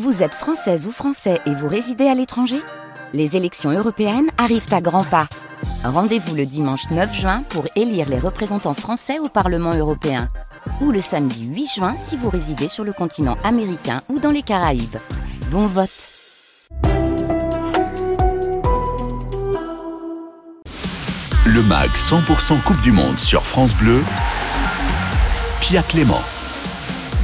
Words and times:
Vous 0.00 0.22
êtes 0.22 0.34
française 0.34 0.88
ou 0.88 0.90
français 0.90 1.38
et 1.44 1.54
vous 1.54 1.68
résidez 1.68 2.06
à 2.06 2.14
l'étranger? 2.14 2.56
Les 3.12 3.36
élections 3.36 3.70
européennes 3.70 4.30
arrivent 4.38 4.72
à 4.72 4.80
grands 4.80 5.04
pas. 5.04 5.28
Rendez-vous 5.84 6.34
le 6.34 6.46
dimanche 6.46 6.88
9 6.90 7.14
juin 7.14 7.42
pour 7.50 7.66
élire 7.76 8.08
les 8.08 8.18
représentants 8.18 8.72
français 8.72 9.18
au 9.18 9.28
Parlement 9.28 9.74
européen. 9.74 10.30
Ou 10.80 10.92
le 10.92 11.02
samedi 11.02 11.44
8 11.44 11.66
juin 11.66 11.94
si 11.94 12.16
vous 12.16 12.30
résidez 12.30 12.68
sur 12.68 12.84
le 12.84 12.94
continent 12.94 13.36
américain 13.44 14.00
ou 14.08 14.18
dans 14.18 14.30
les 14.30 14.40
Caraïbes. 14.40 14.96
Bon 15.50 15.66
vote 15.66 15.90
Le 21.44 21.62
MAG 21.64 21.90
100% 21.90 22.62
Coupe 22.62 22.80
du 22.80 22.92
Monde 22.92 23.18
sur 23.18 23.42
France 23.42 23.74
Bleu. 23.74 24.02
Pia 25.60 25.82
Clément. 25.82 26.22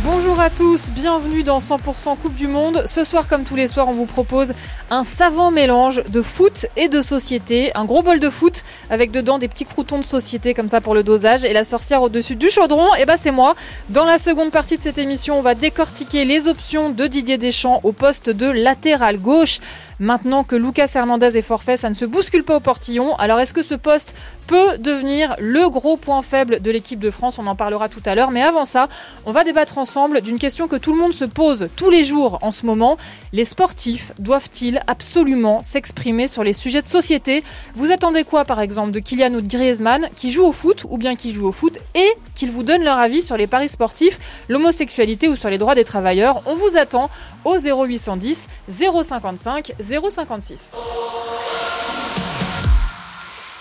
Bonjour 0.05 0.39
à 0.39 0.49
tous, 0.49 0.91
bienvenue 0.91 1.43
dans 1.43 1.59
100% 1.59 2.17
Coupe 2.19 2.37
du 2.37 2.47
Monde. 2.47 2.85
Ce 2.87 3.03
soir, 3.03 3.27
comme 3.27 3.43
tous 3.43 3.57
les 3.57 3.67
soirs, 3.67 3.89
on 3.89 3.93
vous 3.93 4.07
propose 4.07 4.53
un 4.91 5.03
savant 5.03 5.51
mélange 5.51 6.05
de 6.09 6.23
foot 6.23 6.67
et 6.77 6.89
de 6.89 7.03
société. 7.03 7.73
Un 7.75 7.85
gros 7.85 8.03
bol 8.03 8.21
de 8.21 8.31
foot 8.31 8.63
avec 8.91 9.11
dedans 9.11 9.39
des 9.39 9.49
petits 9.49 9.65
croutons 9.65 9.99
de 9.99 10.05
société 10.05 10.55
comme 10.55 10.69
ça 10.69 10.81
pour 10.81 10.95
le 10.95 11.03
dosage. 11.03 11.45
Et 11.45 11.53
la 11.53 11.65
sorcière 11.65 12.03
au-dessus 12.03 12.37
du 12.37 12.49
chaudron, 12.49 12.95
et 12.95 13.01
eh 13.01 13.07
ben 13.07 13.17
c'est 13.21 13.33
moi. 13.33 13.57
Dans 13.89 14.05
la 14.05 14.19
seconde 14.19 14.53
partie 14.53 14.77
de 14.77 14.83
cette 14.83 14.99
émission, 14.99 15.37
on 15.37 15.43
va 15.43 15.57
décortiquer 15.57 16.25
les 16.25 16.47
options 16.47 16.91
de 16.91 17.07
Didier 17.09 17.37
Deschamps 17.37 17.81
au 17.83 17.91
poste 17.91 18.31
de 18.31 18.47
latéral 18.47 19.19
gauche. 19.19 19.59
Maintenant 20.01 20.45
que 20.45 20.55
Lucas 20.55 20.89
Hernandez 20.95 21.37
est 21.37 21.43
forfait, 21.43 21.77
ça 21.77 21.89
ne 21.89 21.95
se 21.95 22.05
bouscule 22.05 22.45
pas 22.45 22.57
au 22.57 22.61
portillon. 22.61 23.17
Alors 23.17 23.41
est-ce 23.41 23.53
que 23.53 23.65
ce 23.65 23.75
poste 23.75 24.15
peut 24.47 24.79
devenir 24.79 25.35
le 25.41 25.69
gros 25.69 25.97
point 25.97 26.23
faible 26.23 26.61
de 26.61 26.71
l'équipe 26.71 27.01
de 27.01 27.11
France? 27.11 27.39
On 27.39 27.47
en 27.49 27.57
parlera 27.57 27.89
tout 27.89 28.03
à 28.07 28.15
l'heure. 28.15 28.31
Mais 28.31 28.43
avant 28.43 28.65
ça, 28.65 28.89
on 29.27 29.33
va 29.33 29.43
débattre 29.43 29.77
ensemble 29.77 30.21
d'une 30.21 30.39
question 30.39 30.69
que 30.69 30.77
tout 30.77 30.93
le 30.93 31.01
monde 31.01 31.13
se 31.13 31.25
pose 31.25 31.69
tous 31.75 31.91
les 31.91 32.05
jours 32.05 32.39
en 32.43 32.53
ce 32.53 32.65
moment. 32.65 32.97
Les 33.33 33.45
sportifs 33.45 34.13
doivent-ils 34.21 34.81
absolument 34.87 35.63
s'exprimer 35.65 36.29
sur 36.29 36.45
les 36.45 36.53
sujets 36.53 36.83
de 36.83 36.87
société? 36.87 37.43
Vous 37.75 37.91
attendez 37.91 38.23
quoi 38.23 38.45
par 38.45 38.61
exemple 38.61 38.93
de 38.93 39.01
Kylian 39.01 39.35
ou 39.35 39.41
de 39.41 39.49
Griezmann 39.49 40.09
qui 40.15 40.31
jouent 40.31 40.47
au 40.47 40.53
foot 40.53 40.85
ou 40.89 40.97
bien 40.97 41.17
qui 41.17 41.35
jouent 41.35 41.49
au 41.49 41.53
foot 41.53 41.79
et 41.97 42.09
qu'ils 42.37 42.53
vous 42.53 42.63
donnent 42.63 42.85
leur 42.85 42.99
avis 42.99 43.23
sur 43.23 43.37
les 43.37 43.49
paris 43.49 43.69
sportifs, 43.69 44.21
l'homosexualité 44.49 45.29
ou 45.29 45.35
sur 45.35 45.51
les 45.51 45.59
droits 45.59 45.75
des 45.75 45.85
travailleurs? 45.85 46.43
On 46.47 46.55
vous 46.55 46.77
attend 46.77 47.11
au 47.45 47.57
0810 47.59 48.47
055 48.69 49.73
056. 49.89 50.73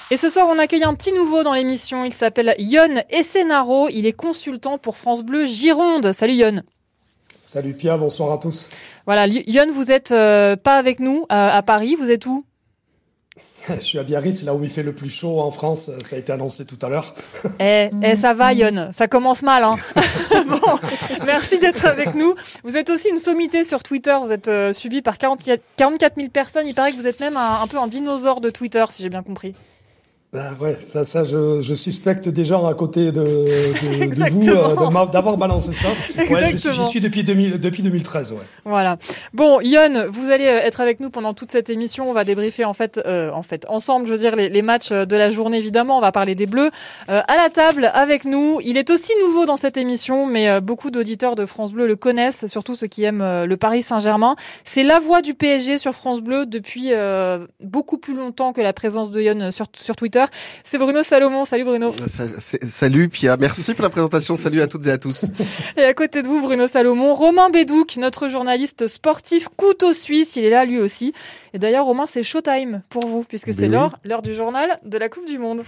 Et 0.09 0.17
ce 0.17 0.29
soir, 0.29 0.47
on 0.49 0.57
accueille 0.57 0.83
un 0.83 0.93
petit 0.93 1.13
nouveau 1.13 1.43
dans 1.43 1.53
l'émission. 1.53 2.05
Il 2.05 2.13
s'appelle 2.13 2.55
Yon 2.59 2.95
Essenaro. 3.09 3.89
Il 3.89 4.05
est 4.05 4.13
consultant 4.13 4.77
pour 4.77 4.97
France 4.97 5.23
Bleu 5.23 5.45
Gironde. 5.45 6.11
Salut 6.13 6.35
Yon. 6.35 6.61
Salut 7.29 7.73
Pia, 7.73 7.97
bonsoir 7.97 8.31
à 8.31 8.37
tous. 8.37 8.69
Voilà, 9.05 9.27
Yon, 9.27 9.71
vous 9.71 9.91
êtes 9.91 10.11
euh, 10.11 10.55
pas 10.55 10.77
avec 10.77 10.99
nous 10.99 11.25
à 11.29 11.61
Paris. 11.61 11.95
Vous 11.95 12.09
êtes 12.09 12.25
où? 12.25 12.45
Je 13.69 13.79
suis 13.79 13.99
à 13.99 14.03
Biarritz, 14.03 14.43
là 14.43 14.53
où 14.53 14.63
il 14.63 14.69
fait 14.69 14.83
le 14.83 14.93
plus 14.93 15.09
chaud 15.09 15.39
en 15.39 15.51
France. 15.51 15.91
Ça 16.03 16.15
a 16.15 16.19
été 16.19 16.31
annoncé 16.31 16.65
tout 16.65 16.77
à 16.81 16.89
l'heure. 16.89 17.13
Eh, 17.59 17.89
eh 18.03 18.15
ça 18.21 18.33
va, 18.33 18.53
Yon. 18.53 18.91
Ça 18.95 19.07
commence 19.07 19.43
mal. 19.43 19.63
Hein. 19.63 19.75
bon, 20.47 20.79
merci 21.25 21.59
d'être 21.59 21.85
avec 21.85 22.15
nous. 22.15 22.35
Vous 22.63 22.77
êtes 22.77 22.89
aussi 22.89 23.09
une 23.09 23.19
sommité 23.19 23.63
sur 23.63 23.83
Twitter. 23.83 24.15
Vous 24.21 24.31
êtes 24.31 24.47
euh, 24.47 24.73
suivi 24.73 25.01
par 25.01 25.17
44, 25.17 25.61
000 26.15 26.29
personnes. 26.29 26.67
Il 26.67 26.75
paraît 26.75 26.91
que 26.91 26.97
vous 26.97 27.07
êtes 27.07 27.19
même 27.19 27.37
un 27.37 27.67
peu 27.67 27.77
un 27.77 27.87
dinosaure 27.87 28.41
de 28.41 28.49
Twitter, 28.49 28.85
si 28.89 29.03
j'ai 29.03 29.09
bien 29.09 29.23
compris. 29.23 29.53
Ben 30.37 30.55
ouais, 30.61 30.77
ça, 30.79 31.03
ça 31.03 31.23
je, 31.23 31.61
je, 31.63 31.73
suspecte 31.73 32.29
des 32.29 32.45
gens 32.45 32.67
à 32.67 32.75
côté 32.75 33.11
de, 33.11 33.21
de, 33.21 34.05
de 34.23 34.29
vous 34.29 34.47
euh, 34.47 35.05
d'avoir 35.07 35.35
balancé 35.35 35.73
ça. 35.73 35.87
Ouais, 36.29 36.55
j'y 36.55 36.85
suis 36.85 36.99
depuis, 36.99 37.23
2000, 37.23 37.57
depuis 37.57 37.81
2013. 37.81 38.33
Ouais. 38.33 38.37
Voilà. 38.63 38.97
Bon, 39.33 39.59
Yann, 39.61 40.05
vous 40.05 40.29
allez 40.29 40.45
euh, 40.45 40.59
être 40.59 40.79
avec 40.79 40.99
nous 40.99 41.09
pendant 41.09 41.33
toute 41.33 41.51
cette 41.51 41.71
émission. 41.71 42.07
On 42.07 42.13
va 42.13 42.23
débriefer 42.23 42.65
en 42.65 42.75
fait, 42.75 42.99
euh, 43.07 43.31
en 43.31 43.41
fait, 43.41 43.65
ensemble, 43.67 44.05
je 44.05 44.11
veux 44.11 44.19
dire, 44.19 44.35
les, 44.35 44.47
les, 44.49 44.61
matchs 44.61 44.91
de 44.91 45.15
la 45.15 45.31
journée 45.31 45.57
évidemment. 45.57 45.97
On 45.97 46.01
va 46.01 46.11
parler 46.11 46.35
des 46.35 46.45
Bleus 46.45 46.69
euh, 47.09 47.21
à 47.27 47.35
la 47.35 47.49
table 47.49 47.89
avec 47.95 48.23
nous. 48.23 48.59
Il 48.63 48.77
est 48.77 48.91
aussi 48.91 49.13
nouveau 49.25 49.47
dans 49.47 49.57
cette 49.57 49.77
émission, 49.77 50.27
mais 50.27 50.61
beaucoup 50.61 50.91
d'auditeurs 50.91 51.35
de 51.35 51.47
France 51.47 51.73
Bleu 51.73 51.87
le 51.87 51.95
connaissent, 51.95 52.45
surtout 52.45 52.75
ceux 52.75 52.85
qui 52.85 53.03
aiment 53.03 53.23
le 53.23 53.57
Paris 53.57 53.81
Saint-Germain. 53.81 54.35
C'est 54.65 54.83
la 54.83 54.99
voix 54.99 55.23
du 55.23 55.33
PSG 55.33 55.79
sur 55.79 55.95
France 55.95 56.21
Bleu 56.21 56.45
depuis 56.45 56.91
beaucoup 57.59 57.97
plus 57.97 58.13
longtemps 58.13 58.53
que 58.53 58.61
la 58.61 58.73
présence 58.73 59.09
de 59.09 59.19
Yann 59.19 59.51
sur, 59.51 59.65
sur 59.75 59.95
Twitter. 59.95 60.26
C'est 60.63 60.77
Bruno 60.77 61.03
Salomon. 61.03 61.45
Salut 61.45 61.63
Bruno. 61.63 61.93
Salut 62.39 63.09
Pia. 63.09 63.37
Merci 63.37 63.73
pour 63.73 63.83
la 63.83 63.89
présentation. 63.89 64.35
Salut 64.35 64.61
à 64.61 64.67
toutes 64.67 64.87
et 64.87 64.91
à 64.91 64.97
tous. 64.97 65.25
Et 65.77 65.83
à 65.83 65.93
côté 65.93 66.21
de 66.21 66.27
vous, 66.27 66.41
Bruno 66.41 66.67
Salomon, 66.67 67.13
Romain 67.13 67.49
Bédouc, 67.49 67.97
notre 67.97 68.29
journaliste 68.29 68.87
sportif 68.87 69.47
couteau 69.55 69.93
suisse. 69.93 70.35
Il 70.35 70.43
est 70.43 70.49
là 70.49 70.65
lui 70.65 70.79
aussi. 70.79 71.13
Et 71.53 71.59
d'ailleurs, 71.59 71.85
Romain, 71.85 72.05
c'est 72.07 72.23
showtime 72.23 72.81
pour 72.89 73.07
vous 73.07 73.23
puisque 73.23 73.53
c'est 73.53 73.67
l'heure, 73.67 73.95
l'heure 74.03 74.21
du 74.21 74.33
journal 74.33 74.77
de 74.85 74.97
la 74.97 75.09
Coupe 75.09 75.25
du 75.25 75.39
Monde. 75.39 75.63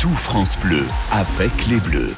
Tout 0.00 0.08
France 0.10 0.58
Bleu 0.58 0.84
avec 1.12 1.50
les 1.68 1.78
Bleus. 1.80 2.14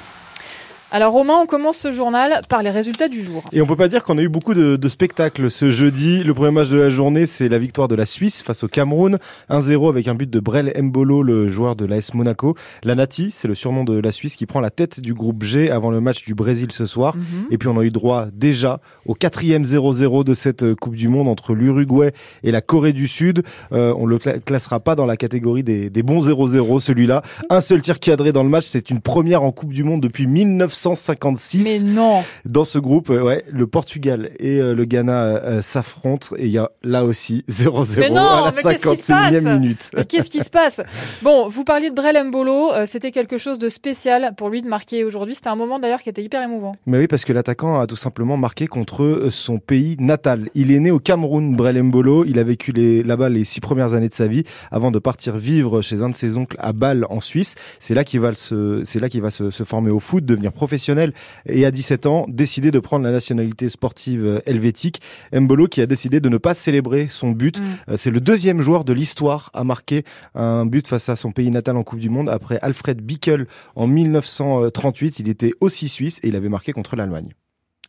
Alors 0.91 1.12
Romain, 1.12 1.34
on 1.43 1.44
commence 1.44 1.76
ce 1.76 1.93
journal 1.93 2.41
par 2.49 2.62
les 2.62 2.71
résultats 2.71 3.09
du 3.09 3.22
jour. 3.22 3.44
Et 3.53 3.60
on 3.60 3.66
peut 3.66 3.76
pas 3.76 3.88
dire 3.88 4.03
qu'on 4.03 4.16
a 4.16 4.22
eu 4.22 4.31
beaucoup 4.31 4.54
de, 4.54 4.88
spectacles 4.88 5.50
ce 5.50 5.69
jeudi. 5.69 6.25
Le 6.25 6.32
premier 6.32 6.50
match 6.50 6.71
de 6.71 6.78
la 6.78 6.88
journée, 6.88 7.26
c'est 7.26 7.50
la 7.50 7.59
victoire 7.59 7.88
de 7.88 7.94
la 7.94 8.06
Suisse 8.06 8.43
face 8.43 8.65
au 8.65 8.69
Cameroun, 8.69 9.19
1-0 9.50 9.91
avec 9.91 10.09
un 10.09 10.15
but 10.15 10.31
de 10.31 10.41
Brel 10.41 10.72
Mbolo, 10.81 11.22
le 11.22 11.47
joueur 11.47 11.76
de 11.76 11.84
l'AS 11.84 12.15
Monaco. 12.15 12.54
La 12.82 12.94
Nati, 12.94 13.28
c'est 13.32 13.49
le 13.49 13.54
surnom 13.54 13.84
de 13.84 13.99
la 13.99 14.12
Suisse 14.12 14.34
qui 14.34 14.47
prend 14.47 14.60
la 14.60 14.71
tête 14.71 14.99
du 15.00 15.12
groupe 15.12 15.43
G 15.43 15.71
avant 15.71 15.91
le 15.91 16.00
match 16.00 16.25
du 16.25 16.34
Brésil 16.34 16.72
ce 16.72 16.87
soir. 16.87 17.16
Mhm. 17.16 17.49
Et 17.50 17.59
puis 17.59 17.69
on 17.69 17.78
a 17.78 17.84
eu 17.84 17.91
droit 17.91 18.28
déjà 18.32 18.81
au 19.05 19.12
quatrième 19.12 19.65
0-0 19.65 20.25
de 20.25 20.32
cette 20.32 20.62
euh, 20.62 20.75
Coupe 20.75 20.97
du 20.97 21.09
Monde 21.09 21.28
entre 21.28 21.55
l'Uruguay 21.55 22.12
et 22.44 22.50
la 22.50 22.62
Corée 22.62 22.94
du 22.94 23.09
Sud. 23.09 23.43
Euh, 23.72 23.93
on 23.99 24.06
le 24.06 24.16
classera 24.16 24.81
pas 24.81 24.94
dans 24.94 25.06
la 25.06 25.19
catégorie 25.19 25.65
des, 25.65 25.91
des 25.91 26.03
bons 26.03 26.26
0-0 26.26 26.81
celui-là. 26.81 27.22
Un 27.50 27.60
seul 27.60 27.82
tir 27.82 28.00
cadré 28.00 28.32
dans 28.32 28.43
le 28.43 28.49
match, 28.49 28.65
c'est 28.65 28.88
une 28.88 29.00
première 29.00 29.43
en 29.43 29.53
Coupe 29.53 29.75
du 29.75 29.84
Monde 29.84 30.00
depuis 30.00 30.26
1900 30.26 30.77
156. 30.78 31.64
Mais 31.64 31.90
non. 31.90 32.22
Dans 32.44 32.64
ce 32.64 32.78
groupe, 32.78 33.10
euh, 33.10 33.22
ouais, 33.22 33.44
le 33.50 33.66
Portugal 33.66 34.30
et 34.38 34.60
euh, 34.60 34.74
le 34.74 34.84
Ghana 34.84 35.22
euh, 35.22 35.62
s'affrontent 35.62 36.36
et 36.36 36.46
il 36.46 36.52
y 36.52 36.58
a 36.58 36.70
là 36.82 37.04
aussi 37.04 37.44
0-0 37.50 38.16
à 38.16 38.44
la 38.44 38.52
51e 38.52 39.58
minute. 39.58 39.90
qu'est-ce 40.08 40.30
qui 40.30 40.38
se 40.38 40.50
passe? 40.50 40.80
Bon, 41.22 41.48
vous 41.48 41.64
parliez 41.64 41.90
de 41.90 41.94
Brel 41.94 42.16
Mbolo, 42.28 42.70
c'était 42.86 43.10
quelque 43.10 43.38
chose 43.38 43.58
de 43.58 43.68
spécial 43.68 44.34
pour 44.36 44.48
lui 44.48 44.62
de 44.62 44.68
marquer 44.68 45.04
aujourd'hui. 45.04 45.34
C'était 45.34 45.48
un 45.48 45.56
moment 45.56 45.78
d'ailleurs 45.78 46.00
qui 46.00 46.08
était 46.08 46.22
hyper 46.22 46.42
émouvant. 46.42 46.76
Mais 46.86 46.98
oui, 46.98 47.08
parce 47.08 47.24
que 47.24 47.32
l'attaquant 47.32 47.80
a 47.80 47.86
tout 47.86 47.96
simplement 47.96 48.36
marqué 48.36 48.66
contre 48.66 49.28
son 49.30 49.58
pays 49.58 49.96
natal. 49.98 50.48
Il 50.54 50.70
est 50.70 50.80
né 50.80 50.90
au 50.90 50.98
Cameroun, 50.98 51.56
Brel 51.56 51.82
Mbolo. 51.82 52.24
Il 52.24 52.38
a 52.38 52.44
vécu 52.44 52.72
là-bas 52.72 53.28
les 53.28 53.44
six 53.44 53.60
premières 53.60 53.94
années 53.94 54.08
de 54.08 54.14
sa 54.14 54.26
vie 54.26 54.44
avant 54.70 54.90
de 54.90 54.98
partir 54.98 55.36
vivre 55.36 55.82
chez 55.82 56.02
un 56.02 56.08
de 56.08 56.14
ses 56.14 56.36
oncles 56.36 56.56
à 56.60 56.72
Bâle 56.72 57.04
en 57.10 57.20
Suisse. 57.20 57.54
C'est 57.80 57.94
là 57.94 58.04
qu'il 58.04 58.20
va 58.20 58.34
se, 58.34 58.82
c'est 58.84 59.00
là 59.00 59.08
qu'il 59.08 59.22
va 59.22 59.30
se, 59.30 59.50
se 59.50 59.64
former 59.64 59.90
au 59.90 60.00
foot, 60.00 60.24
devenir 60.24 60.52
professionnel 60.52 60.67
professionnel 60.68 61.14
et 61.46 61.64
à 61.64 61.70
17 61.70 62.04
ans 62.04 62.26
décidé 62.28 62.70
de 62.70 62.78
prendre 62.78 63.02
la 63.02 63.10
nationalité 63.10 63.70
sportive 63.70 64.24
euh, 64.26 64.40
helvétique. 64.44 65.00
Mbolo 65.32 65.66
qui 65.66 65.80
a 65.80 65.86
décidé 65.86 66.20
de 66.20 66.28
ne 66.28 66.36
pas 66.36 66.52
célébrer 66.52 67.08
son 67.10 67.30
but. 67.30 67.58
Mm. 67.58 67.64
Euh, 67.88 67.96
c'est 67.96 68.10
le 68.10 68.20
deuxième 68.20 68.60
joueur 68.60 68.84
de 68.84 68.92
l'histoire 68.92 69.50
à 69.54 69.64
marquer 69.64 70.04
un 70.34 70.66
but 70.66 70.86
face 70.86 71.08
à 71.08 71.16
son 71.16 71.32
pays 71.32 71.50
natal 71.50 71.78
en 71.78 71.84
Coupe 71.84 72.00
du 72.00 72.10
Monde 72.10 72.28
après 72.28 72.58
Alfred 72.60 73.00
Bickel 73.00 73.46
en 73.76 73.86
1938. 73.86 75.20
Il 75.20 75.28
était 75.30 75.52
aussi 75.60 75.88
suisse 75.88 76.20
et 76.22 76.28
il 76.28 76.36
avait 76.36 76.50
marqué 76.50 76.72
contre 76.72 76.96
l'Allemagne. 76.96 77.32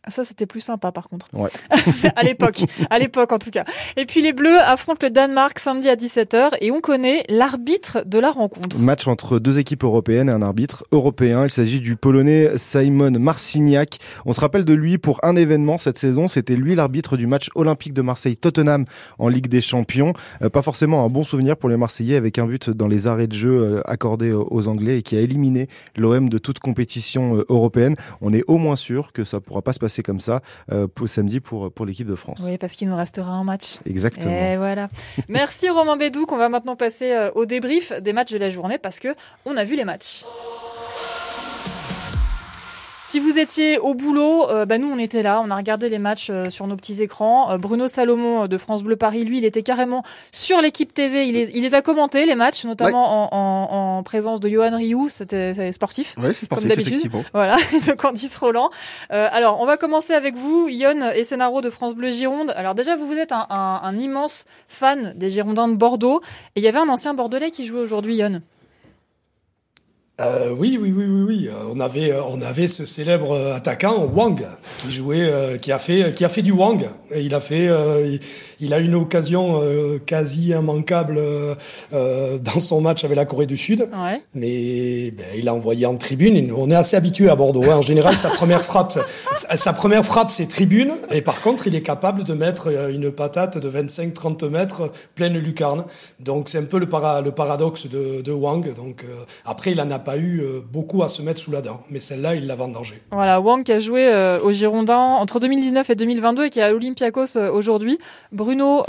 Ça, 0.08 0.24
c'était 0.24 0.46
plus 0.46 0.60
sympa, 0.60 0.92
par 0.92 1.08
contre. 1.08 1.26
Ouais. 1.34 1.50
à 2.16 2.22
l'époque. 2.22 2.62
À 2.88 2.98
l'époque, 2.98 3.32
en 3.32 3.38
tout 3.38 3.50
cas. 3.50 3.64
Et 3.98 4.06
puis, 4.06 4.22
les 4.22 4.32
Bleus 4.32 4.58
affrontent 4.58 5.06
le 5.06 5.10
Danemark 5.10 5.58
samedi 5.58 5.90
à 5.90 5.94
17h 5.94 6.56
et 6.62 6.70
on 6.70 6.80
connaît 6.80 7.22
l'arbitre 7.28 8.02
de 8.06 8.18
la 8.18 8.30
rencontre. 8.30 8.78
Match 8.78 9.06
entre 9.06 9.38
deux 9.38 9.58
équipes 9.58 9.84
européennes 9.84 10.30
et 10.30 10.32
un 10.32 10.40
arbitre 10.40 10.84
européen. 10.90 11.44
Il 11.44 11.50
s'agit 11.50 11.80
du 11.80 11.96
Polonais 11.96 12.52
Simon 12.56 13.10
Marciniak. 13.10 13.98
On 14.24 14.32
se 14.32 14.40
rappelle 14.40 14.64
de 14.64 14.72
lui 14.72 14.96
pour 14.96 15.20
un 15.22 15.36
événement 15.36 15.76
cette 15.76 15.98
saison. 15.98 16.28
C'était 16.28 16.56
lui 16.56 16.74
l'arbitre 16.74 17.18
du 17.18 17.26
match 17.26 17.50
olympique 17.54 17.92
de 17.92 18.00
Marseille-Tottenham 18.00 18.86
en 19.18 19.28
Ligue 19.28 19.48
des 19.48 19.60
Champions. 19.60 20.14
Euh, 20.40 20.48
pas 20.48 20.62
forcément 20.62 21.04
un 21.04 21.08
bon 21.08 21.24
souvenir 21.24 21.58
pour 21.58 21.68
les 21.68 21.76
Marseillais 21.76 22.16
avec 22.16 22.38
un 22.38 22.46
but 22.46 22.70
dans 22.70 22.88
les 22.88 23.06
arrêts 23.06 23.26
de 23.26 23.36
jeu 23.36 23.50
euh, 23.50 23.82
accordés 23.84 24.32
aux 24.32 24.66
Anglais 24.66 24.98
et 24.98 25.02
qui 25.02 25.16
a 25.16 25.20
éliminé 25.20 25.68
l'OM 25.96 26.30
de 26.30 26.38
toute 26.38 26.58
compétition 26.58 27.36
euh, 27.36 27.44
européenne. 27.50 27.96
On 28.22 28.32
est 28.32 28.44
au 28.46 28.56
moins 28.56 28.76
sûr 28.76 29.12
que 29.12 29.24
ça 29.24 29.40
pourra 29.40 29.60
pas 29.60 29.74
se 29.74 29.78
passer 29.78 29.89
c'est 29.90 30.02
comme 30.02 30.20
ça 30.20 30.40
euh, 30.72 30.86
pour 30.86 31.08
samedi 31.08 31.40
pour, 31.40 31.70
pour 31.72 31.84
l'équipe 31.84 32.06
de 32.06 32.14
France. 32.14 32.42
Oui, 32.46 32.56
parce 32.56 32.74
qu'il 32.74 32.88
nous 32.88 32.96
restera 32.96 33.32
un 33.32 33.44
match. 33.44 33.76
Exactement. 33.84 34.34
Et 34.34 34.56
voilà. 34.56 34.88
Merci 35.28 35.68
Romain 35.68 35.96
Bédouc. 35.96 36.32
On 36.32 36.38
va 36.38 36.48
maintenant 36.48 36.76
passer 36.76 37.12
euh, 37.12 37.30
au 37.34 37.44
débrief 37.44 37.92
des 38.00 38.12
matchs 38.12 38.32
de 38.32 38.38
la 38.38 38.50
journée 38.50 38.78
parce 38.78 38.98
que 38.98 39.08
on 39.44 39.56
a 39.56 39.64
vu 39.64 39.76
les 39.76 39.84
matchs. 39.84 40.24
Si 43.10 43.18
vous 43.18 43.40
étiez 43.40 43.76
au 43.80 43.94
boulot, 43.94 44.48
euh, 44.50 44.66
bah 44.66 44.78
nous 44.78 44.88
on 44.88 44.96
était 44.96 45.24
là, 45.24 45.42
on 45.44 45.50
a 45.50 45.56
regardé 45.56 45.88
les 45.88 45.98
matchs 45.98 46.28
euh, 46.30 46.48
sur 46.48 46.68
nos 46.68 46.76
petits 46.76 47.02
écrans. 47.02 47.50
Euh, 47.50 47.58
Bruno 47.58 47.88
Salomon 47.88 48.46
de 48.46 48.56
France 48.56 48.84
Bleu 48.84 48.94
Paris, 48.94 49.24
lui, 49.24 49.38
il 49.38 49.44
était 49.44 49.64
carrément 49.64 50.04
sur 50.30 50.60
l'équipe 50.60 50.94
TV. 50.94 51.26
Il 51.26 51.32
les, 51.32 51.50
il 51.56 51.62
les, 51.62 51.74
a 51.74 51.82
commentés 51.82 52.24
les 52.24 52.36
matchs, 52.36 52.64
notamment 52.64 53.34
en, 53.34 53.96
en, 53.98 54.02
présence 54.04 54.38
de 54.38 54.48
Johan 54.48 54.76
Rioux, 54.76 55.08
c'était 55.08 55.72
sportif. 55.72 56.14
Oui, 56.18 56.32
c'est 56.34 56.44
sportif 56.44 56.68
d'habitude. 56.68 57.10
Voilà, 57.34 57.56
de 57.84 57.92
Candice 57.94 58.36
Roland. 58.36 58.70
alors 59.08 59.60
on 59.60 59.66
va 59.66 59.76
commencer 59.76 60.12
avec 60.12 60.36
vous, 60.36 60.68
Yon 60.68 61.10
et 61.12 61.24
Senaro 61.24 61.62
de 61.62 61.70
France 61.70 61.96
Bleu 61.96 62.12
Gironde. 62.12 62.52
Alors 62.54 62.76
déjà 62.76 62.94
vous 62.94 63.08
vous 63.08 63.18
êtes 63.18 63.32
un, 63.32 63.44
un, 63.50 63.80
un 63.82 63.98
immense 63.98 64.44
fan 64.68 65.14
des 65.16 65.30
Girondins 65.30 65.66
de 65.66 65.74
Bordeaux 65.74 66.20
et 66.54 66.60
il 66.60 66.62
y 66.62 66.68
avait 66.68 66.78
un 66.78 66.88
ancien 66.88 67.12
Bordelais 67.14 67.50
qui 67.50 67.64
jouait 67.64 67.80
aujourd'hui, 67.80 68.14
Yon. 68.14 68.40
Euh, 70.20 70.54
oui, 70.56 70.78
oui, 70.80 70.92
oui, 70.94 71.06
oui, 71.06 71.22
oui. 71.22 71.48
Euh, 71.48 71.72
on 71.74 71.80
avait, 71.80 72.12
euh, 72.12 72.22
on 72.24 72.42
avait 72.42 72.68
ce 72.68 72.84
célèbre 72.84 73.36
attaquant 73.54 74.04
Wang 74.14 74.46
qui 74.78 74.90
jouait, 74.90 75.58
qui 75.60 75.72
a 75.72 75.78
fait, 75.78 76.12
qui 76.14 76.24
a 76.24 76.28
fait 76.28 76.42
du 76.42 76.52
Wang. 76.52 76.84
Et 77.10 77.22
il 77.22 77.34
a 77.34 77.40
fait, 77.40 77.70
il, 78.60 78.74
a 78.74 78.78
une 78.78 78.94
occasion 78.94 79.60
quasi 80.06 80.50
immanquable 80.50 81.20
dans 81.92 82.60
son 82.60 82.80
match 82.80 83.04
avec 83.04 83.16
la 83.16 83.24
Corée 83.24 83.46
du 83.46 83.56
Sud. 83.56 83.80
Ouais. 83.80 84.20
Mais 84.34 85.10
ben, 85.10 85.26
il 85.36 85.48
a 85.48 85.54
envoyé 85.54 85.86
en 85.86 85.96
tribune. 85.96 86.52
On 86.56 86.70
est 86.70 86.74
assez 86.74 86.96
habitué 86.96 87.28
à 87.28 87.36
Bordeaux. 87.36 87.64
Hein. 87.64 87.76
En 87.76 87.82
général, 87.82 88.16
sa 88.16 88.30
première 88.30 88.62
frappe, 88.62 88.98
sa 89.32 89.72
première 89.72 90.04
frappe, 90.04 90.30
c'est 90.30 90.48
tribune. 90.48 90.92
Et 91.10 91.20
par 91.20 91.40
contre, 91.40 91.66
il 91.66 91.74
est 91.74 91.82
capable 91.82 92.24
de 92.24 92.34
mettre 92.34 92.68
une 92.90 93.10
patate 93.10 93.58
de 93.58 93.70
25-30 93.70 94.48
mètres 94.48 94.90
pleine 95.14 95.36
lucarne. 95.36 95.84
Donc 96.20 96.48
c'est 96.48 96.58
un 96.58 96.64
peu 96.64 96.78
le, 96.78 96.86
le 96.86 97.30
paradoxe 97.30 97.86
de, 97.86 98.22
de 98.22 98.32
Wang. 98.32 98.74
Donc 98.74 99.04
après, 99.44 99.72
il 99.72 99.80
en 99.80 99.90
a 99.90 99.98
pas 99.98 100.09
eu 100.16 100.40
euh, 100.40 100.60
beaucoup 100.60 101.02
à 101.02 101.08
se 101.08 101.22
mettre 101.22 101.40
sous 101.40 101.50
la 101.50 101.62
dent, 101.62 101.80
mais 101.90 102.00
celle-là, 102.00 102.34
il 102.34 102.46
l'a 102.46 102.56
vendangée. 102.56 103.02
Voilà, 103.10 103.40
Wang 103.40 103.62
qui 103.62 103.72
a 103.72 103.78
joué 103.78 104.06
euh, 104.06 104.38
au 104.40 104.52
Girondins 104.52 104.96
entre 104.96 105.40
2019 105.40 105.90
et 105.90 105.94
2022 105.94 106.44
et 106.46 106.50
qui 106.50 106.58
est 106.58 106.62
à 106.62 106.70
l'Olympiakos 106.70 107.36
euh, 107.36 107.50
aujourd'hui. 107.50 107.98
Bruno, 108.32 108.82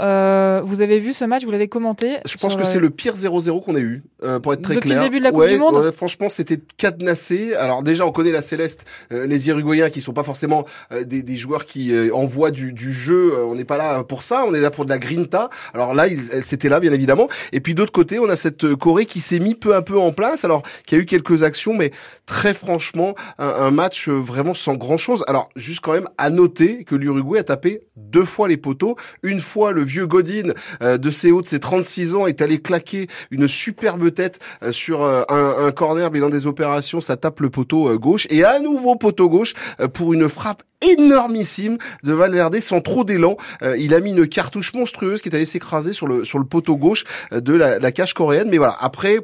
vous 0.64 0.80
avez 0.80 0.98
vu 0.98 1.12
ce 1.12 1.24
match, 1.24 1.44
vous 1.44 1.50
l'avez 1.50 1.68
commenté. 1.68 2.18
Je 2.26 2.36
pense 2.36 2.56
que 2.56 2.64
c'est 2.64 2.78
le 2.78 2.90
pire 2.90 3.14
0-0 3.14 3.62
qu'on 3.64 3.76
ait 3.76 3.80
eu, 3.80 4.02
pour 4.42 4.52
être 4.52 4.62
très 4.62 4.74
Depuis 4.74 4.90
clair. 4.90 5.02
Depuis 5.02 5.18
le 5.18 5.18
début 5.18 5.18
de 5.18 5.24
la 5.24 5.32
Coupe 5.32 5.46
du 5.46 5.58
Monde 5.58 5.90
Franchement, 5.92 6.28
c'était 6.28 6.60
cadenassé. 6.76 7.54
Alors 7.54 7.82
déjà, 7.82 8.06
on 8.06 8.12
connaît 8.12 8.32
la 8.32 8.42
Céleste, 8.42 8.86
les 9.10 9.48
Uruguayens 9.48 9.90
qui 9.90 10.00
sont 10.00 10.12
pas 10.12 10.22
forcément 10.22 10.64
des, 11.04 11.22
des, 11.22 11.36
joueurs 11.36 11.64
qui 11.64 11.92
envoient 12.12 12.50
du, 12.50 12.72
du 12.72 12.92
jeu. 12.92 13.34
on 13.44 13.54
n'est 13.54 13.64
pas 13.64 13.76
là 13.76 14.04
pour 14.04 14.22
ça, 14.22 14.44
on 14.46 14.54
est 14.54 14.60
là 14.60 14.70
pour 14.70 14.84
de 14.84 14.90
la 14.90 14.98
grinta. 14.98 15.50
Alors 15.74 15.94
là, 15.94 16.06
c'était 16.42 16.68
là, 16.68 16.80
bien 16.80 16.92
évidemment. 16.92 17.28
Et 17.52 17.60
puis 17.60 17.74
d'autre 17.74 17.92
côté, 17.92 18.18
on 18.18 18.28
a 18.28 18.36
cette 18.36 18.74
Corée 18.74 19.06
qui 19.06 19.20
s'est 19.20 19.38
mis 19.38 19.54
peu 19.54 19.74
à 19.74 19.82
peu 19.82 19.98
en 19.98 20.12
place, 20.12 20.44
alors 20.44 20.62
qui 20.86 20.94
a 20.94 20.98
eu 20.98 21.06
quelques 21.12 21.42
actions, 21.42 21.74
mais 21.74 21.90
très 22.24 22.54
franchement, 22.54 23.14
un, 23.38 23.70
match 23.70 24.08
vraiment 24.08 24.54
sans 24.54 24.76
grand 24.76 24.96
chose. 24.96 25.24
Alors, 25.28 25.50
juste 25.56 25.80
quand 25.80 25.92
même 25.92 26.08
à 26.16 26.30
noter 26.30 26.84
que 26.84 26.94
l'Uruguay 26.94 27.38
a 27.38 27.42
tapé 27.42 27.82
deux 27.96 28.24
fois 28.24 28.48
les 28.48 28.56
poteaux. 28.56 28.96
Une 29.22 29.42
fois, 29.42 29.72
le 29.72 29.82
vieux 29.82 30.06
Godin 30.06 30.54
euh, 30.82 30.96
de 30.96 31.10
ses 31.10 31.30
hauts, 31.30 31.42
de 31.42 31.46
ses 31.46 31.60
36 31.60 32.14
ans, 32.14 32.26
est 32.26 32.40
allé 32.40 32.62
claquer 32.62 33.08
une 33.30 33.46
superbe 33.46 34.14
tête 34.14 34.38
euh, 34.62 34.72
sur 34.72 35.02
euh, 35.02 35.22
un, 35.28 35.66
un, 35.66 35.72
corner 35.72 36.10
bilan 36.10 36.30
des 36.30 36.46
opérations. 36.46 37.02
Ça 37.02 37.18
tape 37.18 37.40
le 37.40 37.50
poteau 37.50 37.98
gauche. 37.98 38.26
Et 38.30 38.42
à 38.42 38.58
nouveau 38.58 38.96
poteau 38.96 39.28
gauche 39.28 39.52
pour 39.92 40.14
une 40.14 40.30
frappe 40.30 40.62
énormissime 40.80 41.76
de 42.04 42.12
Valverde 42.14 42.58
sans 42.60 42.80
trop 42.80 43.04
d'élan. 43.04 43.36
il 43.78 43.94
a 43.94 44.00
mis 44.00 44.10
une 44.10 44.26
cartouche 44.26 44.72
monstrueuse 44.74 45.22
qui 45.22 45.28
est 45.28 45.34
allée 45.34 45.44
s'écraser 45.44 45.92
sur 45.92 46.08
le 46.08 46.24
sur 46.24 46.38
le 46.40 46.44
poteau 46.44 46.76
gauche 46.76 47.04
de 47.30 47.52
la, 47.52 47.78
la 47.78 47.92
cage 47.92 48.14
coréenne. 48.14 48.48
Mais 48.50 48.58
voilà, 48.58 48.76
après, 48.80 49.18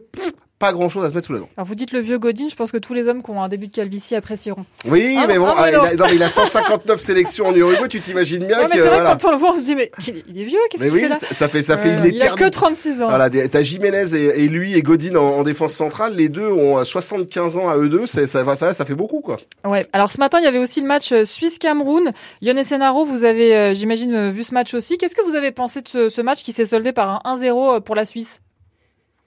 pas 0.59 0.73
grand 0.73 0.89
chose 0.89 1.05
à 1.05 1.11
se 1.11 1.15
mettre 1.15 1.27
sous 1.27 1.33
la 1.33 1.41
dent. 1.41 1.49
Alors 1.57 1.67
vous 1.67 1.75
dites 1.75 1.93
le 1.93 2.01
vieux 2.01 2.19
Godin, 2.19 2.49
je 2.49 2.55
pense 2.55 2.73
que 2.73 2.79
tous 2.79 2.95
les 2.95 3.07
hommes 3.09 3.23
qui 3.23 3.31
ont 3.31 3.43
un 3.43 3.49
début 3.49 3.69
de 3.69 3.75
calvitie 3.75 4.15
apprécieront. 4.15 4.65
Oui, 4.87 5.17
ah, 5.19 5.27
mais 5.27 5.39
bon, 5.39 5.47
ah, 5.47 5.69
il, 5.71 6.03
a, 6.03 6.13
il, 6.13 6.23
a, 6.23 6.29
159 6.29 7.01
sélections 7.01 7.47
en 7.47 7.55
Uruguay, 7.55 7.89
tu 7.89 8.01
t'imagines 8.01 8.45
bien 8.45 8.63
non, 8.63 8.69
mais 8.69 8.77
c'est 8.77 8.89
vrai 8.89 8.99
que 8.99 9.05
quand 9.05 9.25
on 9.25 9.31
le 9.31 9.37
voit, 9.37 9.53
on 9.53 9.57
se 9.57 9.63
dit 9.63 9.75
mais 9.75 9.91
il 10.29 10.41
est 10.41 10.45
vieux, 10.45 10.59
qu'est-ce 10.71 10.85
qu'il 10.85 11.01
fait 11.01 11.09
là 11.09 11.19
Ça 11.19 11.49
fait 11.49 11.63
ça 11.63 11.79
fait 11.79 11.89
une 11.89 12.05
éternité. 12.05 12.17
Il 12.17 12.23
a 12.23 12.35
que 12.35 12.49
36 12.49 13.03
ans. 13.03 13.09
Voilà, 13.09 13.31
t'as 13.31 13.63
Jiménez 13.63 14.15
et, 14.15 14.45
et, 14.45 14.49
lui 14.49 14.75
et 14.75 14.83
Godin 14.83 15.17
en, 15.17 15.43
défense 15.43 15.75
centrale, 15.75 16.15
les 16.15 16.29
deux 16.29 16.49
ont 16.49 16.83
75 16.83 17.57
ans 17.59 17.69
à 17.69 17.77
eux 17.77 17.89
deux, 17.89 18.07
ça 18.07 18.27
ça 18.27 18.57
ça, 18.57 18.75
ça 18.75 18.85
fait 18.85 18.95
beaucoup 18.95 19.21
quoi. 19.21 19.39
Ouais. 19.65 19.87
Alors 19.93 20.11
ce 20.11 20.19
matin, 20.19 20.39
il 20.41 20.45
y 20.45 20.49
avait 20.49 20.59
aussi 20.59 20.81
le 20.81 20.87
match 20.87 21.13
euh, 21.13 21.25
Suisse-Cameroun. 21.25 22.11
Yone 22.43 22.65
Senaro, 22.65 23.05
vous 23.05 23.25
avez 23.25 23.57
euh, 23.57 23.75
j'imagine 23.75 24.15
euh, 24.15 24.31
vu 24.31 24.45
ce 24.45 24.55
match 24.55 24.75
aussi. 24.75 24.99
Qu'est-ce 24.99 25.15
que 25.15 25.25
vous 25.25 25.37
avez 25.37 25.53
pensé 25.53 25.83
de 25.83 25.89
ce, 25.89 26.09
ce 26.09 26.21
match 26.21 26.43
qui 26.43 26.53
s'est 26.53 26.67
soldé 26.67 26.93
par 26.93 27.23
un 27.25 27.37
1-0 27.37 27.81
pour 27.81 27.95
la 27.95 28.05
Suisse? 28.05 28.41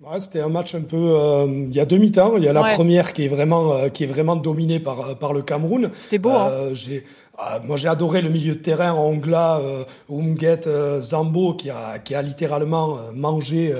Ouais, 0.04 0.20
c'était 0.20 0.42
un 0.42 0.50
match 0.50 0.74
un 0.74 0.82
peu. 0.82 0.98
Euh, 0.98 1.46
il 1.48 1.76
y 1.76 1.80
a 1.80 1.86
demi 1.86 2.12
temps. 2.12 2.36
Il 2.36 2.44
y 2.44 2.48
a 2.48 2.54
la 2.54 2.64
première 2.64 3.14
qui 3.14 3.26
est 3.26 3.28
vraiment 3.28 3.72
euh, 3.72 3.90
qui 3.90 4.04
est 4.06 4.08
vraiment 4.08 4.36
dominée 4.36 4.80
par 4.80 5.16
par 5.20 5.32
le 5.32 5.44
Cameroun. 5.44 5.92
C'était 5.94 6.18
beau. 6.18 6.32
Hein. 6.32 6.50
Euh, 6.50 6.74
j'ai 6.74 7.04
euh, 7.40 7.60
moi, 7.64 7.78
j'ai 7.78 7.88
adoré 7.88 8.22
le 8.22 8.30
milieu 8.30 8.54
de 8.54 8.60
terrain 8.60 8.94
Ongla, 8.94 9.58
euh, 9.58 9.84
Umget, 10.10 10.62
Zambo, 11.00 11.54
qui 11.54 11.70
a, 11.70 11.98
qui 12.00 12.14
a 12.14 12.22
littéralement 12.22 12.98
mangé 13.16 13.74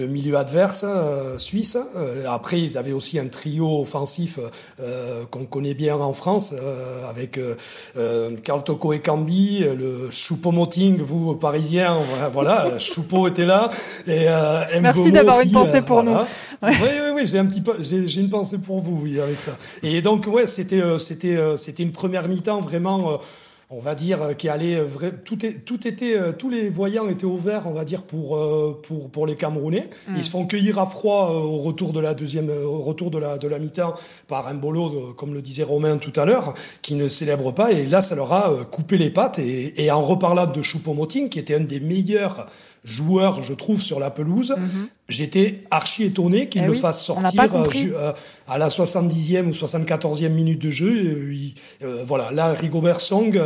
le 0.00 0.06
milieu 0.06 0.36
adverse 0.36 0.84
hein, 0.84 1.38
suisse. 1.38 1.78
après, 2.26 2.60
ils 2.60 2.78
avaient 2.78 2.92
aussi 2.92 3.18
un 3.18 3.28
trio 3.28 3.80
offensif 3.80 4.38
qu'on 5.30 5.44
connaît 5.44 5.74
bien 5.74 5.96
en 5.96 6.12
France, 6.12 6.54
avec 7.08 7.38
Carl 8.42 8.64
Toko 8.64 8.92
et 8.92 9.00
Cambi, 9.00 9.60
le 9.60 10.10
Choupo-Moting, 10.10 11.00
vous, 11.02 11.36
Parisiens, 11.36 11.98
voilà, 12.32 12.70
Choupo 12.78 13.28
était 13.28 13.46
là. 13.46 13.68
Et, 14.06 14.26
Merci 14.80 15.12
d'avoir 15.12 15.40
une 15.40 15.52
pensée 15.52 15.82
pour 15.82 16.02
nous. 16.02 16.16
Oui, 16.62 16.70
oui, 16.80 17.10
oui, 17.14 17.26
j'ai 17.26 17.38
un 17.38 17.46
petit 17.46 17.60
peu, 17.60 17.74
j'ai 17.80 18.20
une 18.20 18.30
pensée 18.30 18.58
pour 18.58 18.80
vous, 18.80 18.98
oui, 19.02 19.20
avec 19.20 19.40
ça. 19.40 19.56
Et 19.82 20.02
donc, 20.02 20.26
ouais, 20.26 20.46
c'était, 20.46 20.82
c'était, 20.98 21.38
c'était 21.56 21.82
une 21.82 21.92
première 21.92 22.28
mi-temps 22.28 22.60
vraiment 22.60 23.12
euh, 23.12 23.16
on 23.70 23.80
va 23.80 23.94
dire, 23.94 24.22
euh, 24.22 24.32
qui 24.34 24.48
allait 24.48 24.76
euh, 24.76 24.84
vrai, 24.84 25.12
tout, 25.24 25.44
est, 25.46 25.64
tout 25.64 25.86
était, 25.86 26.32
tous 26.34 26.50
les 26.50 26.68
voyants 26.68 27.08
étaient 27.08 27.24
ouverts, 27.24 27.62
on 27.66 27.72
va 27.72 27.84
dire, 27.84 28.02
pour 28.02 28.38
pour 28.82 29.10
pour 29.10 29.26
les 29.26 29.34
Camerounais. 29.34 29.88
Mm. 30.08 30.14
Ils 30.16 30.24
se 30.24 30.30
font 30.30 30.46
cueillir 30.46 30.78
à 30.78 30.86
froid 30.86 31.30
au 31.30 31.58
retour 31.58 31.92
de 31.92 32.00
la 32.00 32.14
deuxième, 32.14 32.50
au 32.50 32.80
retour 32.80 33.10
de 33.10 33.18
la 33.18 33.38
de 33.38 33.48
la 33.48 33.58
mi-temps 33.58 33.94
par 34.26 34.48
un 34.48 34.54
bolo, 34.54 35.14
comme 35.16 35.34
le 35.34 35.42
disait 35.42 35.62
Romain 35.62 35.96
tout 35.96 36.12
à 36.20 36.24
l'heure, 36.24 36.54
qui 36.82 36.94
ne 36.94 37.08
célèbre 37.08 37.52
pas. 37.52 37.72
Et 37.72 37.86
là, 37.86 38.02
ça 38.02 38.14
leur 38.14 38.32
a 38.32 38.64
coupé 38.64 38.96
les 38.96 39.10
pattes. 39.10 39.38
Et, 39.38 39.84
et 39.84 39.90
en 39.90 40.02
reparlant 40.02 40.46
de 40.46 40.62
Choupo-Moting, 40.62 41.28
qui 41.28 41.38
était 41.38 41.54
un 41.54 41.60
des 41.60 41.80
meilleurs 41.80 42.48
joueur, 42.84 43.42
je 43.42 43.52
trouve, 43.52 43.80
sur 43.80 44.00
la 44.00 44.10
pelouse. 44.10 44.54
Mhm. 44.56 44.88
J'étais 45.08 45.64
archi 45.72 46.04
étonné 46.04 46.48
qu'il 46.48 46.62
eh 46.62 46.66
le 46.66 46.74
fasse 46.74 47.04
sortir 47.04 47.42
euh, 47.42 47.66
euh, 47.96 48.12
à 48.46 48.58
la 48.58 48.68
70e 48.68 49.46
ou 49.46 49.50
74e 49.50 50.28
minute 50.28 50.60
de 50.62 50.70
jeu. 50.70 51.32
Euh, 51.82 52.04
voilà, 52.06 52.30
là, 52.30 52.52
Rigobert 52.52 53.00
Song 53.00 53.36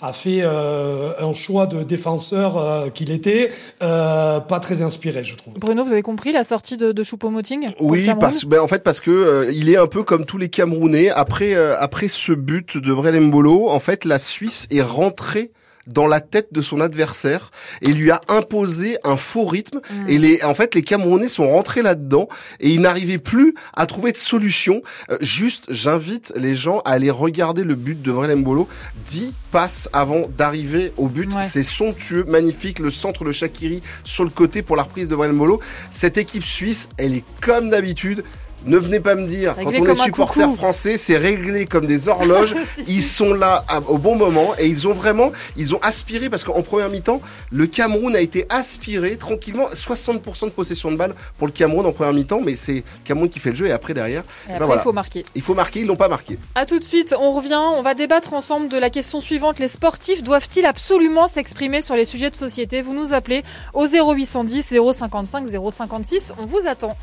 a 0.00 0.12
fait 0.12 0.42
un 0.42 1.34
choix 1.34 1.66
de 1.66 1.82
défenseur 1.82 2.92
qu'il 2.92 3.10
était 3.10 3.50
pas 3.80 4.60
très 4.62 4.82
inspiré, 4.82 5.24
je 5.24 5.34
trouve. 5.34 5.54
Bruno, 5.54 5.84
vous 5.84 5.92
avez 5.92 6.02
compris 6.02 6.32
la 6.32 6.44
sortie 6.44 6.76
de, 6.76 6.92
de 6.92 7.02
Choupo-Moting 7.02 7.74
Oui, 7.80 8.08
parce, 8.20 8.44
ben, 8.44 8.60
en 8.60 8.68
fait, 8.68 8.84
parce 8.84 9.00
que 9.00 9.50
il 9.52 9.68
est 9.68 9.76
un 9.76 9.88
peu 9.88 10.04
comme 10.04 10.24
tous 10.24 10.38
les 10.38 10.48
Camerounais. 10.48 11.10
Après, 11.10 11.54
après 11.54 12.06
ce 12.08 12.32
but 12.32 12.76
de 12.76 12.94
Brelembolo, 12.94 13.68
en 13.68 13.80
fait, 13.80 14.04
la 14.04 14.20
Suisse 14.20 14.68
est 14.70 14.82
rentrée 14.82 15.50
dans 15.86 16.06
la 16.06 16.20
tête 16.20 16.48
de 16.52 16.60
son 16.60 16.80
adversaire 16.80 17.50
et 17.82 17.92
lui 17.92 18.10
a 18.10 18.20
imposé 18.28 18.98
un 19.04 19.16
faux 19.16 19.46
rythme. 19.46 19.80
Mm. 19.90 20.08
Et 20.08 20.18
les, 20.18 20.42
en 20.42 20.54
fait, 20.54 20.74
les 20.74 20.82
Camerounais 20.82 21.28
sont 21.28 21.50
rentrés 21.50 21.82
là-dedans 21.82 22.28
et 22.60 22.70
ils 22.70 22.80
n'arrivaient 22.80 23.18
plus 23.18 23.54
à 23.74 23.86
trouver 23.86 24.12
de 24.12 24.16
solution. 24.16 24.82
Euh, 25.10 25.16
juste, 25.20 25.66
j'invite 25.70 26.32
les 26.36 26.54
gens 26.54 26.80
à 26.80 26.90
aller 26.90 27.10
regarder 27.10 27.64
le 27.64 27.74
but 27.74 28.00
de 28.00 28.12
Mbolo. 28.12 28.68
10 29.06 29.32
passes 29.50 29.88
avant 29.92 30.22
d'arriver 30.36 30.92
au 30.96 31.08
but. 31.08 31.30
C'est 31.42 31.62
somptueux, 31.62 32.24
magnifique. 32.24 32.78
Le 32.78 32.90
centre 32.90 33.24
de 33.24 33.32
Shakiri 33.32 33.80
sur 34.04 34.24
le 34.24 34.30
côté 34.30 34.62
pour 34.62 34.76
la 34.76 34.82
reprise 34.82 35.08
de 35.08 35.16
Mbolo. 35.16 35.60
Cette 35.90 36.18
équipe 36.18 36.44
suisse, 36.44 36.88
elle 36.96 37.14
est 37.14 37.24
comme 37.40 37.70
d'habitude 37.70 38.24
ne 38.66 38.76
venez 38.76 39.00
pas 39.00 39.14
me 39.14 39.26
dire, 39.26 39.54
quand 39.56 39.66
on 39.66 39.84
est 39.84 39.94
supporter 39.94 40.54
français, 40.54 40.96
c'est 40.96 41.16
réglé 41.16 41.66
comme 41.66 41.86
des 41.86 42.08
horloges. 42.08 42.54
Ils 42.88 43.02
sont 43.02 43.34
là 43.34 43.64
au 43.88 43.98
bon 43.98 44.16
moment 44.16 44.54
et 44.58 44.66
ils 44.66 44.88
ont 44.88 44.92
vraiment, 44.92 45.32
ils 45.56 45.74
ont 45.74 45.78
aspiré 45.82 46.28
parce 46.28 46.44
qu'en 46.44 46.62
première 46.62 46.88
mi-temps, 46.88 47.20
le 47.50 47.66
Cameroun 47.66 48.14
a 48.14 48.20
été 48.20 48.46
aspiré 48.48 49.16
tranquillement. 49.16 49.68
60% 49.72 50.46
de 50.46 50.50
possession 50.50 50.90
de 50.90 50.96
balle 50.96 51.14
pour 51.38 51.46
le 51.46 51.52
Cameroun 51.52 51.86
en 51.86 51.92
première 51.92 52.12
mi-temps, 52.12 52.40
mais 52.44 52.56
c'est 52.56 52.84
Cameroun 53.04 53.28
qui 53.28 53.38
fait 53.38 53.50
le 53.50 53.56
jeu 53.56 53.66
et 53.66 53.72
après 53.72 53.94
derrière, 53.94 54.24
et 54.48 54.58
ben 54.58 54.68
il 54.72 54.78
faut 54.80 54.92
marquer. 54.92 55.24
Il 55.34 55.42
faut 55.42 55.54
marquer, 55.54 55.80
ils 55.80 55.86
l'ont 55.86 55.96
pas 55.96 56.08
marqué. 56.08 56.38
À 56.54 56.66
tout 56.66 56.78
de 56.78 56.84
suite, 56.84 57.14
on 57.18 57.32
revient, 57.32 57.54
on 57.56 57.82
va 57.82 57.94
débattre 57.94 58.34
ensemble 58.34 58.68
de 58.68 58.78
la 58.78 58.90
question 58.90 59.20
suivante. 59.20 59.58
Les 59.58 59.68
sportifs 59.68 60.22
doivent-ils 60.22 60.66
absolument 60.66 61.28
s'exprimer 61.28 61.82
sur 61.82 61.96
les 61.96 62.04
sujets 62.04 62.30
de 62.30 62.36
société? 62.36 62.82
Vous 62.82 62.94
nous 62.94 63.12
appelez 63.12 63.42
au 63.74 63.86
0810 63.86 64.74
055 64.92 65.46
056. 65.70 66.34
On 66.38 66.46
vous 66.46 66.66
attend. 66.66 66.96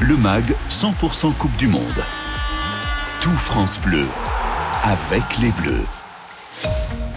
Le 0.00 0.16
MAG 0.16 0.44
100% 0.80 1.34
Coupe 1.34 1.56
du 1.56 1.66
Monde. 1.66 2.04
Tout 3.20 3.36
France 3.36 3.80
Bleu 3.80 4.06
avec 4.84 5.38
les 5.38 5.50
Bleus. 5.50 5.97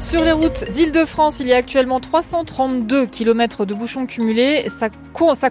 Sur 0.01 0.23
les 0.23 0.31
routes 0.31 0.69
d'Île-de-France, 0.71 1.39
il 1.41 1.47
y 1.47 1.53
a 1.53 1.57
actuellement 1.57 1.99
332 1.99 3.05
km 3.05 3.65
de 3.65 3.75
bouchons 3.75 4.07
cumulés. 4.07 4.67
Ça, 4.67 4.89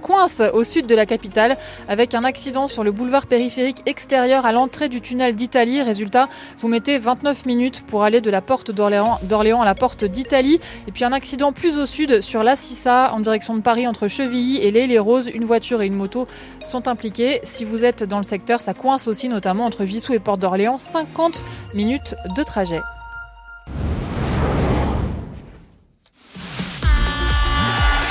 coince 0.00 0.42
au 0.52 0.64
sud 0.64 0.86
de 0.86 0.94
la 0.96 1.06
capitale 1.06 1.56
avec 1.88 2.14
un 2.14 2.24
accident 2.24 2.66
sur 2.66 2.82
le 2.82 2.90
boulevard 2.90 3.26
périphérique 3.26 3.82
extérieur 3.86 4.44
à 4.44 4.52
l'entrée 4.52 4.88
du 4.88 5.00
tunnel 5.00 5.36
d'Italie. 5.36 5.80
Résultat, 5.80 6.28
vous 6.58 6.66
mettez 6.66 6.98
29 6.98 7.46
minutes 7.46 7.82
pour 7.86 8.02
aller 8.02 8.20
de 8.20 8.28
la 8.28 8.42
porte 8.42 8.72
d'Orléans 8.72 9.62
à 9.62 9.64
la 9.64 9.74
porte 9.74 10.04
d'Italie. 10.04 10.60
Et 10.88 10.92
puis 10.92 11.04
un 11.04 11.12
accident 11.12 11.52
plus 11.52 11.78
au 11.78 11.86
sud 11.86 12.20
sur 12.20 12.42
la 12.42 12.56
Sissa 12.56 13.12
en 13.14 13.20
direction 13.20 13.54
de 13.54 13.60
Paris 13.60 13.86
entre 13.86 14.08
Chevilly 14.08 14.58
et 14.58 14.72
Les 14.72 14.88
Les 14.88 14.98
Roses. 14.98 15.30
Une 15.32 15.44
voiture 15.44 15.80
et 15.80 15.86
une 15.86 15.96
moto 15.96 16.26
sont 16.62 16.88
impliquées. 16.88 17.40
Si 17.44 17.64
vous 17.64 17.84
êtes 17.84 18.02
dans 18.02 18.18
le 18.18 18.24
secteur, 18.24 18.60
ça 18.60 18.74
coince 18.74 19.06
aussi 19.06 19.28
notamment 19.28 19.64
entre 19.64 19.84
Vissou 19.84 20.12
et 20.12 20.18
Porte 20.18 20.40
d'Orléans. 20.40 20.78
50 20.78 21.44
minutes 21.72 22.16
de 22.36 22.42
trajet. 22.42 22.80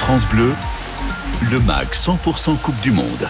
France 0.09 0.25
Bleu, 0.25 0.55
le 1.51 1.59
MAC 1.59 1.93
100% 1.93 2.57
Coupe 2.61 2.81
du 2.81 2.91
Monde. 2.91 3.29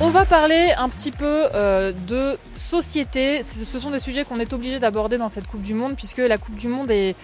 On 0.00 0.08
va 0.08 0.24
parler 0.24 0.72
un 0.78 0.88
petit 0.88 1.10
peu 1.10 1.48
euh, 1.54 1.92
de 2.06 2.38
société. 2.64 3.42
Ce 3.42 3.78
sont 3.78 3.90
des 3.90 3.98
sujets 3.98 4.24
qu'on 4.24 4.40
est 4.40 4.52
obligé 4.52 4.78
d'aborder 4.78 5.18
dans 5.18 5.28
cette 5.28 5.46
Coupe 5.46 5.62
du 5.62 5.74
Monde, 5.74 5.94
puisque 5.96 6.18
la 6.18 6.38
Coupe 6.38 6.56
du 6.56 6.68
Monde 6.68 6.90
est, 6.90 7.14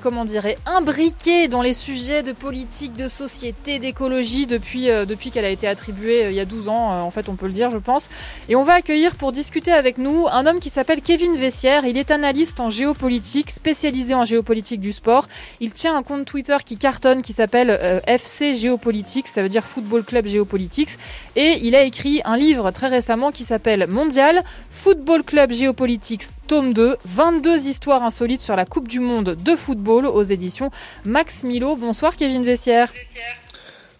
comment 0.00 0.24
dire, 0.24 0.46
imbriquée 0.66 1.48
dans 1.48 1.62
les 1.62 1.74
sujets 1.74 2.22
de 2.22 2.32
politique, 2.32 2.94
de 2.94 3.08
société, 3.08 3.78
d'écologie 3.78 4.46
depuis, 4.46 4.90
euh, 4.90 5.04
depuis 5.04 5.30
qu'elle 5.30 5.44
a 5.44 5.50
été 5.50 5.66
attribuée 5.66 6.26
euh, 6.26 6.30
il 6.30 6.36
y 6.36 6.40
a 6.40 6.44
12 6.44 6.68
ans, 6.68 6.92
euh, 6.92 7.00
en 7.00 7.10
fait, 7.10 7.28
on 7.28 7.34
peut 7.34 7.46
le 7.46 7.52
dire, 7.52 7.70
je 7.70 7.78
pense. 7.78 8.08
Et 8.48 8.56
on 8.56 8.62
va 8.62 8.74
accueillir 8.74 9.16
pour 9.16 9.32
discuter 9.32 9.72
avec 9.72 9.98
nous 9.98 10.26
un 10.30 10.46
homme 10.46 10.60
qui 10.60 10.70
s'appelle 10.70 11.02
Kevin 11.02 11.36
Vessière. 11.36 11.84
Il 11.86 11.98
est 11.98 12.10
analyste 12.10 12.60
en 12.60 12.70
géopolitique, 12.70 13.50
spécialisé 13.50 14.14
en 14.14 14.24
géopolitique 14.24 14.80
du 14.80 14.92
sport. 14.92 15.26
Il 15.60 15.72
tient 15.72 15.96
un 15.96 16.02
compte 16.02 16.24
Twitter 16.24 16.56
qui 16.64 16.76
cartonne, 16.76 17.20
qui 17.20 17.32
s'appelle 17.32 18.02
FC 18.06 18.54
Géopolitics, 18.54 19.28
ça 19.28 19.42
veut 19.42 19.48
dire 19.48 19.64
Football 19.64 20.04
Club 20.04 20.26
Géopolitics. 20.26 20.90
Et 21.36 21.58
il 21.62 21.74
a 21.74 21.82
écrit 21.82 22.20
un 22.24 22.36
livre 22.36 22.70
très 22.70 22.88
récemment 22.88 23.32
qui 23.32 23.42
s'appelle 23.42 23.86
Mondial, 23.88 24.44
Football 24.84 25.22
Club 25.22 25.50
Géopolitics, 25.50 26.24
tome 26.46 26.74
2, 26.74 26.98
22 27.06 27.68
histoires 27.68 28.02
insolites 28.02 28.42
sur 28.42 28.54
la 28.54 28.66
Coupe 28.66 28.86
du 28.86 29.00
Monde 29.00 29.34
de 29.34 29.56
football 29.56 30.04
aux 30.04 30.22
éditions 30.22 30.68
Max 31.06 31.42
Milo. 31.42 31.74
Bonsoir 31.74 32.16
Kevin 32.16 32.44
Vessière. 32.44 32.92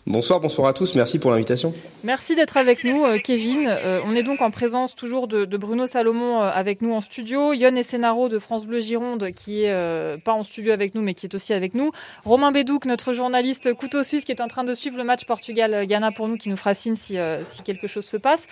Bonsoir, 0.06 0.38
bonsoir 0.38 0.68
à 0.68 0.74
tous. 0.74 0.94
Merci 0.94 1.18
pour 1.18 1.30
l'invitation. 1.30 1.72
Merci 2.02 2.36
d'être 2.36 2.58
avec 2.58 2.84
nous, 2.84 3.02
euh, 3.06 3.16
Kevin. 3.16 3.66
Euh, 3.66 4.02
on 4.04 4.14
est 4.14 4.22
donc 4.22 4.42
en 4.42 4.50
présence 4.50 4.94
toujours 4.94 5.26
de, 5.26 5.46
Bruno 5.56 5.86
Salomon 5.86 6.42
euh, 6.42 6.50
avec 6.52 6.82
nous 6.82 6.92
en 6.92 7.00
studio, 7.00 7.54
Yon 7.54 7.74
Essenaro 7.76 8.28
de 8.28 8.38
France 8.38 8.66
Bleu 8.66 8.80
Gironde 8.80 9.30
qui 9.30 9.64
est 9.64 10.22
pas 10.22 10.34
en 10.34 10.42
studio 10.42 10.72
avec 10.72 10.94
nous 10.94 11.00
mais 11.00 11.14
qui 11.14 11.24
est 11.24 11.34
aussi 11.34 11.54
avec 11.54 11.72
nous, 11.72 11.92
Romain 12.26 12.52
Bédouc, 12.52 12.84
notre 12.84 13.14
journaliste 13.14 13.72
couteau 13.72 14.02
suisse 14.02 14.26
qui 14.26 14.32
est 14.32 14.42
en 14.42 14.48
train 14.48 14.64
de 14.64 14.74
suivre 14.74 14.98
le 14.98 15.04
match 15.04 15.24
Portugal-Ghana 15.24 16.12
pour 16.12 16.28
nous, 16.28 16.36
qui 16.36 16.50
nous 16.50 16.58
fera 16.58 16.74
signe 16.74 16.94
si, 16.94 17.16
si 17.44 17.62
quelque 17.62 17.86
chose 17.86 18.04
se 18.04 18.18
passe. 18.18 18.46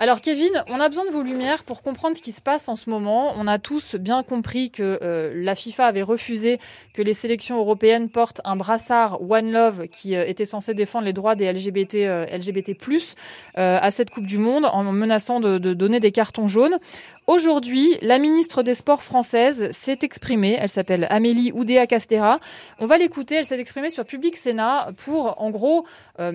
Alors 0.00 0.20
Kevin, 0.20 0.52
on 0.68 0.78
a 0.78 0.88
besoin 0.88 1.06
de 1.06 1.10
vos 1.10 1.24
lumières 1.24 1.64
pour 1.64 1.82
comprendre 1.82 2.14
ce 2.14 2.22
qui 2.22 2.30
se 2.30 2.40
passe 2.40 2.68
en 2.68 2.76
ce 2.76 2.88
moment. 2.88 3.34
On 3.36 3.48
a 3.48 3.58
tous 3.58 3.96
bien 3.96 4.22
compris 4.22 4.70
que 4.70 5.00
euh, 5.02 5.32
la 5.34 5.56
FIFA 5.56 5.86
avait 5.86 6.02
refusé 6.02 6.60
que 6.94 7.02
les 7.02 7.14
sélections 7.14 7.58
européennes 7.58 8.08
portent 8.08 8.40
un 8.44 8.54
brassard 8.54 9.20
One 9.28 9.50
Love 9.50 9.88
qui 9.88 10.14
euh, 10.14 10.24
était 10.24 10.44
censé 10.44 10.72
défendre 10.72 11.04
les 11.04 11.12
droits 11.12 11.34
des 11.34 11.52
LGBT, 11.52 11.94
euh, 11.96 12.26
LGBT+, 12.26 12.76
à 13.56 13.90
cette 13.90 14.10
Coupe 14.10 14.26
du 14.26 14.38
Monde 14.38 14.66
en 14.66 14.84
menaçant 14.84 15.40
de, 15.40 15.58
donner 15.58 15.98
des 15.98 16.12
cartons 16.12 16.46
jaunes. 16.46 16.78
Aujourd'hui, 17.26 17.98
la 18.00 18.18
ministre 18.18 18.62
des 18.62 18.74
Sports 18.74 19.02
française 19.02 19.70
s'est 19.72 19.98
exprimée. 20.02 20.56
Elle 20.58 20.68
s'appelle 20.68 21.06
Amélie 21.10 21.52
Oudéa 21.52 21.86
Castera. 21.86 22.38
On 22.78 22.86
va 22.86 22.96
l'écouter. 22.96 23.34
Elle 23.34 23.44
s'est 23.44 23.58
exprimée 23.58 23.90
sur 23.90 24.06
Public 24.06 24.36
Sénat 24.36 24.92
pour, 25.04 25.42
en 25.42 25.50
gros, 25.50 25.84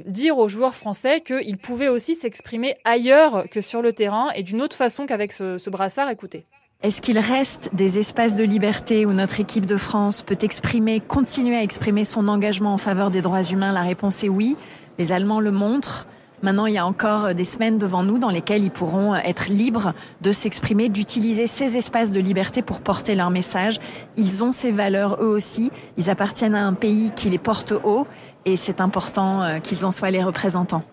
dire 0.05 0.37
aux 0.37 0.47
joueurs 0.47 0.75
français 0.75 1.21
qu'ils 1.21 1.57
pouvaient 1.57 1.87
aussi 1.87 2.13
s'exprimer 2.13 2.75
ailleurs 2.83 3.45
sur 3.61 3.81
le 3.81 3.93
terrain 3.93 4.29
et 4.35 4.43
d'une 4.43 4.61
autre 4.61 4.75
façon 4.75 5.05
qu'avec 5.05 5.33
ce, 5.33 5.57
ce 5.57 5.69
brassard. 5.69 6.09
Écoutez. 6.09 6.45
Est-ce 6.83 7.01
qu'il 7.01 7.17
reste 7.17 7.69
des 7.73 7.97
espaces 7.97 8.35
de 8.35 8.43
liberté 8.43 9.05
où 9.05 9.13
notre 9.13 9.39
équipe 9.39 9.65
de 9.65 9.77
France 9.77 10.21
peut 10.21 10.37
exprimer, 10.41 10.99
continuer 10.99 11.55
à 11.55 11.63
exprimer 11.63 12.03
son 12.03 12.27
engagement 12.27 12.73
en 12.73 12.77
faveur 12.77 13.09
des 13.09 13.21
droits 13.21 13.43
humains? 13.43 13.71
La 13.71 13.83
réponse 13.83 14.21
est 14.25 14.29
oui. 14.29 14.57
Les 14.97 15.13
Allemands 15.13 15.39
le 15.39 15.51
montrent. 15.51 16.07
Maintenant, 16.41 16.65
il 16.65 16.73
y 16.73 16.77
a 16.77 16.85
encore 16.85 17.33
des 17.33 17.45
semaines 17.45 17.77
devant 17.77 18.03
nous 18.03 18.19
dans 18.19 18.29
lesquelles 18.29 18.65
ils 18.65 18.69
pourront 18.69 19.15
être 19.15 19.47
libres 19.47 19.93
de 20.19 20.33
s'exprimer, 20.33 20.89
d'utiliser 20.89 21.47
ces 21.47 21.77
espaces 21.77 22.11
de 22.11 22.19
liberté 22.19 22.61
pour 22.61 22.81
porter 22.81 23.15
leur 23.15 23.29
message. 23.29 23.79
Ils 24.17 24.43
ont 24.43 24.51
ces 24.51 24.71
valeurs 24.71 25.23
eux 25.23 25.27
aussi. 25.27 25.71
Ils 25.95 26.09
appartiennent 26.09 26.53
à 26.53 26.67
un 26.67 26.73
pays 26.73 27.11
qui 27.15 27.29
les 27.29 27.37
porte 27.37 27.71
haut 27.71 28.05
et 28.43 28.57
c'est 28.57 28.81
important 28.81 29.41
euh, 29.41 29.59
qu'ils 29.59 29.85
en 29.85 29.93
soient 29.93 30.11
les 30.11 30.21
représentants. 30.21 30.83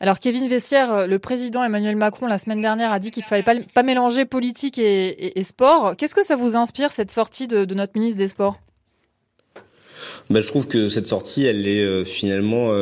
Alors 0.00 0.18
Kevin 0.18 0.48
Vessière, 0.48 1.06
le 1.06 1.18
président 1.18 1.64
Emmanuel 1.64 1.96
Macron 1.96 2.26
la 2.26 2.38
semaine 2.38 2.60
dernière 2.60 2.92
a 2.92 2.98
dit 2.98 3.10
qu'il 3.10 3.22
ne 3.22 3.42
fallait 3.42 3.64
pas, 3.74 3.82
mélanger 3.82 4.24
politique 4.24 4.78
et, 4.78 5.42
sport. 5.42 5.96
Qu'est-ce 5.96 6.14
que 6.14 6.24
ça 6.24 6.36
vous 6.36 6.56
inspire 6.56 6.92
cette 6.92 7.10
sortie 7.10 7.46
de, 7.46 7.74
notre 7.74 7.92
ministre 7.94 8.18
des 8.18 8.28
Sports? 8.28 8.60
Ben, 10.28 10.40
je 10.40 10.48
trouve 10.48 10.66
que 10.66 10.88
cette 10.88 11.06
sortie, 11.06 11.44
elle 11.44 11.66
est 11.66 12.04
finalement 12.04 12.72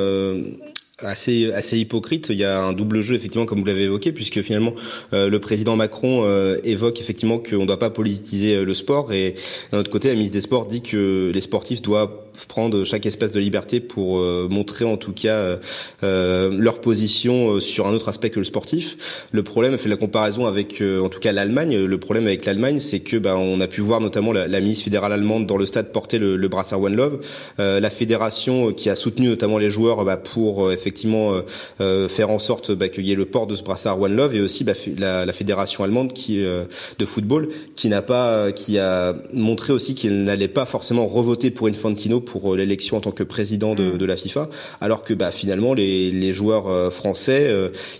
assez 1.00 1.52
assez 1.52 1.76
hypocrite. 1.78 2.28
Il 2.30 2.36
y 2.36 2.44
a 2.44 2.62
un 2.62 2.72
double 2.72 3.00
jeu 3.00 3.16
effectivement 3.16 3.46
comme 3.46 3.58
vous 3.58 3.64
l'avez 3.64 3.84
évoqué 3.84 4.12
puisque 4.12 4.42
finalement 4.42 4.74
euh, 5.12 5.28
le 5.28 5.40
président 5.40 5.74
Macron 5.74 6.22
euh, 6.24 6.58
évoque 6.62 7.00
effectivement 7.00 7.38
qu'on 7.38 7.62
ne 7.62 7.66
doit 7.66 7.80
pas 7.80 7.90
politiser 7.90 8.54
euh, 8.54 8.64
le 8.64 8.74
sport 8.74 9.12
et 9.12 9.34
d'un 9.72 9.78
autre 9.78 9.90
côté 9.90 10.08
la 10.08 10.14
ministre 10.14 10.34
des 10.34 10.40
Sports 10.40 10.66
dit 10.66 10.82
que 10.82 11.32
les 11.34 11.40
sportifs 11.40 11.82
doivent 11.82 12.12
prendre 12.48 12.84
chaque 12.84 13.06
espèce 13.06 13.30
de 13.30 13.40
liberté 13.40 13.80
pour 13.80 14.18
montrer 14.50 14.84
en 14.84 14.96
tout 14.96 15.12
cas 15.12 15.56
leur 16.02 16.80
position 16.80 17.60
sur 17.60 17.86
un 17.86 17.92
autre 17.92 18.08
aspect 18.08 18.30
que 18.30 18.40
le 18.40 18.44
sportif. 18.44 19.28
Le 19.30 19.44
problème, 19.44 19.78
fait 19.78 19.88
la 19.88 19.96
comparaison 19.96 20.46
avec 20.46 20.82
en 20.82 21.08
tout 21.08 21.20
cas 21.20 21.30
l'Allemagne. 21.30 21.84
Le 21.84 21.98
problème 21.98 22.26
avec 22.26 22.44
l'Allemagne, 22.44 22.80
c'est 22.80 23.00
que 23.00 23.16
ben, 23.18 23.36
on 23.36 23.60
a 23.60 23.68
pu 23.68 23.82
voir 23.82 24.00
notamment 24.00 24.32
la, 24.32 24.48
la, 24.48 24.60
ministre 24.60 24.82
fédérale 24.84 25.12
allemande 25.12 25.46
dans 25.46 25.56
le 25.56 25.64
stade 25.64 25.92
porter 25.92 26.18
le, 26.18 26.36
le 26.36 26.48
brassard 26.48 26.82
One 26.82 26.96
Love, 26.96 27.20
la 27.58 27.90
fédération 27.90 28.72
qui 28.72 28.90
a 28.90 28.96
soutenu 28.96 29.28
notamment 29.28 29.58
les 29.58 29.70
joueurs 29.70 30.04
bah, 30.04 30.16
pour 30.16 30.68
effectivement 30.84 31.32
euh, 31.32 31.40
euh, 31.80 32.08
faire 32.08 32.30
en 32.30 32.38
sorte 32.38 32.72
bah, 32.72 32.88
qu'il 32.88 33.06
y 33.06 33.12
ait 33.12 33.16
le 33.16 33.24
port 33.24 33.46
de 33.46 33.54
ce 33.54 33.62
brassard 33.62 34.00
One 34.00 34.14
Love 34.14 34.34
et 34.34 34.40
aussi 34.40 34.64
bah, 34.64 34.74
la, 34.98 35.32
fédération 35.32 35.82
allemande 35.82 36.12
qui 36.12 36.44
euh, 36.44 36.64
de 36.98 37.06
football 37.06 37.48
qui 37.74 37.88
n'a 37.88 38.02
pas 38.02 38.52
qui 38.52 38.78
a 38.78 39.14
montré 39.32 39.72
aussi 39.72 39.94
qu'il 39.94 40.24
n'allait 40.24 40.48
pas 40.48 40.66
forcément 40.66 41.06
revoter 41.06 41.50
pour 41.50 41.68
Infantino 41.68 42.20
pour 42.20 42.54
l'élection 42.54 42.98
en 42.98 43.00
tant 43.00 43.10
que 43.10 43.22
président 43.22 43.74
de, 43.74 43.84
mm. 43.84 44.04
la 44.04 44.16
FIFA 44.16 44.48
alors 44.80 45.02
que 45.04 45.14
bah, 45.14 45.30
finalement 45.30 45.72
les, 45.72 46.10
les 46.10 46.32
joueurs 46.32 46.92
français 46.92 47.50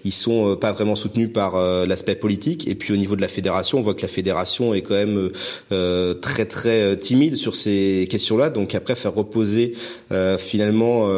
ils 0.05 0.12
sont 0.12 0.57
pas 0.57 0.73
vraiment 0.73 0.97
soutenus 0.97 1.31
par 1.33 1.61
l'aspect 1.87 2.14
politique 2.14 2.69
et 2.69 2.75
puis 2.75 2.93
au 2.93 2.97
niveau 2.97 3.17
de 3.17 3.23
la 3.23 3.29
fédération 3.29 3.79
on 3.79 3.83
voit 3.83 3.95
que 3.95 4.03
la 4.03 4.09
fédération 4.09 4.75
est 4.75 4.83
quand 4.83 4.95
même 4.95 5.31
très 6.21 6.45
très 6.45 6.97
timide 6.99 7.37
sur 7.37 7.57
ces 7.57 8.07
questions-là 8.11 8.50
donc 8.50 8.75
après 8.75 8.95
faire 8.95 9.14
reposer 9.14 9.73
finalement 10.38 11.09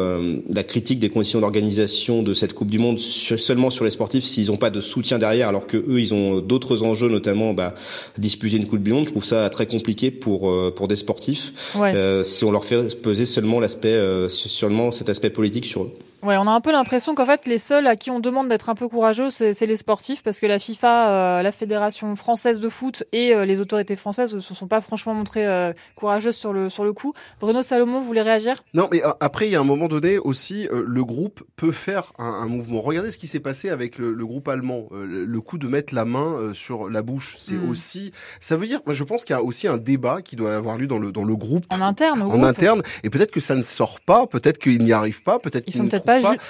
la 0.49 0.63
critique 0.63 0.99
des 0.99 1.09
conditions 1.09 1.41
d'organisation 1.41 1.56
l'organisation 1.57 2.21
de 2.21 2.33
cette 2.33 2.53
Coupe 2.53 2.69
du 2.69 2.77
Monde 2.77 2.99
seulement 2.99 3.71
sur 3.71 3.83
les 3.83 3.89
sportifs 3.89 4.23
s'ils 4.23 4.47
n'ont 4.47 4.57
pas 4.57 4.69
de 4.69 4.79
soutien 4.79 5.17
derrière, 5.17 5.49
alors 5.49 5.65
que 5.65 5.77
eux 5.77 5.99
ils 5.99 6.13
ont 6.13 6.39
d'autres 6.39 6.83
enjeux, 6.83 7.09
notamment 7.09 7.53
bah, 7.53 7.73
disputer 8.17 8.57
une 8.57 8.67
Coupe 8.67 8.83
du 8.83 8.93
Monde. 8.93 9.05
Je 9.05 9.11
trouve 9.11 9.23
ça 9.23 9.49
très 9.49 9.65
compliqué 9.65 10.11
pour 10.11 10.51
euh, 10.51 10.71
pour 10.75 10.87
des 10.87 10.95
sportifs 10.95 11.53
euh, 11.75 12.23
si 12.23 12.45
on 12.45 12.51
leur 12.51 12.63
fait 12.63 13.01
peser 13.01 13.25
seulement 13.25 13.59
l'aspect 13.59 13.87
euh, 13.87 14.29
seulement 14.29 14.91
cet 14.91 15.09
aspect 15.09 15.31
politique 15.31 15.65
sur 15.65 15.83
eux. 15.83 15.91
Ouais, 16.23 16.35
on 16.35 16.47
a 16.47 16.51
un 16.51 16.61
peu 16.61 16.71
l'impression 16.71 17.13
qu'en 17.13 17.25
fait, 17.25 17.45
les 17.45 17.59
seuls 17.59 17.85
à 17.85 17.95
qui 17.95 18.09
on 18.09 18.19
demande 18.19 18.47
d'être 18.47 18.69
un 18.69 18.75
peu 18.75 18.87
courageux, 18.87 19.29
c'est 19.29 19.65
les 19.65 19.75
sportifs, 19.75 20.23
parce 20.23 20.39
que 20.39 20.47
la 20.47 20.57
FIFA, 20.57 21.09
euh, 21.09 21.41
la 21.43 21.51
Fédération 21.51 22.15
française 22.15 22.59
de 22.59 22.69
foot 22.69 23.03
et 23.11 23.35
euh, 23.35 23.45
les 23.45 23.61
autorités 23.61 23.95
françaises 23.95 24.33
ne 24.33 24.39
se 24.39 24.53
sont 24.53 24.67
pas 24.67 24.81
franchement 24.81 25.13
montrées 25.13 25.45
euh, 25.45 25.73
courageuses 25.95 26.35
sur 26.35 26.53
le, 26.53 26.69
sur 26.69 26.83
le 26.83 26.93
coup. 26.93 27.13
Bruno 27.39 27.61
Salomon, 27.61 27.99
vous 27.99 28.07
voulez 28.07 28.23
réagir? 28.23 28.55
Non, 28.73 28.87
mais 28.91 29.01
après, 29.19 29.47
il 29.47 29.51
y 29.51 29.55
a 29.55 29.59
un 29.59 29.65
moment 29.65 29.87
donné 29.87 30.17
aussi, 30.17 30.67
le 30.71 31.05
groupe 31.05 31.43
peut 31.55 31.71
faire 31.71 32.13
un, 32.17 32.47
mouvement. 32.47 32.81
Regardez 32.81 33.11
ce 33.11 33.17
qui 33.17 33.27
s'est 33.27 33.39
passé 33.39 33.69
avec 33.69 33.97
le, 33.97 34.13
groupe 34.25 34.47
allemand. 34.47 34.87
le 34.91 35.41
coup 35.41 35.57
de 35.57 35.67
mettre 35.67 35.93
la 35.93 36.05
main 36.05 36.51
sur 36.53 36.89
la 36.89 37.01
bouche, 37.01 37.35
c'est 37.39 37.55
hmm. 37.55 37.69
aussi... 37.69 38.11
Ça 38.39 38.57
veut 38.57 38.67
dire, 38.67 38.79
je 38.87 39.03
pense 39.03 39.23
qu'il 39.23 39.35
y 39.35 39.39
a 39.39 39.43
aussi 39.43 39.67
un 39.67 39.77
débat 39.77 40.21
qui 40.21 40.35
doit 40.35 40.55
avoir 40.55 40.77
lieu 40.77 40.87
dans 40.87 40.99
le, 40.99 41.11
dans 41.11 41.23
le 41.23 41.35
groupe. 41.35 41.65
En 41.69 41.81
interne, 41.81 42.21
En 42.23 42.43
interne. 42.43 42.81
Et 43.03 43.09
peut-être 43.09 43.31
que 43.31 43.39
ça 43.39 43.55
ne 43.55 43.61
sort 43.61 43.99
pas, 43.99 44.25
peut-être 44.27 44.57
qu'ils 44.57 44.81
n'y 44.81 44.93
arrivent 44.93 45.23
pas, 45.23 45.39
peut-être 45.39 45.65
qu'ils 45.65 45.83
ne 45.83 45.89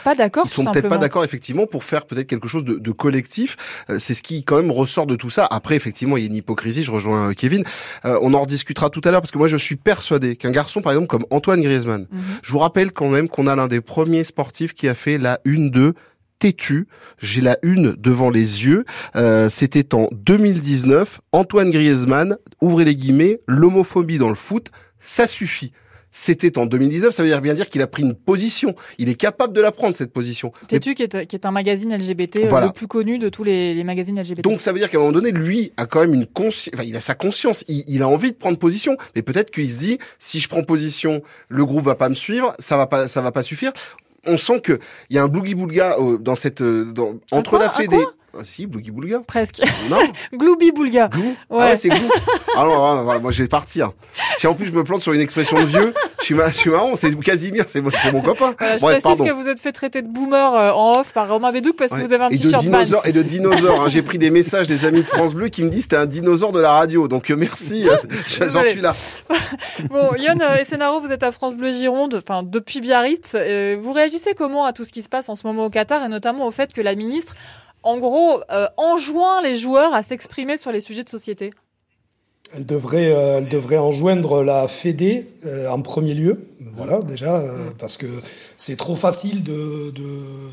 pas, 0.04 0.16
d'accord. 0.16 0.44
Ils 0.46 0.50
sont 0.50 0.66
peut-être 0.66 0.90
pas 0.90 0.98
d'accord 0.98 1.24
effectivement 1.24 1.66
pour 1.68 1.84
faire 1.84 2.06
peut-être 2.06 2.28
quelque 2.28 2.48
chose 2.48 2.64
de, 2.64 2.76
de 2.76 2.92
collectif. 2.92 3.58
Euh, 3.90 4.00
c'est 4.00 4.14
ce 4.14 4.24
qui 4.24 4.44
quand 4.44 4.56
même 4.58 4.72
ressort 4.72 5.06
de 5.06 5.16
tout 5.16 5.30
ça. 5.30 5.48
Après 5.50 5.76
effectivement 5.76 6.18
il 6.18 6.24
y 6.24 6.26
a 6.26 6.30
une 6.30 6.36
hypocrisie. 6.36 6.84
Je 6.84 6.92
rejoins 6.92 7.30
euh, 7.30 7.34
Kevin. 7.34 7.64
Euh, 8.06 8.18
on 8.22 8.34
en 8.34 8.42
rediscutera 8.42 8.90
tout 8.90 9.02
à 9.04 9.12
l'heure 9.12 9.22
parce 9.22 9.32
que 9.32 9.38
moi 9.38 9.48
je 9.48 9.58
suis 9.58 9.76
persuadé 9.76 10.36
qu'un 10.36 10.52
garçon 10.52 10.82
par 10.82 10.94
exemple 10.94 11.08
comme 11.08 11.26
Antoine 11.30 11.62
Griezmann. 11.62 12.08
Mhm. 12.10 12.20
Je 12.42 12.52
vous 12.52 12.60
rappelle 12.60 12.92
quand 12.92 13.10
même 13.10 13.28
qu'on 13.28 13.48
a 13.48 13.56
l'un 13.56 13.68
des 13.68 13.82
premiers 13.82 14.24
sportifs 14.24 14.74
qui 14.74 14.88
a 14.88 14.96
fait 14.96 15.18
la 15.18 15.40
une 15.46 15.70
de 15.70 15.94
têtu. 16.40 16.88
J'ai 17.20 17.42
la 17.42 17.58
une 17.64 17.94
devant 17.94 18.30
les 18.30 18.66
yeux. 18.66 18.86
Euh, 19.16 19.50
C'était 19.50 19.94
en 19.96 20.08
2019. 20.12 21.22
Antoine 21.32 21.72
Griezmann, 21.72 22.38
ouvrez 22.62 22.86
les 22.86 22.96
guillemets, 22.96 23.40
l'homophobie 23.48 24.18
dans 24.18 24.30
le 24.30 24.36
foot, 24.36 24.70
ça 25.00 25.28
suffit. 25.28 25.72
C'était 26.20 26.58
en 26.58 26.66
2019, 26.66 27.14
ça 27.14 27.22
veut 27.22 27.30
dire 27.30 27.42
bien 27.42 27.54
dire 27.54 27.70
qu'il 27.70 27.84
a 27.84 27.86
pris 27.86 28.02
une 28.02 28.16
position. 28.16 28.74
Il 28.98 29.08
est 29.08 29.14
capable 29.14 29.54
de 29.54 29.62
la 29.62 29.72
prendre, 29.72 29.96
cette 29.96 30.12
position. 30.12 30.52
Têtu, 30.68 30.96
qui 30.96 31.04
est, 31.04 31.28
qui 31.28 31.36
est 31.36 31.46
un 31.46 31.52
magazine 31.52 31.96
LGBT 31.96 32.38
euh, 32.38 32.48
Voilà. 32.50 32.66
le 32.66 32.74
plus 32.74 32.88
connu 32.88 33.20
de 33.20 33.30
tous 33.30 33.44
les, 33.44 33.76
les 33.76 33.84
magazines 33.84 34.20
LGBT. 34.20 34.42
Donc 34.42 34.60
ça 34.60 34.72
veut 34.72 34.80
dire 34.80 34.90
qu'à 34.90 34.98
un 34.98 35.02
moment 35.02 35.14
donné, 35.14 35.30
lui 35.30 35.74
a 35.78 35.86
quand 35.86 36.00
même 36.00 36.16
une 36.16 36.26
conscience, 36.26 36.74
enfin, 36.74 36.86
il 36.88 36.96
a 36.96 37.00
sa 37.02 37.14
conscience, 37.14 37.64
il, 37.68 37.84
il 37.88 38.02
a 38.02 38.08
envie 38.08 38.32
de 38.32 38.36
prendre 38.36 38.58
position, 38.58 38.98
mais 39.16 39.22
peut-être 39.22 39.52
qu'il 39.52 39.70
se 39.70 39.78
dit, 39.78 40.00
si 40.18 40.40
je 40.40 40.50
prends 40.50 40.64
position, 40.64 41.22
le 41.50 41.66
groupe 41.68 41.86
va 41.86 41.94
pas 41.94 42.10
me 42.10 42.16
suivre, 42.16 42.56
ça 42.58 42.78
va 42.78 42.88
pas, 42.88 43.08
ça 43.08 43.22
va 43.22 43.32
pas 43.32 43.44
suffire. 43.44 43.72
On 44.26 44.38
sent 44.38 44.62
que 44.62 44.80
il 45.12 45.16
y 45.16 45.20
a 45.20 45.24
un 45.24 45.28
blougi 45.28 45.54
boulga 45.54 45.98
euh, 46.00 46.18
dans 46.18 46.36
cette, 46.36 46.62
euh, 46.62 46.86
dans, 46.86 47.14
entre 47.32 47.52
quoi 47.52 47.60
la 47.60 47.70
Fédé. 47.70 47.98
Ah, 48.39 48.44
si, 48.46 48.67
blougi 48.67 48.91
boulga. 48.91 49.22
Presque. 49.27 49.62
Non, 49.89 50.00
Gloubi 50.34 50.72
Boulga. 50.72 51.08
glou. 51.08 51.22
Ouais. 51.24 51.36
Ah 51.51 51.58
ouais, 51.70 51.77
c'est 51.77 51.89
glou. 51.89 52.08
Alors 52.56 52.86
ah, 52.88 53.01
voilà, 53.03 53.20
moi 53.20 53.32
je 53.32 53.41
vais 53.44 53.48
partir. 53.50 53.91
Si 54.38 54.46
en 54.48 54.53
plus 54.53 54.67
je 54.67 54.72
me 54.72 54.84
plante 54.84 55.01
sur 55.01 55.13
une 55.13 55.22
expression 55.22 55.58
de 55.58 55.63
vieux, 55.65 55.94
je 56.20 56.25
suis, 56.25 56.36
ma- 56.36 56.50
je 56.51 56.56
suis 56.58 56.70
marrant. 56.70 56.96
C'est 56.96 57.15
Casimir, 57.20 57.65
c'est 57.67 57.82
mon, 57.82 57.89
mon 58.13 58.22
copain. 58.22 58.53
Voilà, 58.60 58.77
je 58.77 58.82
Bref, 58.82 59.01
précise 59.01 59.17
pardon. 59.17 59.25
que 59.25 59.32
vous 59.32 59.48
êtes 59.48 59.60
fait 59.60 59.72
traiter 59.72 60.01
de 60.01 60.08
boomer 60.08 60.53
euh, 60.56 60.72
en 60.72 61.00
off 61.00 61.12
par 61.13 61.27
Romain 61.29 61.51
Bédouc 61.51 61.75
parce 61.75 61.91
que 61.91 62.00
vous 62.01 62.13
avez 62.13 62.25
un 62.25 62.29
et 62.29 62.38
de 62.38 62.41
t-shirt 62.41 63.06
et 63.06 63.12
de 63.12 63.22
dinosaures. 63.24 63.82
hein. 63.82 63.89
J'ai 63.89 64.01
pris 64.01 64.17
des 64.17 64.29
messages 64.29 64.67
des 64.67 64.86
amis 64.86 65.01
de 65.01 65.08
France 65.08 65.34
Bleu 65.34 65.48
qui 65.50 65.63
me 65.63 65.70
disent 65.70 65.88
t'es 65.88 65.96
un 65.98 66.06
dinosaure 66.06 66.51
de 66.51 66.60
la 66.62 66.72
radio. 66.74 67.08
Donc 67.08 67.32
euh, 67.32 67.36
merci, 67.36 67.88
euh, 67.89 67.96
j'en 68.50 68.63
suis 68.63 68.82
là. 68.82 68.96
Bon, 69.89 70.10
Yann 70.17 70.41
euh, 70.41 70.56
Essenaro, 70.58 71.00
vous 71.01 71.12
êtes 71.12 71.24
à 71.24 71.32
France 71.32 71.56
Bleu 71.56 71.72
Gironde, 71.72 72.15
enfin 72.15 72.44
depuis 72.44 72.82
Biarritz. 72.82 73.34
Euh, 73.36 73.77
vous 73.82 73.91
réagissez 73.91 74.34
comment 74.36 74.65
à 74.65 74.74
tout 74.74 74.84
ce 74.84 74.91
qui 74.91 75.01
se 75.01 75.10
passe 75.10 75.29
en 75.29 75.36
ce 75.36 75.46
moment 75.46 75.65
au 75.65 75.70
Qatar 75.70 76.03
et 76.03 76.10
notamment 76.10 76.48
au 76.48 76.51
fait 76.51 76.74
que 76.74 76.82
la 76.82 76.96
ministre, 76.96 77.36
en 77.88 78.00
gros, 78.00 78.41
euh, 78.51 78.67
enjoint 78.75 79.41
les 79.41 79.56
joueurs 79.56 79.96
à 79.96 80.03
s'exprimer 80.03 80.58
sur 80.58 80.74
les 80.74 80.82
sujets 80.82 81.06
de 81.06 81.10
société 81.10 81.53
Elle 82.56 82.66
devrait, 82.66 83.12
euh, 83.12 83.39
elle 83.39 83.50
devrait 83.50 83.77
enjoindre 83.77 84.44
la 84.44 84.68
Fédé 84.68 85.27
euh, 85.46 85.70
en 85.70 85.82
premier 85.82 86.13
lieu, 86.13 86.39
voilà 86.75 87.01
déjà, 87.01 87.39
euh, 87.39 87.72
parce 87.80 87.98
que 87.98 88.06
c'est 88.56 88.75
trop 88.75 88.96
facile 88.96 89.44
de, 89.44 89.92
de 89.92 90.04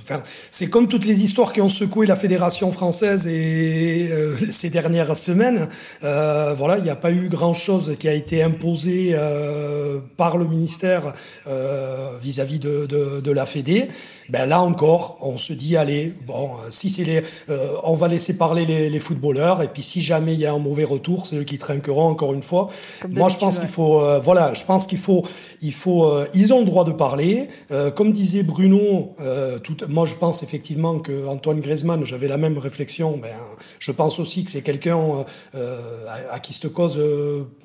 enfin, 0.03 0.23
c'est 0.51 0.69
comme 0.69 0.89
toutes 0.89 1.05
les 1.05 1.23
histoires 1.23 1.53
qui 1.53 1.61
ont 1.61 1.69
secoué 1.69 2.07
la 2.07 2.17
fédération 2.17 2.73
française 2.73 3.27
et 3.27 4.09
euh, 4.11 4.35
ces 4.51 4.71
dernières 4.71 5.17
semaines. 5.17 5.69
Euh, 6.03 6.55
voilà, 6.57 6.79
il 6.79 6.85
n'y 6.85 6.91
a 6.91 6.97
pas 6.97 7.11
eu 7.11 7.29
grand 7.29 7.55
chose 7.55 7.97
qui 7.99 8.09
a 8.09 8.15
été 8.15 8.43
imposé 8.43 9.13
euh, 9.15 10.01
par 10.17 10.37
le 10.37 10.47
ministère 10.47 11.13
euh, 11.47 12.17
vis-à-vis 12.23 12.59
de, 12.59 12.87
de, 12.87 13.21
de 13.21 13.31
la 13.31 13.47
Fédé. 13.47 13.89
Ben 14.31 14.47
là 14.47 14.61
encore, 14.63 15.19
on 15.21 15.37
se 15.37 15.53
dit 15.53 15.77
allez, 15.77 16.15
bon, 16.27 16.51
si 16.71 16.89
c'est 16.89 17.05
les, 17.05 17.23
euh, 17.51 17.69
on 17.83 17.95
va 17.95 18.09
laisser 18.09 18.39
parler 18.39 18.65
les, 18.65 18.89
les 18.89 19.01
footballeurs 19.01 19.63
et 19.63 19.69
puis 19.69 19.83
si 19.83 20.01
jamais 20.01 20.33
il 20.33 20.41
y 20.41 20.47
a 20.47 20.53
un 20.53 20.59
mauvais 20.59 20.85
retour, 20.85 21.27
c'est 21.27 21.37
eux 21.37 21.45
qui 21.45 21.59
encore 21.93 22.35
une 22.35 22.43
fois. 22.43 22.69
Comme 23.01 23.13
Moi, 23.13 23.29
je 23.29 23.39
pense 23.39 23.57
ouais. 23.57 23.61
qu'il 23.63 23.71
faut, 23.71 24.01
euh, 24.01 24.19
voilà, 24.19 24.55
je 24.55 24.65
pense 24.65 24.87
qu'il 24.87 24.99
faut, 24.99 25.23
il 25.61 25.73
faut, 25.73 26.07
euh, 26.07 26.27
ils 26.35 26.53
ont 26.53 26.61
le 26.61 26.65
droit 26.65 26.85
de 26.85 26.93
parler. 26.93 27.49
Euh, 27.71 27.91
comme 27.91 28.13
disait 28.13 28.43
Bruno, 28.43 29.15
tout, 29.63 29.77
moi, 29.89 30.07
je 30.07 30.15
pense 30.15 30.43
effectivement 30.43 30.99
que 30.99 31.27
Antoine 31.27 31.61
Griezmann, 31.61 32.05
j'avais 32.05 32.29
la 32.29 32.37
même 32.37 32.59
réflexion. 32.59 33.19
Ben, 33.19 33.35
je 33.79 33.93
pense 33.93 34.19
aussi 34.19 34.45
que 34.45 34.51
c'est 34.51 34.63
quelqu'un 34.63 34.99
à, 35.55 36.35
à 36.35 36.39
qui 36.41 36.53
cette 36.53 36.73
cause 36.73 36.99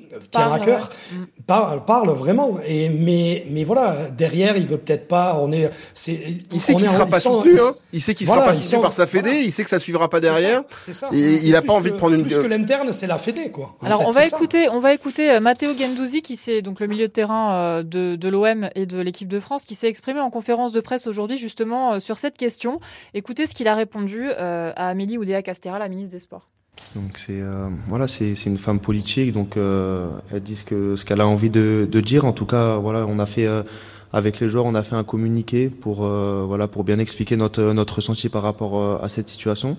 tient 0.10 0.20
Parle, 0.32 0.54
à 0.54 0.60
cœur, 0.60 0.80
ouais. 1.13 1.18
Mm. 1.20 1.25
parle, 1.46 1.86
parle 1.86 2.10
vraiment. 2.12 2.58
Et 2.66 2.89
mais, 2.89 3.46
mais 3.50 3.63
voilà, 3.63 4.10
derrière, 4.12 4.58
il 4.58 4.66
veut 4.66 4.78
peut-être 4.78 5.08
pas. 5.08 5.38
On 5.42 5.51
est, 5.51 5.70
c'est, 5.94 6.20
Il 6.51 6.60
sait 6.62 6.75
qu'il 6.75 6.88
sera 6.89 7.06
pas 7.06 7.20
sont- 7.20 7.42
soutenu. 7.42 7.60
Hein. 7.60 7.74
Il 7.94 8.01
sait 8.01 8.13
qu'il 8.16 8.28
Voilà, 8.28 8.42
sera 8.44 8.51
pas 8.51 8.56
soutenu 8.56 8.75
sont- 8.78 8.82
par 8.82 8.94
sa 8.94 9.08
Fédé. 9.08 9.30
voilà. 9.30 9.44
Il 9.44 9.51
sait 9.54 9.63
que 9.63 9.70
ça 9.70 9.80
suivra 9.80 10.10
pas 10.10 10.20
c'est 10.20 10.28
derrière. 10.32 10.63
C'est 10.75 10.94
ça. 10.94 11.10
Et 11.12 11.38
C'est 11.38 11.48
il 11.48 11.56
a 11.56 11.62
pas 11.62 11.74
envie 11.74 11.89
que- 11.89 11.94
de 11.96 11.98
prendre 12.00 12.16
une- 12.16 12.24
Plus 12.24 12.36
que 12.38 12.48
l'interne, 12.48 12.92
c'est 12.94 13.08
la 13.08 13.18
Fédé, 13.18 13.51
quoi. 13.51 13.75
Alors 13.84 14.00
fait, 14.01 14.06
on 14.08 14.10
va 14.10 14.24
c'est 14.24 14.30
ça. 14.30 14.38
écouter, 14.38 14.70
on 14.70 14.80
va 14.80 14.94
écouter 14.94 15.32
euh, 15.32 15.39
Matteo 15.39 15.75
Gendouzi 15.78 16.22
qui 16.22 16.36
s'est 16.38 16.62
donc 16.62 16.80
le 16.80 16.88
milieu 16.88 17.08
de 17.08 17.12
terrain 17.13 17.54
euh, 17.56 17.84
de, 17.84 18.16
de 18.16 18.30
l'OM 18.30 18.70
et 18.75 18.86
de 18.86 19.00
l'équipe 19.00 19.28
de 19.28 19.39
France 19.39 19.63
qui 19.63 19.75
s'est 19.75 19.88
exprimé 19.88 20.20
en 20.20 20.30
conférence 20.30 20.72
de 20.72 20.82
presse 20.82 21.08
aujourd'hui 21.08 21.38
justement 21.38 21.94
euh, 21.94 22.00
sur 22.00 22.18
cette 22.18 22.38
question. 22.38 22.80
Écoutez 23.13 23.46
ce 23.48 23.54
qu'il 23.54 23.68
a 23.68 23.75
répondu 23.75 24.32
à 24.32 24.89
Amélie 24.89 25.18
Oudéa 25.18 25.42
Castera, 25.42 25.80
la 25.80 25.89
ministre 25.89 26.12
des 26.12 26.20
Sports. 26.20 26.48
Donc 26.95 27.17
c'est 27.17 27.39
euh, 27.39 27.69
voilà, 27.88 28.07
c'est 28.07 28.33
une 28.45 28.57
femme 28.57 28.79
politique, 28.79 29.31
donc 29.31 29.57
euh, 29.57 30.09
elle 30.31 30.41
dit 30.41 30.55
ce 30.55 30.65
que 30.65 30.95
ce 30.95 31.05
qu'elle 31.05 31.21
a 31.21 31.27
envie 31.27 31.51
de, 31.51 31.88
de 31.89 32.00
dire. 32.01 32.25
En 32.25 32.33
tout 32.33 32.48
cas, 32.48 32.77
voilà, 32.77 33.05
on 33.07 33.19
a 33.19 33.27
fait 33.27 33.45
euh, 33.45 33.62
avec 34.12 34.39
les 34.39 34.50
joueurs, 34.50 34.65
on 34.65 34.74
a 34.74 34.81
fait 34.81 34.95
un 34.95 35.03
communiqué 35.03 35.69
pour 35.69 36.03
euh, 36.03 36.43
voilà 36.48 36.67
pour 36.67 36.83
bien 36.83 36.98
expliquer 36.98 37.38
notre 37.38 37.62
notre 37.74 37.98
ressenti 37.98 38.27
par 38.29 38.41
rapport 38.41 38.77
euh, 38.79 38.98
à 39.03 39.09
cette 39.09 39.29
situation. 39.29 39.77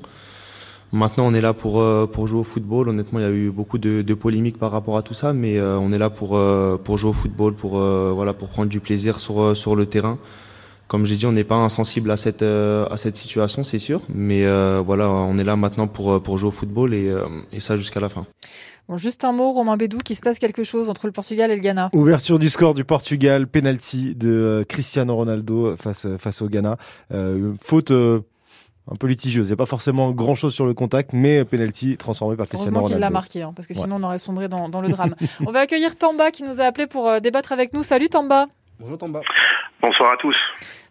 Maintenant, 0.92 1.26
on 1.26 1.35
est 1.35 1.40
là 1.40 1.52
pour 1.52 1.80
euh, 1.80 2.07
pour 2.07 2.28
jouer 2.28 2.40
au 2.40 2.45
football. 2.45 2.88
Honnêtement, 2.88 3.19
il 3.19 3.23
y 3.23 3.26
a 3.26 3.30
eu 3.30 3.50
beaucoup 3.50 3.78
de, 3.78 4.02
de 4.02 4.14
polémiques 4.14 4.59
par 4.59 4.71
rapport 4.71 4.97
à 4.97 5.02
tout 5.02 5.14
ça, 5.14 5.33
mais 5.33 5.61
on 5.61 5.90
est 5.92 5.99
là 5.99 6.11
pour 6.11 6.38
pour 6.85 6.99
jouer 6.99 7.11
au 7.11 7.12
football, 7.14 7.54
pour 7.54 7.73
voilà 7.80 8.33
pour 8.35 8.49
prendre 8.49 8.69
du 8.69 8.78
plaisir 8.80 9.19
sur 9.19 9.57
sur 9.57 9.75
le 9.75 9.87
terrain. 9.87 10.16
Comme 10.90 11.07
j'ai 11.07 11.14
dit, 11.14 11.24
on 11.24 11.31
n'est 11.31 11.44
pas 11.44 11.55
insensible 11.55 12.11
à 12.11 12.16
cette 12.16 12.42
euh, 12.42 12.85
à 12.90 12.96
cette 12.96 13.16
situation, 13.16 13.62
c'est 13.62 13.79
sûr, 13.79 14.00
mais 14.12 14.44
euh, 14.44 14.83
voilà, 14.85 15.09
on 15.09 15.38
est 15.38 15.44
là 15.44 15.55
maintenant 15.55 15.87
pour 15.87 16.12
euh, 16.14 16.18
pour 16.18 16.37
jouer 16.37 16.48
au 16.48 16.50
football 16.50 16.92
et 16.94 17.09
euh, 17.09 17.26
et 17.53 17.61
ça 17.61 17.76
jusqu'à 17.76 18.00
la 18.00 18.09
fin. 18.09 18.26
Bon, 18.88 18.96
juste 18.96 19.24
un 19.24 19.31
mot, 19.31 19.53
Romain 19.53 19.76
Bédou, 19.76 19.98
qu'il 19.98 20.16
se 20.16 20.20
passe 20.20 20.40
quelque 20.40 20.64
chose 20.64 20.90
entre 20.90 21.07
le 21.07 21.12
Portugal 21.12 21.53
et 21.53 21.55
le 21.55 21.61
Ghana. 21.62 21.90
Ouverture 21.94 22.40
du 22.40 22.48
score 22.48 22.74
du 22.74 22.83
Portugal, 22.85 23.46
penalty 23.46 24.16
de 24.16 24.66
Cristiano 24.68 25.14
Ronaldo 25.14 25.76
face 25.76 26.09
face 26.18 26.42
au 26.42 26.48
Ghana. 26.48 26.76
Euh, 27.12 27.53
faute 27.62 27.92
euh, 27.92 28.22
un 28.90 28.96
peu 28.96 29.07
litigieuse. 29.07 29.46
Il 29.46 29.50
n'y 29.50 29.55
a 29.55 29.57
pas 29.59 29.66
forcément 29.66 30.11
grand 30.11 30.35
chose 30.35 30.53
sur 30.55 30.66
le 30.66 30.74
contact, 30.74 31.12
mais 31.12 31.44
penalty 31.44 31.98
transformé 31.98 32.35
par 32.35 32.48
Cristiano 32.48 32.79
Heureusement 32.79 32.88
qu'il 32.88 32.96
Ronaldo. 32.96 33.14
l'a 33.14 33.16
marqué, 33.16 33.42
hein, 33.42 33.53
parce 33.55 33.68
que 33.68 33.74
Ouais. 33.74 33.81
sinon 33.81 33.98
on 34.00 34.03
aurait 34.03 34.18
sombré 34.18 34.48
dans, 34.48 34.68
dans 34.68 34.81
le 34.81 34.88
drame. 34.88 35.14
on 35.46 35.53
va 35.53 35.61
accueillir 35.61 35.94
Tamba 35.96 36.33
qui 36.33 36.42
nous 36.42 36.61
a 36.61 36.64
appelé 36.64 36.88
pour 36.88 37.07
euh, 37.09 37.20
débattre 37.20 37.53
avec 37.53 37.72
nous. 37.72 37.85
Salut 37.85 38.09
Tamba. 38.09 38.48
Bonjour 38.81 38.98
Tamba. 38.98 39.20
Bonsoir 39.81 40.14
à 40.14 40.16
tous. 40.16 40.35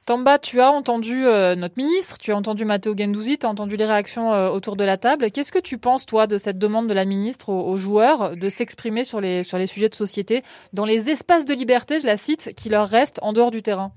Tamba, 0.10 0.39
tu 0.39 0.60
as 0.60 0.72
entendu 0.72 1.28
euh, 1.28 1.54
notre 1.54 1.78
ministre, 1.78 2.17
tu 2.17 2.32
as 2.32 2.36
entendu 2.36 2.65
Matteo 2.65 2.98
Gendouzi, 2.98 3.38
tu 3.38 3.45
as 3.45 3.50
entendu 3.50 3.76
les 3.76 3.86
réactions 3.86 4.34
euh, 4.34 4.50
autour 4.50 4.76
de 4.76 4.84
la 4.84 4.98
table. 4.98 5.30
Qu'est-ce 5.30 5.52
que 5.52 5.60
tu 5.60 5.78
penses, 5.78 6.08
toi, 6.08 6.26
de 6.26 6.39
cette 6.39 6.58
demande 6.58 6.88
de 6.88 6.95
la 6.95 7.06
ministre 7.06 7.50
aux, 7.50 7.78
joueurs 7.78 8.36
de 8.36 8.50
s'exprimer 8.50 9.04
sur 9.04 9.22
les, 9.22 9.43
sujets 9.43 9.88
de 9.88 9.93
société 9.93 10.41
dans 10.74 10.86
les 10.86 11.12
espaces 11.12 11.45
de 11.45 11.54
liberté, 11.54 12.00
je 12.00 12.08
la 12.08 12.17
cite, 12.17 12.56
qui 12.58 12.69
leur 12.69 12.89
restent 12.89 13.19
en 13.22 13.34
dehors 13.34 13.52
du 13.52 13.62
terrain? 13.62 13.91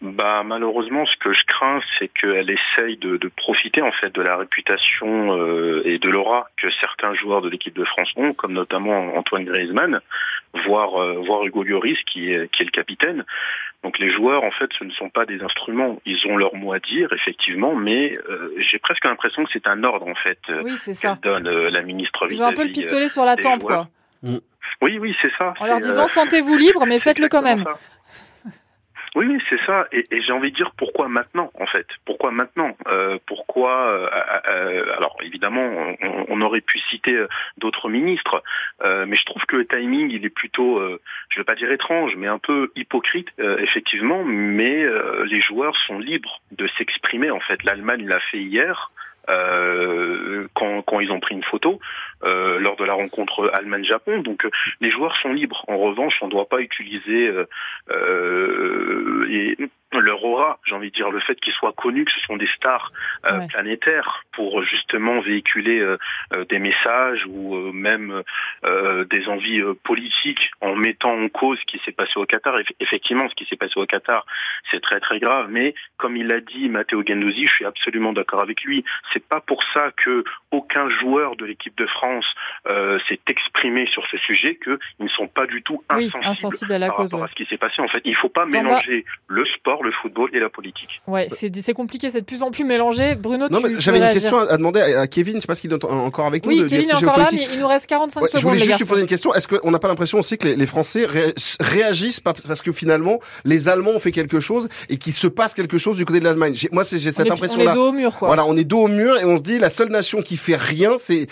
Bah 0.00 0.44
malheureusement, 0.46 1.04
ce 1.04 1.16
que 1.18 1.34
je 1.34 1.44
crains, 1.44 1.80
c'est 1.98 2.08
qu'elle 2.08 2.48
essaye 2.48 2.96
de, 2.96 3.18
profiter 3.36 3.82
en 3.82 3.92
fait 3.92 4.14
de 4.14 4.22
la 4.22 4.38
réputation 4.38 5.36
euh, 5.36 5.82
et 5.84 5.98
de 5.98 6.08
l'aura 6.08 6.48
que 6.56 6.70
certains 6.80 7.12
joueurs 7.12 7.42
de 7.42 7.50
l'équipe 7.50 7.76
de 7.76 7.84
France 7.84 8.12
ont, 8.16 8.32
comme 8.32 8.54
notamment 8.54 9.14
Antoine 9.14 9.44
Griezmann, 9.44 10.00
voire 10.64 11.44
Hugo 11.44 11.64
Lloris 11.64 11.98
qui 12.04 12.32
est 12.32 12.58
le 12.58 12.70
capitaine. 12.70 13.26
Donc 13.84 13.98
les 14.00 14.10
joueurs, 14.10 14.42
en 14.42 14.50
fait, 14.50 14.68
ce 14.76 14.82
ne 14.84 14.90
sont 14.90 15.08
pas 15.08 15.24
des 15.24 15.40
instruments. 15.42 16.00
Ils 16.04 16.18
ont 16.26 16.36
leur 16.36 16.54
mot 16.56 16.72
à 16.72 16.80
dire, 16.80 17.12
effectivement, 17.12 17.74
mais 17.76 18.18
euh, 18.28 18.52
j'ai 18.58 18.78
presque 18.78 19.04
l'impression 19.04 19.44
que 19.44 19.50
c'est 19.52 19.68
un 19.68 19.84
ordre 19.84 20.06
en 20.08 20.14
fait 20.16 20.38
euh, 20.50 20.62
Oui, 20.64 20.72
c'est 20.76 20.86
qu'elle 20.92 21.10
ça. 21.12 21.18
donne 21.22 21.46
euh, 21.46 21.70
la 21.70 21.82
ministre 21.82 22.26
Ils 22.30 22.42
ont 22.42 22.46
un 22.46 22.52
peu 22.52 22.64
le 22.64 22.72
pistolet 22.72 23.08
sur 23.08 23.24
la 23.24 23.36
tempe, 23.36 23.60
joueurs. 23.60 23.86
quoi. 24.22 24.32
Oui, 24.82 24.98
oui, 24.98 25.16
c'est 25.22 25.30
ça. 25.38 25.54
En 25.60 25.66
leur 25.66 25.80
disant 25.80 26.04
euh, 26.04 26.08
sentez-vous 26.08 26.56
libre, 26.56 26.86
mais 26.86 26.98
faites-le 27.06 27.28
quand 27.28 27.42
même. 27.42 27.62
ça. 27.64 27.78
Oui, 29.14 29.26
oui, 29.26 29.42
c'est 29.48 29.60
ça. 29.64 29.86
Et, 29.92 30.06
et 30.10 30.22
j'ai 30.22 30.32
envie 30.32 30.50
de 30.50 30.56
dire 30.56 30.72
pourquoi 30.76 31.08
maintenant, 31.08 31.50
en 31.58 31.66
fait. 31.66 31.86
Pourquoi 32.04 32.30
maintenant? 32.30 32.76
Euh, 32.88 33.18
Pourquoi 33.26 33.88
euh, 33.88 34.08
euh, 34.50 34.96
Alors, 34.96 35.16
évidemment, 35.22 35.66
on, 36.02 36.26
on 36.28 36.40
aurait 36.40 36.60
pu 36.60 36.78
citer 36.78 37.14
euh, 37.14 37.28
d'autres 37.56 37.88
ministres, 37.88 38.42
euh, 38.84 39.06
mais 39.06 39.16
je 39.16 39.24
trouve 39.24 39.44
que 39.46 39.56
le 39.56 39.66
timing, 39.66 40.10
il 40.10 40.24
est 40.24 40.30
plutôt, 40.30 40.78
euh, 40.78 41.00
je 41.30 41.38
ne 41.38 41.42
vais 41.42 41.46
pas 41.46 41.54
dire 41.54 41.70
étrange, 41.72 42.16
mais 42.16 42.26
un 42.26 42.38
peu 42.38 42.70
hypocrite, 42.76 43.28
euh, 43.40 43.58
effectivement. 43.58 44.24
Mais 44.24 44.84
euh, 44.86 45.24
les 45.24 45.40
joueurs 45.40 45.76
sont 45.76 45.98
libres 45.98 46.40
de 46.52 46.66
s'exprimer. 46.78 47.30
En 47.30 47.40
fait, 47.40 47.62
l'Allemagne 47.64 48.06
l'a 48.06 48.20
fait 48.20 48.38
hier. 48.38 48.90
Euh, 49.28 50.46
quand, 50.54 50.82
quand 50.82 51.00
ils 51.00 51.12
ont 51.12 51.20
pris 51.20 51.34
une 51.34 51.42
photo 51.42 51.78
euh, 52.24 52.58
lors 52.58 52.76
de 52.76 52.84
la 52.84 52.94
rencontre 52.94 53.50
Allemagne-Japon. 53.52 54.22
Donc 54.22 54.44
euh, 54.44 54.50
les 54.80 54.90
joueurs 54.90 55.16
sont 55.16 55.32
libres. 55.32 55.64
En 55.68 55.78
revanche, 55.78 56.18
on 56.22 56.26
ne 56.26 56.30
doit 56.30 56.48
pas 56.48 56.60
utiliser 56.60 57.32
et 59.30 59.56
leur 59.92 60.22
aura, 60.24 60.58
j'ai 60.66 60.74
envie 60.74 60.90
de 60.90 60.94
dire, 60.94 61.10
le 61.10 61.20
fait 61.20 61.38
qu'ils 61.40 61.52
soient 61.54 61.72
connus, 61.72 62.04
que 62.04 62.12
ce 62.12 62.20
sont 62.20 62.36
des 62.36 62.46
stars 62.48 62.92
euh, 63.26 63.38
Ouais. 63.38 63.46
planétaires 63.48 64.24
pour 64.32 64.62
justement 64.62 65.20
véhiculer 65.20 65.80
euh, 65.80 65.96
euh, 66.34 66.44
des 66.44 66.58
messages 66.58 67.24
ou 67.26 67.54
euh, 67.56 67.72
même 67.72 68.22
euh, 68.66 69.04
des 69.04 69.28
envies 69.28 69.62
euh, 69.62 69.74
politiques 69.84 70.50
en 70.60 70.74
mettant 70.74 71.12
en 71.12 71.28
cause 71.28 71.58
ce 71.60 71.64
qui 71.64 71.78
s'est 71.84 71.92
passé 71.92 72.12
au 72.16 72.26
Qatar. 72.26 72.58
Eff- 72.58 72.72
effectivement, 72.80 73.28
ce 73.28 73.34
qui 73.34 73.44
s'est 73.46 73.56
passé 73.56 73.74
au 73.76 73.86
Qatar, 73.86 74.26
c'est 74.70 74.80
très 74.80 75.00
très 75.00 75.18
grave. 75.20 75.46
Mais 75.50 75.74
comme 75.96 76.16
il 76.16 76.26
l'a 76.26 76.40
dit 76.40 76.68
Matteo 76.68 77.02
Gendouzi, 77.06 77.46
je 77.46 77.52
suis 77.52 77.64
absolument 77.64 78.12
d'accord 78.12 78.40
avec 78.42 78.62
lui. 78.64 78.84
C'est 79.12 79.26
pas 79.26 79.40
pour 79.40 79.62
ça 79.72 79.90
que 79.96 80.24
aucun 80.50 80.88
joueur 80.90 81.36
de 81.36 81.44
l'équipe 81.46 81.76
de 81.78 81.86
France 81.86 82.26
euh, 82.68 82.98
s'est 83.08 83.20
exprimé 83.28 83.86
sur 83.86 84.06
ce 84.08 84.16
sujet 84.18 84.56
qu'ils 84.56 84.78
ne 85.00 85.08
sont 85.08 85.28
pas 85.28 85.46
du 85.46 85.62
tout 85.62 85.82
Oui, 85.94 86.06
insensibles 86.06 86.26
insensible 86.28 86.72
à 86.72 86.78
la 86.78 86.86
par 86.88 86.96
cause. 86.96 87.10
rapport 87.12 87.20
ouais. 87.20 87.26
à 87.26 87.30
ce 87.30 87.34
qui 87.34 87.46
s'est 87.46 87.56
passé. 87.58 87.80
En 87.80 87.88
fait, 87.88 88.02
il 88.04 88.14
faut 88.16 88.28
pas 88.28 88.46
mélanger 88.46 89.04
le 89.28 89.44
sport 89.46 89.77
sport, 89.78 89.84
le 89.84 89.92
football 89.92 90.30
et 90.34 90.40
la 90.40 90.48
politique. 90.48 91.00
Ouais, 91.06 91.26
c'est 91.30 91.54
c'est 91.62 91.72
compliqué, 91.72 92.10
c'est 92.10 92.20
de 92.20 92.26
plus 92.26 92.42
en 92.42 92.50
plus 92.50 92.64
mélangé. 92.64 93.14
Bruno, 93.14 93.48
Non, 93.48 93.60
tu 93.60 93.68
mais 93.68 93.74
j'avais 93.80 93.98
une 93.98 94.08
question 94.12 94.38
à, 94.38 94.56
demander 94.56 94.80
à, 94.80 95.06
Kevin, 95.06 95.36
je 95.36 95.40
sais 95.40 95.46
pas 95.46 95.54
s'il 95.54 95.72
est 95.72 95.84
encore 95.84 96.26
avec 96.26 96.44
nous. 96.44 96.52
Oui, 96.52 96.62
de- 96.62 96.68
Kevin 96.68 96.88
est 96.90 96.94
encore 96.94 97.18
là, 97.18 97.28
mais 97.32 97.46
il 97.52 97.60
nous 97.60 97.66
reste 97.66 97.86
45 97.86 98.20
Ouais, 98.20 98.28
je 98.32 98.38
secondes. 98.38 98.52
voulais 98.54 98.64
juste 98.64 98.78
lui 98.78 98.86
poser 98.86 99.00
une 99.02 99.06
question. 99.06 99.32
Est-ce 99.34 99.48
qu'on 99.48 99.70
n'a 99.70 99.78
pas 99.78 99.88
l'impression 99.88 100.18
aussi 100.18 100.36
que 100.38 100.46
les, 100.48 100.56
les 100.56 100.66
Français 100.66 101.04
ré- 101.06 101.34
réagissent 101.60 102.20
parce 102.20 102.62
que 102.62 102.72
finalement 102.72 103.18
les 103.44 103.68
Allemands 103.68 103.92
ont 103.92 103.98
fait 103.98 104.12
quelque 104.12 104.40
chose 104.40 104.68
et 104.88 104.98
qu'il 104.98 105.12
se 105.12 105.26
passe 105.26 105.54
quelque 105.54 105.78
chose 105.78 105.96
du 105.96 106.04
côté 106.04 106.20
de 106.20 106.24
l'Allemagne? 106.24 106.54
Moi, 106.72 106.82
j'ai 106.90 106.98
cette 107.10 107.26
est- 107.26 107.30
impression 107.30 107.60
On 107.60 107.70
est 107.70 107.74
dos 107.74 107.88
au 107.88 107.92
mur, 107.92 108.16
quoi. 108.16 108.28
Voilà, 108.28 108.44
on 108.46 108.56
est 108.56 108.64
dos 108.64 108.80
au 108.84 108.88
mur 108.88 109.18
et 109.18 109.24
on 109.24 109.36
se 109.36 109.42
dit 109.42 109.58
la 109.58 109.70
seule 109.70 109.88
nation 109.90 110.22
qui 110.22 110.36
fait 110.36 110.56
rien, 110.56 110.92
c'est 110.98 111.26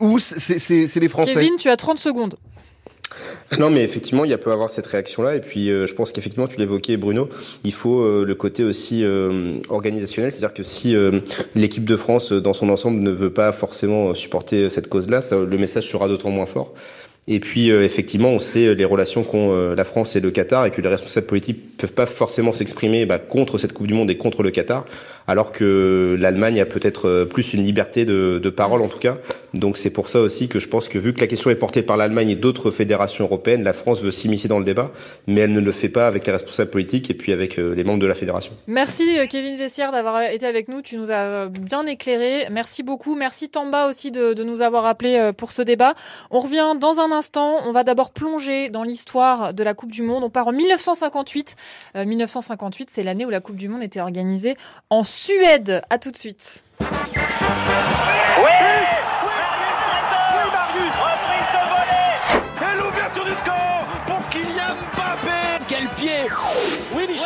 où? 0.00 0.18
C'est 0.18 0.96
les 0.96 1.08
Français. 1.08 1.34
Kevin, 1.34 1.56
tu 1.56 1.68
as 1.68 1.76
30 1.76 1.98
secondes. 1.98 2.36
Non, 3.58 3.70
mais 3.70 3.82
effectivement, 3.82 4.24
il 4.24 4.30
y 4.30 4.34
a 4.34 4.38
peut 4.38 4.52
avoir 4.52 4.70
cette 4.70 4.86
réaction-là. 4.86 5.36
Et 5.36 5.40
puis, 5.40 5.70
euh, 5.70 5.86
je 5.86 5.94
pense 5.94 6.12
qu'effectivement, 6.12 6.48
tu 6.48 6.58
l'évoquais, 6.58 6.96
Bruno, 6.96 7.28
il 7.62 7.72
faut 7.72 8.00
euh, 8.00 8.24
le 8.24 8.34
côté 8.34 8.64
aussi 8.64 9.04
euh, 9.04 9.58
organisationnel. 9.68 10.32
C'est-à-dire 10.32 10.54
que 10.54 10.62
si 10.62 10.94
euh, 10.94 11.20
l'équipe 11.54 11.84
de 11.84 11.96
France, 11.96 12.32
dans 12.32 12.52
son 12.52 12.68
ensemble, 12.68 13.00
ne 13.00 13.10
veut 13.10 13.32
pas 13.32 13.52
forcément 13.52 14.14
supporter 14.14 14.70
cette 14.70 14.88
cause-là, 14.88 15.20
le 15.32 15.58
message 15.58 15.90
sera 15.90 16.08
d'autant 16.08 16.30
moins 16.30 16.46
fort. 16.46 16.72
Et 17.26 17.40
puis, 17.40 17.70
euh, 17.70 17.84
effectivement, 17.84 18.28
on 18.28 18.38
sait 18.38 18.66
euh, 18.66 18.74
les 18.74 18.84
relations 18.84 19.22
qu'ont 19.22 19.50
euh, 19.52 19.74
la 19.74 19.84
France 19.84 20.14
et 20.14 20.20
le 20.20 20.30
Qatar 20.30 20.66
et 20.66 20.70
que 20.70 20.82
les 20.82 20.88
responsables 20.88 21.26
politiques 21.26 21.78
peuvent 21.78 21.94
pas 21.94 22.04
forcément 22.04 22.52
s'exprimer 22.52 23.06
bah, 23.06 23.18
contre 23.18 23.56
cette 23.56 23.72
Coupe 23.72 23.86
du 23.86 23.94
Monde 23.94 24.10
et 24.10 24.18
contre 24.18 24.42
le 24.42 24.50
Qatar, 24.50 24.84
alors 25.26 25.50
que 25.50 26.18
l'Allemagne 26.20 26.60
a 26.60 26.66
peut-être 26.66 27.24
plus 27.24 27.54
une 27.54 27.64
liberté 27.64 28.04
de, 28.04 28.50
parole 28.50 28.82
en 28.82 28.88
tout 28.88 28.98
cas. 28.98 29.16
Donc 29.54 29.78
c'est 29.78 29.90
pour 29.90 30.08
ça 30.08 30.20
aussi 30.20 30.48
que 30.48 30.58
je 30.58 30.68
pense 30.68 30.88
que 30.88 30.98
vu 30.98 31.14
que 31.14 31.20
la 31.20 31.26
question 31.26 31.48
est 31.48 31.54
portée 31.54 31.82
par 31.82 31.96
l'Allemagne 31.96 32.28
et 32.30 32.36
d'autres 32.36 32.70
fédérations 32.70 33.24
européennes, 33.24 33.64
la 33.64 33.72
France 33.72 34.02
veut 34.02 34.10
s'immiscer 34.10 34.48
dans 34.48 34.58
le 34.58 34.64
débat, 34.64 34.90
mais 35.26 35.40
elle 35.40 35.52
ne 35.52 35.60
le 35.60 35.72
fait 35.72 35.88
pas 35.88 36.06
avec 36.06 36.26
les 36.26 36.32
responsables 36.32 36.70
politiques 36.70 37.10
et 37.10 37.14
puis 37.14 37.32
avec 37.32 37.56
les 37.56 37.84
membres 37.84 38.00
de 38.00 38.06
la 38.06 38.14
fédération. 38.14 38.52
Merci 38.66 39.04
Kevin 39.30 39.56
Vessière 39.56 39.92
d'avoir 39.92 40.22
été 40.22 40.46
avec 40.46 40.68
nous. 40.68 40.82
Tu 40.82 40.98
nous 40.98 41.10
as 41.10 41.48
bien 41.48 41.86
éclairé. 41.86 42.46
Merci 42.50 42.82
beaucoup. 42.82 43.14
Merci 43.14 43.48
Tamba 43.48 43.88
aussi 43.88 44.10
de, 44.10 44.34
de 44.34 44.44
nous 44.44 44.60
avoir 44.60 44.84
appelés 44.86 45.16
euh, 45.16 45.32
pour 45.32 45.52
ce 45.52 45.62
débat. 45.62 45.94
On 46.30 46.40
revient 46.40 46.74
dans 46.78 46.98
un 47.00 47.13
instant. 47.14 47.60
On 47.64 47.72
va 47.72 47.84
d'abord 47.84 48.10
plonger 48.10 48.68
dans 48.68 48.82
l'histoire 48.82 49.54
de 49.54 49.62
la 49.64 49.74
Coupe 49.74 49.90
du 49.92 50.02
Monde. 50.02 50.24
On 50.24 50.30
part 50.30 50.48
en 50.48 50.52
1958. 50.52 51.56
Euh, 51.96 52.04
1958, 52.04 52.90
c'est 52.90 53.02
l'année 53.02 53.24
où 53.24 53.30
la 53.30 53.40
Coupe 53.40 53.56
du 53.56 53.68
Monde 53.68 53.82
était 53.82 54.00
organisée 54.00 54.56
en 54.90 55.04
Suède. 55.04 55.82
À 55.90 55.98
tout 55.98 56.10
de 56.10 56.16
suite. 56.16 56.62
Et 62.60 62.76
l'ouverture 62.78 63.24
du 63.24 63.32
score 63.32 63.84
pour 64.06 64.28
Kylian 64.30 64.74
Mbappé 64.94 65.64
Quel 65.68 65.86
pied 65.88 66.24
Oui 66.94 67.06
Michel 67.08 67.24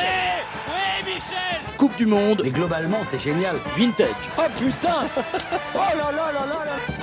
Oui 0.69 1.05
Michel 1.05 1.61
Coupe 1.77 1.97
du 1.97 2.07
Monde. 2.07 2.43
Et 2.45 2.51
globalement 2.51 2.99
c'est 3.05 3.19
génial. 3.19 3.57
Vintage. 3.77 4.09
Oh 4.37 4.43
putain 4.59 5.07
Oh 5.75 5.79
là 5.79 6.13
là 6.13 6.33
là 6.33 6.47
là 6.47 6.65
là 6.65 6.98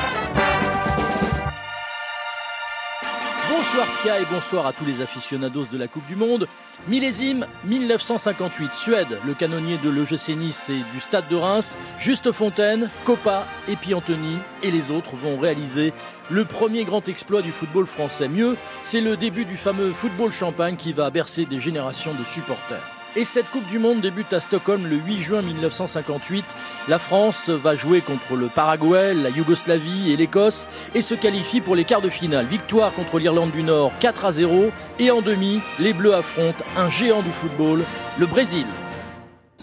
Bonsoir 3.47 3.87
Pia 4.01 4.19
et 4.19 4.25
bonsoir 4.25 4.65
à 4.65 4.73
tous 4.73 4.85
les 4.85 5.01
aficionados 5.01 5.65
de 5.65 5.77
la 5.77 5.87
Coupe 5.87 6.05
du 6.07 6.15
Monde. 6.15 6.47
Millésime 6.87 7.45
1958, 7.65 8.73
Suède, 8.73 9.19
le 9.23 9.35
canonnier 9.35 9.77
de 9.77 9.89
l'EGC 9.89 10.35
Nice 10.35 10.71
et 10.71 10.81
du 10.93 10.99
Stade 10.99 11.27
de 11.29 11.35
Reims, 11.35 11.77
Juste 11.99 12.31
Fontaine, 12.31 12.89
Copa, 13.03 13.45
et 13.67 13.75
puis 13.75 13.93
Anthony 13.93 14.37
et 14.63 14.71
les 14.71 14.89
autres 14.89 15.15
vont 15.15 15.37
réaliser 15.37 15.93
le 16.31 16.43
premier 16.43 16.85
grand 16.85 17.07
exploit 17.07 17.43
du 17.43 17.51
football 17.51 17.85
français. 17.85 18.27
Mieux, 18.27 18.57
c'est 18.83 19.01
le 19.01 19.15
début 19.15 19.45
du 19.45 19.57
fameux 19.57 19.91
football 19.91 20.31
champagne 20.31 20.75
qui 20.75 20.91
va 20.91 21.11
bercer 21.11 21.45
des 21.45 21.59
générations 21.59 22.15
de 22.15 22.23
supporters. 22.23 22.94
Et 23.17 23.23
cette 23.23 23.49
Coupe 23.49 23.67
du 23.67 23.79
Monde 23.79 24.01
débute 24.01 24.33
à 24.33 24.41
Stockholm 24.41 24.87
le 24.87 24.97
8 24.97 25.21
juin 25.21 25.41
1958. 25.41 26.43
La 26.89 26.99
France 26.99 27.49
va 27.49 27.73
jouer 27.73 28.01
contre 28.01 28.35
le 28.35 28.47
Paraguay, 28.47 29.13
la 29.13 29.29
Yougoslavie 29.29 30.11
et 30.11 30.17
l'Écosse 30.17 30.67
et 30.93 30.99
se 30.99 31.15
qualifie 31.15 31.61
pour 31.61 31.77
les 31.77 31.85
quarts 31.85 32.01
de 32.01 32.09
finale. 32.09 32.45
Victoire 32.45 32.91
contre 32.93 33.17
l'Irlande 33.17 33.51
du 33.51 33.63
Nord 33.63 33.93
4 34.01 34.25
à 34.25 34.31
0 34.33 34.65
et 34.99 35.11
en 35.11 35.21
demi, 35.21 35.61
les 35.79 35.93
Bleus 35.93 36.13
affrontent 36.13 36.65
un 36.77 36.89
géant 36.89 37.21
du 37.21 37.29
football, 37.29 37.83
le 38.19 38.25
Brésil. 38.25 38.65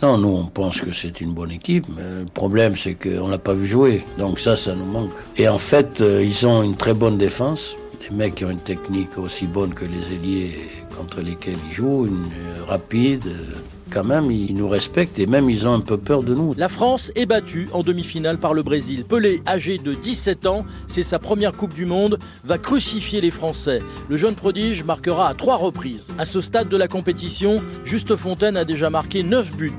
Non, 0.01 0.17
nous 0.17 0.29
on 0.29 0.47
pense 0.47 0.81
que 0.81 0.95
c'est 0.95 1.21
une 1.21 1.35
bonne 1.35 1.51
équipe, 1.51 1.87
le 1.97 2.25
problème 2.25 2.75
c'est 2.77 2.95
qu'on 2.95 3.29
l'a 3.29 3.38
pas 3.38 3.55
vu 3.55 3.67
jouer, 3.67 4.05
donc 4.19 4.41
ça, 4.41 4.57
ça 4.57 4.75
nous 4.75 4.87
manque. 4.87 5.12
Et 5.37 5.47
en 5.47 5.59
fait, 5.59 6.01
euh, 6.01 6.25
ils 6.25 6.47
ont 6.47 6.62
une 6.62 6.75
très 6.75 6.95
bonne 6.95 7.19
défense, 7.19 7.77
des 8.01 8.15
mecs 8.17 8.35
qui 8.35 8.45
ont 8.47 8.51
une 8.51 8.57
technique 8.57 9.17
aussi 9.19 9.47
bonne 9.47 9.75
que 9.75 9.85
les 9.85 10.15
ailiers 10.15 10.57
contre 10.96 11.20
lesquels 11.20 11.59
ils 11.68 11.74
jouent, 11.74 12.07
euh, 12.07 12.64
rapide. 12.66 13.26
euh, 13.26 13.55
quand 13.90 14.05
même, 14.05 14.31
ils 14.31 14.55
nous 14.55 14.68
respectent 14.70 15.18
et 15.18 15.26
même 15.26 15.50
ils 15.50 15.68
ont 15.68 15.74
un 15.74 15.81
peu 15.81 15.98
peur 15.98 16.22
de 16.22 16.35
nous. 16.35 16.55
La 16.57 16.70
France 16.70 17.12
est 17.14 17.26
battue 17.26 17.68
en 17.74 17.83
demi-finale 17.83 18.38
par 18.38 18.55
le 18.55 18.62
Brésil. 18.62 19.05
Pelé, 19.05 19.42
âgé 19.46 19.76
de 19.76 19.92
17 19.92 20.46
ans, 20.46 20.64
c'est 20.88 21.02
sa 21.02 21.18
première 21.18 21.52
Coupe 21.52 21.74
du 21.74 21.85
Monde, 21.85 22.18
va 22.44 22.57
crucifier 22.57 23.20
les 23.20 23.31
Français. 23.31 23.81
Le 24.09 24.16
jeune 24.16 24.35
prodige 24.35 24.83
marquera 24.83 25.28
à 25.28 25.35
trois 25.35 25.57
reprises. 25.57 26.11
À 26.18 26.24
ce 26.24 26.40
stade 26.40 26.70
de 26.70 26.76
la 26.78 26.88
compétition, 26.88 27.62
Juste 27.85 28.16
Fontaine 28.16 28.57
a 28.57 28.64
déjà 28.64 28.88
marqué 28.88 29.22
9 29.22 29.57
buts. 29.59 29.72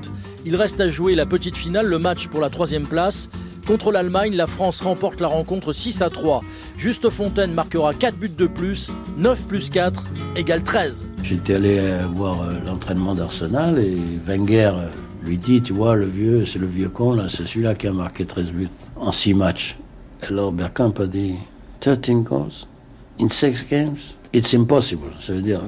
Il 0.46 0.54
reste 0.54 0.80
à 0.80 0.88
jouer 0.88 1.16
la 1.16 1.26
petite 1.26 1.56
finale, 1.56 1.86
le 1.86 1.98
match 1.98 2.28
pour 2.28 2.40
la 2.40 2.50
troisième 2.50 2.86
place. 2.86 3.28
Contre 3.66 3.92
l'Allemagne, 3.92 4.36
la 4.36 4.46
France 4.46 4.82
remporte 4.82 5.20
la 5.20 5.28
rencontre 5.28 5.72
6 5.72 6.02
à 6.02 6.10
3. 6.10 6.42
Juste 6.76 7.08
Fontaine 7.08 7.54
marquera 7.54 7.94
4 7.94 8.16
buts 8.16 8.28
de 8.28 8.46
plus, 8.46 8.90
9 9.16 9.46
plus 9.46 9.70
4 9.70 10.02
égale 10.36 10.62
13. 10.62 11.06
J'étais 11.22 11.54
allé 11.54 11.78
euh, 11.78 12.02
voir 12.12 12.42
euh, 12.42 12.52
l'entraînement 12.66 13.14
d'Arsenal 13.14 13.78
et 13.78 13.96
Wenger 14.26 14.72
euh, 14.76 14.88
lui 15.24 15.38
dit, 15.38 15.62
tu 15.62 15.72
vois, 15.72 15.96
le 15.96 16.04
vieux, 16.04 16.44
c'est 16.44 16.58
le 16.58 16.66
vieux 16.66 16.90
con, 16.90 17.14
là, 17.14 17.30
c'est 17.30 17.46
celui-là 17.46 17.74
qui 17.74 17.86
a 17.86 17.92
marqué 17.92 18.26
13 18.26 18.52
buts 18.52 18.68
en 18.96 19.10
6 19.10 19.32
matchs. 19.32 19.78
Alors 20.28 20.52
Bergkamp 20.52 20.92
a 21.00 21.06
dit, 21.06 21.36
13 21.80 21.98
goals 22.22 22.66
in 23.18 23.30
6 23.30 23.66
games, 23.70 23.96
it's 24.34 24.52
impossible. 24.52 25.08
Ça 25.20 25.32
veut 25.32 25.40
dire 25.40 25.62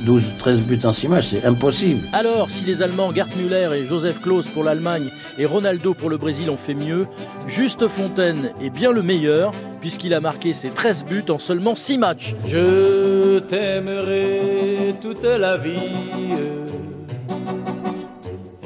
12, 0.00 0.32
13 0.38 0.60
buts 0.62 0.80
en 0.84 0.92
6 0.92 1.08
matchs, 1.08 1.26
c'est 1.30 1.44
impossible. 1.44 2.00
Alors, 2.12 2.50
si 2.50 2.64
les 2.64 2.82
Allemands 2.82 3.12
Gerd 3.12 3.30
Müller 3.36 3.70
et 3.76 3.86
Joseph 3.86 4.20
Klose 4.20 4.46
pour 4.46 4.64
l'Allemagne 4.64 5.08
et 5.38 5.46
Ronaldo 5.46 5.94
pour 5.94 6.10
le 6.10 6.16
Brésil 6.16 6.50
ont 6.50 6.56
fait 6.56 6.74
mieux, 6.74 7.06
Juste 7.48 7.88
Fontaine 7.88 8.50
est 8.62 8.70
bien 8.70 8.92
le 8.92 9.02
meilleur 9.02 9.52
puisqu'il 9.80 10.14
a 10.14 10.20
marqué 10.20 10.52
ses 10.52 10.70
13 10.70 11.04
buts 11.04 11.24
en 11.30 11.38
seulement 11.38 11.74
6 11.74 11.98
matchs. 11.98 12.34
Je 12.46 13.38
t'aimerai 13.38 14.94
toute 15.00 15.22
la 15.24 15.56
vie. 15.56 16.65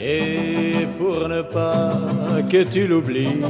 Et 0.03 0.87
pour 0.97 1.29
ne 1.29 1.43
pas 1.43 1.93
que 2.51 2.63
tu 2.65 2.87
l'oublies. 2.87 3.41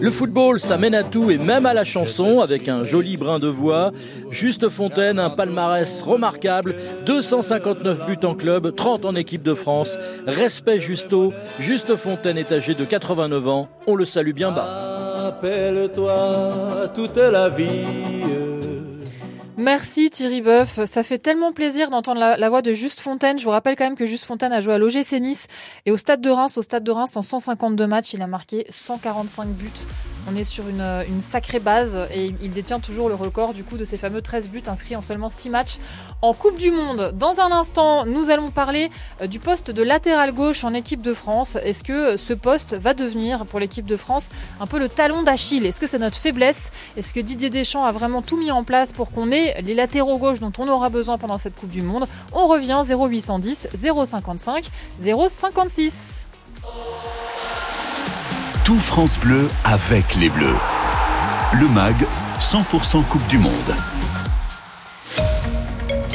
Le 0.00 0.10
football, 0.10 0.60
ça 0.60 0.76
mène 0.76 0.94
à 0.94 1.04
tout 1.04 1.30
et 1.30 1.38
même 1.38 1.64
à 1.64 1.74
la 1.74 1.84
chanson 1.84 2.40
avec 2.40 2.68
un 2.68 2.84
joli 2.84 3.16
brin 3.16 3.38
de 3.38 3.48
voix. 3.48 3.92
Juste 4.30 4.68
Fontaine, 4.68 5.18
un 5.18 5.30
palmarès 5.30 6.02
remarquable, 6.02 6.74
259 7.06 8.06
buts 8.06 8.26
en 8.26 8.34
club, 8.34 8.74
30 8.74 9.04
en 9.04 9.14
équipe 9.14 9.42
de 9.42 9.54
France. 9.54 9.96
Respect 10.26 10.80
Justo, 10.80 11.32
Juste 11.60 11.96
Fontaine 11.96 12.38
est 12.38 12.52
âgé 12.52 12.74
de 12.74 12.84
89 12.84 13.48
ans, 13.48 13.68
on 13.86 13.94
le 13.94 14.04
salue 14.04 14.32
bien 14.32 14.50
bas. 14.50 15.28
Appelle-toi 15.28 16.88
toute 16.94 17.16
la 17.16 17.48
vie. 17.48 18.55
Merci 19.58 20.10
Thierry 20.10 20.42
Boeuf, 20.42 20.84
ça 20.84 21.02
fait 21.02 21.16
tellement 21.16 21.50
plaisir 21.50 21.88
d'entendre 21.88 22.20
la, 22.20 22.48
voix 22.50 22.60
de 22.60 22.74
Juste 22.74 23.00
Fontaine. 23.00 23.38
Je 23.38 23.44
vous 23.44 23.50
rappelle 23.50 23.74
quand 23.74 23.84
même 23.84 23.96
que 23.96 24.04
Juste 24.04 24.24
Fontaine 24.24 24.52
a 24.52 24.60
joué 24.60 24.74
à 24.74 24.78
l'OGC 24.78 25.12
Nice 25.18 25.46
et 25.86 25.90
au 25.90 25.96
Stade 25.96 26.20
de 26.20 26.28
Reims. 26.28 26.58
Au 26.58 26.62
Stade 26.62 26.84
de 26.84 26.90
Reims, 26.90 27.16
en 27.16 27.22
152 27.22 27.86
matchs, 27.86 28.12
il 28.12 28.20
a 28.20 28.26
marqué 28.26 28.66
145 28.68 29.48
buts. 29.48 29.70
On 30.28 30.36
est 30.36 30.44
sur 30.44 30.68
une, 30.68 30.84
une 31.08 31.22
sacrée 31.22 31.60
base 31.60 32.06
et 32.12 32.34
il 32.42 32.50
détient 32.50 32.80
toujours 32.80 33.08
le 33.08 33.14
record 33.14 33.54
du 33.54 33.64
coup 33.64 33.78
de 33.78 33.84
ces 33.84 33.96
fameux 33.96 34.20
13 34.20 34.50
buts 34.50 34.62
inscrits 34.66 34.96
en 34.96 35.00
seulement 35.00 35.28
6 35.30 35.48
matchs 35.48 35.78
en 36.20 36.34
Coupe 36.34 36.58
du 36.58 36.70
Monde. 36.70 37.14
Dans 37.16 37.40
un 37.40 37.50
instant, 37.50 38.04
nous 38.04 38.28
allons 38.28 38.50
parler 38.50 38.90
euh, 39.22 39.26
du 39.26 39.38
poste 39.38 39.70
de 39.70 39.82
latéral 39.82 40.32
gauche 40.32 40.64
en 40.64 40.74
équipe 40.74 41.00
de 41.00 41.14
France. 41.14 41.56
Est-ce 41.62 41.82
que 41.82 42.18
ce 42.18 42.34
poste 42.34 42.74
va 42.74 42.92
devenir 42.92 43.46
pour 43.46 43.58
l'équipe 43.58 43.86
de 43.86 43.96
France 43.96 44.28
un 44.60 44.66
peu 44.66 44.78
le 44.78 44.90
talon 44.90 45.22
d'Achille? 45.22 45.64
Est-ce 45.64 45.80
que 45.80 45.86
c'est 45.86 45.98
notre 45.98 46.18
faiblesse? 46.18 46.72
Est-ce 46.98 47.14
que 47.14 47.20
Didier 47.20 47.48
Deschamps 47.48 47.86
a 47.86 47.92
vraiment 47.92 48.20
tout 48.20 48.36
mis 48.36 48.50
en 48.50 48.64
place 48.64 48.92
pour 48.92 49.10
qu'on 49.12 49.30
ait 49.30 49.45
les 49.62 49.74
latéraux 49.74 50.18
gauche 50.18 50.40
dont 50.40 50.52
on 50.58 50.68
aura 50.68 50.88
besoin 50.88 51.18
pendant 51.18 51.38
cette 51.38 51.54
Coupe 51.54 51.70
du 51.70 51.82
Monde 51.82 52.06
On 52.32 52.46
revient 52.46 52.82
0810 52.88 53.68
055 53.74 54.70
056. 55.00 56.26
Tout 58.64 58.78
France 58.78 59.18
Bleu 59.18 59.48
avec 59.64 60.16
les 60.16 60.28
Bleus. 60.28 60.56
Le 61.52 61.68
MAG, 61.68 61.96
100% 62.38 63.04
Coupe 63.04 63.26
du 63.28 63.38
Monde. 63.38 63.95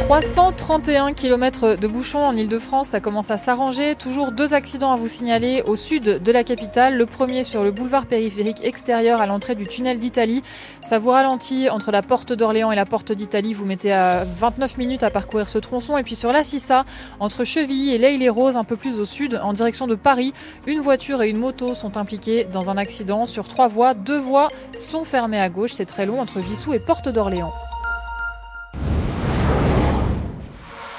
331 0.08 1.14
km 1.14 1.76
de 1.76 1.88
bouchons 1.88 2.24
en 2.24 2.36
Ile-de-France, 2.36 2.90
ça 2.90 3.00
commence 3.00 3.32
à 3.32 3.38
s'arranger. 3.38 3.96
Toujours 3.96 4.32
deux 4.32 4.54
accidents 4.54 4.92
à 4.92 4.98
vous 4.98 5.08
signaler 5.08 5.64
au 5.66 5.76
sud 5.76 6.04
de 6.04 6.32
la 6.32 6.44
capitale. 6.44 6.98
Le 6.98 7.06
premier 7.06 7.44
sur 7.44 7.64
le 7.64 7.72
boulevard 7.72 8.06
périphérique 8.06 8.64
extérieur 8.64 9.22
à 9.22 9.28
l'entrée 9.28 9.56
du 9.56 9.68
tunnel 9.68 10.00
d'Italie. 10.00 10.44
Ça 10.84 11.00
vous 11.00 11.12
ralentit 11.12 11.70
entre 11.70 11.92
la 11.92 12.02
porte 12.02 12.34
d'Orléans 12.34 12.72
et 12.72 12.76
la 12.76 12.86
porte 12.86 13.12
d'Italie. 13.12 13.54
Vous 13.54 13.66
mettez 13.66 13.94
à 13.94 14.26
29 14.26 14.78
minutes 14.78 15.04
à 15.04 15.10
parcourir 15.10 15.48
ce 15.48 15.60
tronçon. 15.60 15.98
Et 15.98 16.04
puis 16.04 16.16
sur 16.16 16.34
la 16.34 16.44
Sissa, 16.44 16.84
entre 17.20 17.44
Chevilly 17.44 17.94
et 17.94 17.98
l'Aille-les-Roses, 17.98 18.58
un 18.58 18.64
peu 18.64 18.76
plus 18.76 19.00
au 19.00 19.06
sud, 19.06 19.40
en 19.42 19.54
direction 19.54 19.88
de 19.88 19.96
Paris, 19.96 20.34
une 20.68 20.80
voiture 20.80 21.22
et 21.22 21.30
une 21.30 21.38
moto 21.38 21.74
sont 21.74 21.98
impliquées 21.98 22.46
dans 22.46 22.70
un 22.70 22.78
accident 22.78 23.26
sur 23.26 23.48
trois 23.48 23.68
voies. 23.68 23.94
Deux 23.94 24.20
voies 24.20 24.50
sont 24.78 25.04
fermées 25.04 25.40
à 25.40 25.50
gauche. 25.50 25.72
C'est 25.74 25.86
très 25.86 26.06
long 26.06 26.20
entre 26.20 26.40
Vissou 26.40 26.74
et 26.74 26.80
Porte 26.80 27.08
d'Orléans. 27.08 27.54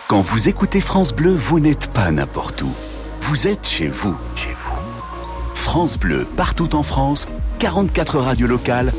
Quand 0.08 0.20
vous 0.20 0.48
écoutez 0.48 0.80
France 0.80 1.14
Bleu, 1.14 1.34
vous 1.34 1.58
n'êtes 1.58 1.86
pas 1.88 2.10
n'importe 2.10 2.62
où. 2.62 2.70
Vous 3.22 3.46
êtes 3.46 3.66
chez 3.66 3.88
vous. 3.88 4.16
Chez 4.36 4.54
vous. 4.64 5.54
France 5.54 5.98
Bleu, 5.98 6.26
partout 6.36 6.74
en 6.74 6.82
France, 6.82 7.26
44 7.60 8.18
radios 8.18 8.46
locales, 8.46 8.92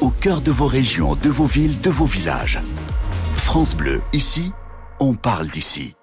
au 0.00 0.10
cœur 0.10 0.40
de 0.40 0.52
vos 0.52 0.66
régions, 0.66 1.16
de 1.16 1.28
vos 1.28 1.46
villes, 1.46 1.80
de 1.80 1.90
vos 1.90 2.04
villages. 2.04 2.60
France 3.36 3.74
Bleu, 3.74 4.00
ici, 4.12 4.52
on 5.00 5.14
parle 5.14 5.48
d'ici. 5.48 5.94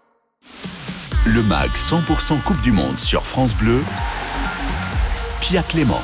Le 1.26 1.42
MAG 1.44 1.70
100% 1.72 2.42
Coupe 2.42 2.62
du 2.62 2.72
Monde 2.72 3.00
sur 3.00 3.26
France 3.26 3.56
Bleu, 3.56 3.82
Pia 5.40 5.64
Clément. 5.64 6.02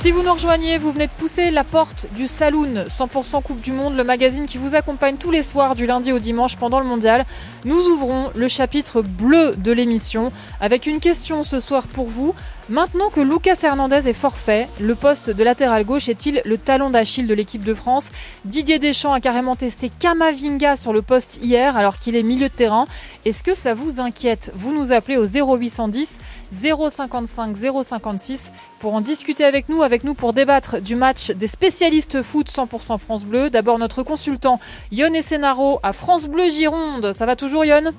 Si 0.00 0.12
vous 0.12 0.22
nous 0.22 0.32
rejoignez, 0.32 0.78
vous 0.78 0.92
venez 0.92 1.08
de 1.08 1.12
pousser 1.12 1.50
la 1.50 1.64
porte 1.64 2.06
du 2.14 2.28
Saloon 2.28 2.84
100% 2.84 3.42
Coupe 3.42 3.60
du 3.60 3.72
Monde, 3.72 3.96
le 3.96 4.04
magazine 4.04 4.46
qui 4.46 4.56
vous 4.56 4.76
accompagne 4.76 5.16
tous 5.16 5.32
les 5.32 5.42
soirs 5.42 5.74
du 5.74 5.86
lundi 5.86 6.12
au 6.12 6.20
dimanche 6.20 6.56
pendant 6.56 6.78
le 6.78 6.86
mondial. 6.86 7.26
Nous 7.64 7.80
ouvrons 7.80 8.30
le 8.36 8.46
chapitre 8.46 9.02
bleu 9.02 9.56
de 9.56 9.72
l'émission 9.72 10.32
avec 10.60 10.86
une 10.86 11.00
question 11.00 11.42
ce 11.42 11.58
soir 11.58 11.88
pour 11.88 12.06
vous. 12.06 12.32
Maintenant 12.70 13.08
que 13.08 13.20
Lucas 13.20 13.56
Hernandez 13.62 14.08
est 14.08 14.12
forfait, 14.12 14.68
le 14.78 14.94
poste 14.94 15.30
de 15.30 15.42
latéral 15.42 15.86
gauche 15.86 16.10
est-il 16.10 16.42
le 16.44 16.58
talon 16.58 16.90
d'Achille 16.90 17.26
de 17.26 17.32
l'équipe 17.32 17.64
de 17.64 17.72
France 17.72 18.10
Didier 18.44 18.78
Deschamps 18.78 19.14
a 19.14 19.20
carrément 19.20 19.56
testé 19.56 19.88
Kamavinga 19.88 20.76
sur 20.76 20.92
le 20.92 21.00
poste 21.00 21.38
hier 21.42 21.78
alors 21.78 21.98
qu'il 21.98 22.14
est 22.14 22.22
milieu 22.22 22.50
de 22.50 22.54
terrain. 22.54 22.84
Est-ce 23.24 23.42
que 23.42 23.54
ça 23.54 23.72
vous 23.72 24.00
inquiète 24.00 24.52
Vous 24.54 24.74
nous 24.74 24.92
appelez 24.92 25.16
au 25.16 25.24
0810 25.24 26.18
055 26.52 27.56
056 27.56 28.52
pour 28.80 28.92
en 28.92 29.00
discuter 29.00 29.44
avec 29.46 29.70
nous, 29.70 29.82
avec 29.82 30.04
nous 30.04 30.12
pour 30.12 30.34
débattre 30.34 30.82
du 30.82 30.94
match 30.94 31.30
des 31.30 31.46
spécialistes 31.46 32.20
foot 32.20 32.50
100% 32.50 32.98
France 32.98 33.24
Bleu. 33.24 33.48
D'abord 33.48 33.78
notre 33.78 34.02
consultant 34.02 34.60
Yon 34.92 35.14
Essenaro 35.14 35.80
à 35.82 35.94
France 35.94 36.26
Bleu 36.26 36.50
Gironde. 36.50 37.14
Ça 37.14 37.24
va 37.24 37.34
toujours 37.34 37.64
Yon 37.64 37.94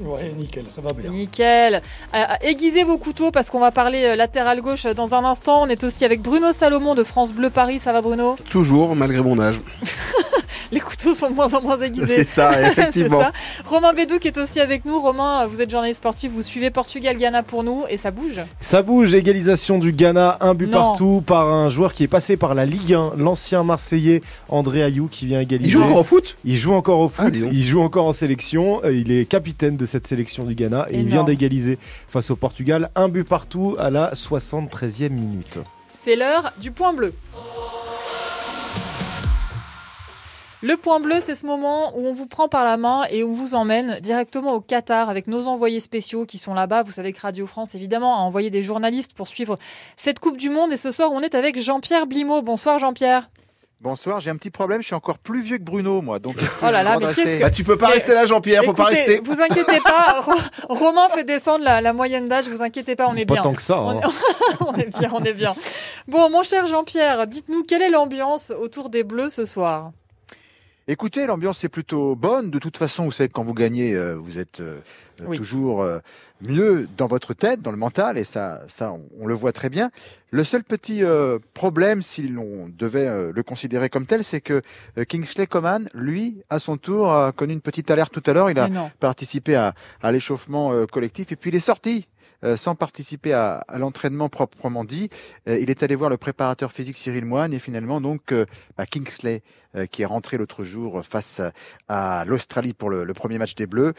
Ouais, 0.00 0.32
nickel, 0.36 0.64
ça 0.68 0.80
va 0.80 0.92
bien. 0.92 1.10
Nickel. 1.10 1.80
Euh, 2.14 2.24
aiguisez 2.42 2.84
vos 2.84 2.98
couteaux 2.98 3.30
parce 3.30 3.50
qu'on 3.50 3.60
va 3.60 3.70
parler 3.70 4.04
euh, 4.04 4.16
latéral 4.16 4.60
gauche 4.60 4.84
dans 4.84 5.14
un 5.14 5.24
instant. 5.24 5.62
On 5.62 5.66
est 5.68 5.84
aussi 5.84 6.04
avec 6.04 6.20
Bruno 6.20 6.52
Salomon 6.52 6.94
de 6.94 7.04
France 7.04 7.32
Bleu 7.32 7.50
Paris. 7.50 7.78
Ça 7.78 7.92
va 7.92 8.02
Bruno? 8.02 8.36
Toujours, 8.48 8.96
malgré 8.96 9.20
mon 9.20 9.38
âge. 9.38 9.60
Les 10.72 10.80
couteaux 10.80 11.14
sont 11.14 11.30
de 11.30 11.34
moins 11.34 11.52
en 11.54 11.62
moins 11.62 11.78
aiguisés. 11.80 12.06
C'est 12.06 12.24
ça, 12.24 12.60
effectivement. 12.70 13.20
ça. 13.20 13.32
Romain 13.64 13.92
Bédou 13.92 14.18
qui 14.18 14.28
est 14.28 14.38
aussi 14.38 14.60
avec 14.60 14.84
nous. 14.84 15.00
Romain, 15.00 15.46
vous 15.46 15.60
êt 15.60 15.68
journaliste 15.68 15.98
sportif, 15.98 16.30
vous 16.32 16.42
suivez 16.42 16.70
Portugal-Ghana 16.70 17.42
pour 17.42 17.62
nous 17.64 17.84
et 17.88 17.96
ça 17.96 18.10
bouge. 18.10 18.40
Ça 18.60 18.82
bouge, 18.82 19.14
égalisation 19.14 19.78
du 19.78 19.92
Ghana, 19.92 20.38
un 20.40 20.54
but 20.54 20.66
Non. 20.66 20.78
partout 20.80 21.22
par 21.26 21.52
un 21.52 21.68
joueur 21.70 21.92
qui 21.92 22.02
est 22.04 22.08
passé 22.08 22.36
par 22.36 22.54
la 22.54 22.66
Ligue 22.66 22.94
1, 22.94 23.12
l'ancien 23.18 23.62
Marseillais 23.64 24.22
André 24.48 24.82
Ayou 24.82 25.08
qui 25.10 25.26
vient 25.26 25.40
égaliser. 25.40 25.68
Il 25.68 25.72
joue 25.72 25.82
encore 25.82 25.98
au 25.98 26.04
foot? 26.04 26.36
Il 26.44 26.56
joue 26.56 26.72
encore 26.74 26.98
au 27.00 27.08
foot, 27.08 27.26
Ah, 27.28 27.30
donc. 27.30 27.50
il 27.52 27.62
joue 27.64 27.80
encore 27.82 28.06
en 28.06 28.12
sélection, 28.12 28.80
euh, 28.84 28.92
il 28.94 29.12
est 29.12 29.24
capitaine 29.26 29.76
de 29.76 29.84
cette 29.84 30.06
sélection 30.06 30.44
du 30.44 30.54
Ghana 30.54 30.86
et 30.90 30.98
il 30.98 31.06
vient 31.06 31.24
d'égaliser 31.24 31.78
face 32.08 32.30
au 32.30 32.36
Portugal, 32.36 32.90
un 32.94 33.08
but 33.08 33.24
partout 33.24 33.76
à 33.78 33.90
la 33.90 34.12
73e 34.14 35.10
minute. 35.10 35.58
C'est 35.88 36.16
l'heure 36.16 36.52
du 36.60 36.70
point 36.70 36.92
bleu. 36.92 37.12
Le 40.64 40.78
point 40.78 40.98
bleu, 40.98 41.16
c'est 41.20 41.34
ce 41.34 41.44
moment 41.44 41.92
où 41.94 42.06
on 42.06 42.12
vous 42.14 42.24
prend 42.24 42.48
par 42.48 42.64
la 42.64 42.78
main 42.78 43.02
et 43.10 43.22
on 43.22 43.34
vous 43.34 43.54
emmène 43.54 43.98
directement 44.00 44.54
au 44.54 44.62
Qatar 44.62 45.10
avec 45.10 45.26
nos 45.26 45.46
envoyés 45.46 45.78
spéciaux 45.78 46.24
qui 46.24 46.38
sont 46.38 46.54
là-bas. 46.54 46.82
Vous 46.82 46.90
savez 46.90 47.12
que 47.12 47.20
Radio 47.20 47.46
France, 47.46 47.74
évidemment, 47.74 48.14
a 48.14 48.20
envoyé 48.20 48.48
des 48.48 48.62
journalistes 48.62 49.12
pour 49.12 49.28
suivre 49.28 49.58
cette 49.98 50.20
Coupe 50.20 50.38
du 50.38 50.48
Monde. 50.48 50.72
Et 50.72 50.78
ce 50.78 50.90
soir, 50.90 51.12
on 51.12 51.20
est 51.20 51.34
avec 51.34 51.60
Jean-Pierre 51.60 52.06
Blimaud. 52.06 52.40
Bonsoir 52.40 52.78
Jean-Pierre. 52.78 53.28
Bonsoir, 53.82 54.20
j'ai 54.20 54.30
un 54.30 54.36
petit 54.36 54.48
problème, 54.48 54.80
je 54.80 54.86
suis 54.86 54.94
encore 54.94 55.18
plus 55.18 55.42
vieux 55.42 55.58
que 55.58 55.62
Bruno, 55.62 56.00
moi. 56.00 56.18
Donc, 56.18 56.36
Oh 56.62 56.70
là 56.70 56.82
là, 56.82 56.96
je 56.98 57.06
mais 57.06 57.12
que- 57.36 57.40
Bah, 57.42 57.50
tu 57.50 57.62
peux 57.62 57.76
pas 57.76 57.88
rester 57.88 58.14
là, 58.14 58.24
Jean-Pierre, 58.24 58.64
faut 58.64 58.72
pas 58.72 58.84
rester. 58.84 59.20
Vous 59.22 59.42
inquiétez 59.42 59.80
pas, 59.80 60.22
Ro- 60.22 60.32
Romain 60.70 61.10
fait 61.10 61.24
descendre 61.24 61.62
la, 61.64 61.82
la 61.82 61.92
moyenne 61.92 62.26
d'âge. 62.26 62.48
Vous 62.48 62.62
inquiétez 62.62 62.96
pas, 62.96 63.06
on 63.10 63.14
est 63.16 63.26
Pas 63.26 63.34
bien. 63.34 63.42
tant 63.42 63.52
que 63.52 63.60
ça. 63.60 63.78
On 63.82 63.90
hein. 63.90 64.00
est, 64.00 64.62
on 64.66 64.74
est 64.76 64.98
bien, 64.98 65.10
on 65.12 65.22
est 65.24 65.34
bien. 65.34 65.54
Bon, 66.08 66.30
mon 66.30 66.42
cher 66.42 66.66
Jean-Pierre, 66.66 67.26
dites-nous 67.26 67.64
quelle 67.64 67.82
est 67.82 67.90
l'ambiance 67.90 68.50
autour 68.58 68.88
des 68.88 69.02
Bleus 69.04 69.28
ce 69.28 69.44
soir? 69.44 69.90
Écoutez, 70.86 71.26
l'ambiance 71.26 71.64
est 71.64 71.70
plutôt 71.70 72.14
bonne. 72.14 72.50
De 72.50 72.58
toute 72.58 72.76
façon, 72.76 73.04
vous 73.04 73.12
savez 73.12 73.28
que 73.28 73.32
quand 73.32 73.44
vous 73.44 73.54
gagnez, 73.54 73.94
euh, 73.94 74.16
vous 74.16 74.38
êtes 74.38 74.60
euh, 74.60 74.80
Oui. 75.26 75.38
toujours 75.38 75.82
euh, 75.82 75.98
mieux 76.40 76.88
dans 76.96 77.06
votre 77.06 77.32
tête, 77.34 77.62
dans 77.62 77.70
le 77.70 77.76
mental, 77.76 78.18
et 78.18 78.24
ça, 78.24 78.62
ça, 78.68 78.92
on, 78.92 79.02
on 79.20 79.26
le 79.26 79.34
voit 79.34 79.52
très 79.52 79.70
bien. 79.70 79.90
Le 80.30 80.44
seul 80.44 80.64
petit 80.64 81.02
euh, 81.04 81.38
problème, 81.54 82.02
si 82.02 82.28
l'on 82.28 82.68
devait 82.68 83.06
euh, 83.06 83.32
le 83.34 83.42
considérer 83.42 83.88
comme 83.88 84.04
tel, 84.06 84.24
c'est 84.24 84.40
que 84.40 84.60
euh, 84.98 85.04
Kingsley 85.04 85.46
Coman, 85.46 85.88
lui, 85.94 86.42
à 86.50 86.58
son 86.58 86.76
tour, 86.76 87.12
a 87.12 87.32
connu 87.32 87.52
une 87.52 87.60
petite 87.60 87.90
alerte 87.90 88.12
tout 88.12 88.22
à 88.28 88.32
l'heure. 88.32 88.50
Il 88.50 88.58
a 88.58 88.68
participé 89.00 89.54
à, 89.54 89.74
à 90.02 90.10
l'échauffement 90.12 90.72
euh, 90.72 90.86
collectif 90.86 91.30
et 91.32 91.36
puis 91.36 91.50
il 91.50 91.56
est 91.56 91.60
sorti. 91.60 92.06
euh, 92.42 92.56
sans 92.56 92.74
participer 92.74 93.32
à, 93.32 93.64
à 93.68 93.78
l'entraînement 93.78 94.28
proprement 94.28 94.84
dit, 94.84 95.08
Euh, 95.48 95.58
il 95.60 95.70
est 95.70 95.82
allé 95.82 95.94
voir 95.94 96.10
le 96.10 96.16
préparateur 96.16 96.72
physique 96.72 96.96
Cyril 96.98 97.24
Moine 97.24 97.52
et 97.54 97.58
finalement 97.58 98.00
donc 98.00 98.32
euh, 98.32 98.44
bah, 98.76 98.86
Kingsley 98.86 99.42
euh, 99.76 99.86
qui 99.86 100.02
est 100.02 100.06
rentré 100.06 100.36
l'autre 100.36 100.64
jour 100.64 101.02
face 101.04 101.40
à 101.88 102.24
l'Australie 102.26 102.74
pour 102.74 102.90
le, 102.90 103.04
le 103.04 103.14
premier 103.14 103.38
match 103.38 103.54
des 103.54 103.66
Bleus 103.66 103.92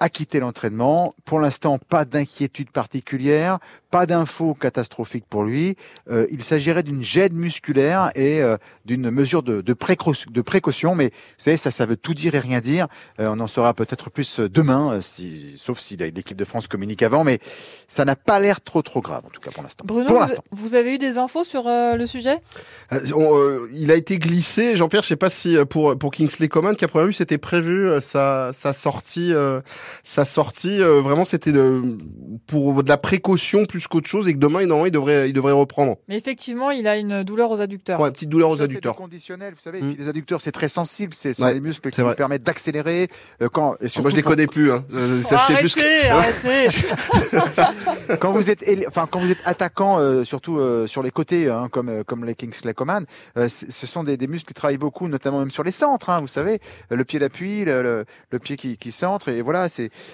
a 0.00 0.08
quitté 0.08 0.40
l'entraînement. 0.40 1.14
Pour 1.24 1.40
l'instant, 1.40 1.78
pas 1.78 2.04
d'inquiétude 2.04 2.70
particulière, 2.70 3.58
pas 3.90 4.06
d'infos 4.06 4.54
catastrophiques 4.54 5.24
pour 5.28 5.44
lui. 5.44 5.76
Euh, 6.10 6.26
il 6.30 6.42
s'agirait 6.42 6.82
d'une 6.82 7.02
gêne 7.02 7.32
musculaire 7.34 8.10
et 8.14 8.40
euh, 8.42 8.56
d'une 8.84 9.10
mesure 9.10 9.42
de, 9.42 9.60
de, 9.60 9.72
précau- 9.74 10.14
de 10.30 10.42
précaution, 10.42 10.94
mais 10.94 11.06
vous 11.06 11.12
savez, 11.38 11.56
ça, 11.56 11.70
ça 11.70 11.86
veut 11.86 11.96
tout 11.96 12.14
dire 12.14 12.34
et 12.34 12.38
rien 12.38 12.60
dire. 12.60 12.86
Euh, 13.18 13.28
on 13.30 13.40
en 13.40 13.48
saura 13.48 13.74
peut-être 13.74 14.10
plus 14.10 14.40
demain, 14.40 14.92
euh, 14.92 15.00
si, 15.00 15.54
sauf 15.56 15.78
si 15.78 15.96
l'équipe 15.96 16.36
de 16.36 16.44
France 16.44 16.68
communique 16.68 17.02
avant, 17.02 17.24
mais 17.24 17.38
ça 17.88 18.04
n'a 18.04 18.16
pas 18.16 18.38
l'air 18.40 18.60
trop 18.60 18.82
trop 18.82 19.00
grave, 19.00 19.24
en 19.26 19.30
tout 19.30 19.40
cas 19.40 19.50
pour 19.50 19.62
l'instant. 19.62 19.84
Bruno, 19.86 20.08
Pour 20.08 20.24
vous, 20.52 20.74
avez 20.74 20.94
eu 20.94 20.98
des 20.98 21.18
infos 21.18 21.44
sur 21.44 21.66
euh, 21.66 21.94
le 21.96 22.06
sujet? 22.06 22.38
Euh, 22.92 23.00
on, 23.14 23.36
euh, 23.36 23.68
il 23.72 23.90
a 23.90 23.94
été 23.96 24.18
glissé, 24.18 24.76
Jean-Pierre, 24.76 25.02
je 25.02 25.08
sais 25.08 25.16
pas 25.16 25.30
si 25.30 25.56
euh, 25.56 25.64
pour 25.64 25.96
pour 25.98 26.10
Kingsley 26.12 26.48
Coman, 26.48 26.76
qu'à 26.76 26.88
première 26.88 27.06
vue 27.06 27.12
c'était 27.12 27.38
prévu 27.38 27.88
euh, 27.88 28.00
sa 28.00 28.52
sa 28.52 28.72
sortie, 28.72 29.32
euh, 29.32 29.60
sa 30.04 30.24
sortie 30.24 30.82
euh, 30.82 31.00
vraiment 31.00 31.24
c'était 31.24 31.52
de 31.52 31.82
pour 32.46 32.82
de 32.82 32.88
la 32.88 32.96
précaution 32.96 33.66
plus 33.66 33.86
qu'autre 33.86 34.06
chose 34.08 34.28
et 34.28 34.32
que 34.34 34.38
demain 34.38 34.60
normalement 34.66 34.86
il 34.86 34.90
devrait 34.92 35.28
il 35.28 35.32
devrait 35.32 35.52
reprendre. 35.52 35.96
Mais 36.08 36.16
effectivement, 36.16 36.70
il 36.70 36.86
a 36.86 36.96
une 36.96 37.22
douleur 37.22 37.50
aux 37.50 37.60
adducteurs. 37.60 38.00
Ouais, 38.00 38.10
petite 38.10 38.28
douleur 38.28 38.50
aux 38.50 38.56
Ça, 38.56 38.64
c'est 38.64 38.70
adducteurs. 38.70 38.92
du 38.94 38.98
conditionnel, 38.98 39.54
vous 39.54 39.60
savez. 39.60 39.80
Mm. 39.82 39.90
Et 39.90 39.94
puis 39.94 40.02
les 40.04 40.08
adducteurs, 40.08 40.40
c'est 40.40 40.52
très 40.52 40.68
sensible. 40.68 41.14
C'est 41.14 41.32
ce 41.32 41.38
sont 41.40 41.44
Ouais, 41.44 41.54
des 41.54 41.60
muscles 41.60 41.90
qui 41.90 41.96
c'est 41.96 42.02
vrai. 42.02 42.14
permettent 42.14 42.42
d'accélérer 42.42 43.08
euh, 43.42 43.48
quand. 43.52 43.76
Et 43.80 43.88
surtout 43.88 44.02
Moi 44.02 44.10
je 44.10 44.16
les 44.16 44.22
quand- 44.22 44.30
connais 44.30 44.46
plus, 44.46 44.72
hein. 44.72 44.84
Euh, 44.94 45.20
ça, 45.22 45.36
je 45.48 45.54
plus 45.58 45.74
que- 45.74 46.08
arrêtez, 46.10 46.66
arrêtez. 47.32 48.16
quand 48.20 48.32
vous 48.32 48.50
êtes, 48.50 48.64
enfin 48.88 49.06
quand 49.10 49.20
vous 49.20 49.30
êtes 49.30 49.42
attaquant, 49.44 49.98
euh, 49.98 50.24
surtout 50.24 50.58
euh, 50.58 50.86
sur 50.86 51.02
les 51.02 51.10
côtés, 51.10 51.48
hein, 51.48 51.68
comme 51.70 51.88
euh, 51.88 52.04
comme 52.04 52.24
les 52.24 52.34
Kingsley 52.34 52.74
Coman, 52.74 53.04
euh, 53.36 53.48
c- 53.48 53.66
ce 53.70 53.86
sont 53.86 54.04
des, 54.04 54.16
des 54.16 54.26
muscles 54.26 54.48
qui 54.48 54.54
travaillent 54.54 54.78
beaucoup, 54.78 55.08
notamment 55.08 55.38
même 55.40 55.50
sur 55.50 55.64
les 55.64 55.70
centres. 55.72 56.10
Hein, 56.10 56.20
vous 56.20 56.28
savez, 56.28 56.60
le 56.90 57.04
pied 57.04 57.18
d'appui, 57.18 57.64
le, 57.64 57.82
le, 57.82 58.04
le 58.30 58.38
pied 58.38 58.56
qui, 58.56 58.76
qui 58.76 58.92
centre, 58.92 59.28
et 59.28 59.42
voilà, 59.42 59.68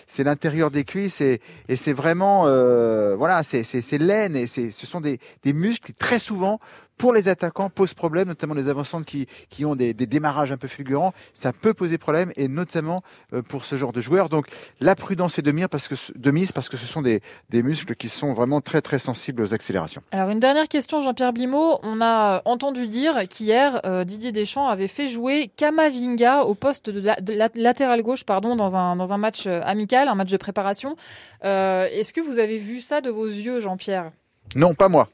c'est 0.06 0.24
l'intérieur 0.24 0.70
des 0.70 0.84
cuisses, 0.84 1.20
et, 1.20 1.40
c'est 1.76 1.92
vraiment, 1.92 2.46
euh, 2.46 3.16
voilà, 3.16 3.42
c'est 3.42 3.64
c'est 3.64 3.82
c'est 3.82 3.98
l'aine, 3.98 4.36
et 4.36 4.46
c'est 4.46 4.70
ce 4.70 4.86
sont 4.86 5.00
des 5.00 5.18
des 5.42 5.52
muscles 5.52 5.86
qui 5.86 5.94
très 5.94 6.18
souvent 6.18 6.58
pour 6.96 7.12
les 7.12 7.28
attaquants 7.28 7.70
posent 7.70 7.94
problème, 7.94 8.28
notamment 8.28 8.54
les 8.54 8.68
avancantes 8.68 9.04
qui, 9.04 9.26
qui 9.50 9.64
ont 9.64 9.74
des, 9.74 9.94
des 9.94 10.06
démarrages 10.06 10.52
un 10.52 10.56
peu 10.56 10.68
fulgurants, 10.68 11.12
ça 11.32 11.52
peut 11.52 11.74
poser 11.74 11.98
problème, 11.98 12.32
et 12.36 12.48
notamment 12.48 13.02
euh, 13.32 13.42
pour 13.42 13.64
ce 13.64 13.76
genre 13.76 13.92
de 13.92 14.00
joueurs. 14.00 14.28
Donc 14.28 14.46
la 14.80 14.94
prudence 14.94 15.38
est 15.38 15.42
de 15.42 15.50
mise 15.52 15.66
parce 15.68 15.88
que, 15.88 15.96
ce- 15.96 16.12
de 16.14 16.30
mise 16.30 16.52
parce 16.52 16.68
que 16.68 16.76
ce 16.76 16.86
sont 16.86 17.02
des, 17.02 17.20
des 17.50 17.62
muscles 17.62 17.94
qui 17.96 18.08
sont 18.08 18.32
vraiment 18.32 18.60
très 18.60 18.80
très 18.80 18.98
sensibles 18.98 19.42
aux 19.42 19.52
accélérations. 19.54 20.02
Alors 20.12 20.30
une 20.30 20.40
dernière 20.40 20.68
question, 20.68 21.00
Jean-Pierre 21.00 21.32
Blimaud. 21.32 21.78
On 21.82 22.00
a 22.00 22.42
entendu 22.44 22.86
dire 22.86 23.26
qu'hier, 23.28 23.80
euh, 23.84 24.04
Didier 24.04 24.32
Deschamps 24.32 24.68
avait 24.68 24.88
fait 24.88 25.08
jouer 25.08 25.50
Kamavinga 25.56 26.42
au 26.44 26.54
poste 26.54 26.90
de, 26.90 27.00
la- 27.00 27.16
de 27.20 27.34
la- 27.34 27.48
latéral 27.54 28.02
gauche 28.02 28.24
pardon, 28.24 28.56
dans, 28.56 28.76
un, 28.76 28.96
dans 28.96 29.12
un 29.12 29.18
match 29.18 29.46
euh, 29.46 29.60
amical, 29.64 30.08
un 30.08 30.14
match 30.14 30.30
de 30.30 30.36
préparation. 30.36 30.96
Euh, 31.44 31.88
Est-ce 31.92 32.12
que 32.12 32.20
vous 32.20 32.38
avez 32.38 32.58
vu 32.58 32.80
ça 32.80 33.00
de 33.00 33.10
vos 33.10 33.26
yeux, 33.26 33.60
Jean-Pierre? 33.60 34.10
Non, 34.54 34.74
pas 34.74 34.88
moi. 34.88 35.08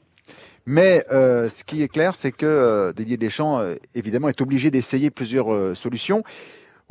Mais 0.65 1.03
euh, 1.11 1.49
ce 1.49 1.63
qui 1.63 1.81
est 1.81 1.87
clair, 1.87 2.15
c'est 2.15 2.31
que 2.31 2.45
euh, 2.45 2.93
Didier 2.93 3.17
Deschamps, 3.17 3.59
euh, 3.59 3.75
évidemment, 3.95 4.29
est 4.29 4.41
obligé 4.41 4.71
d'essayer 4.71 5.09
plusieurs 5.09 5.75
solutions. 5.75 6.23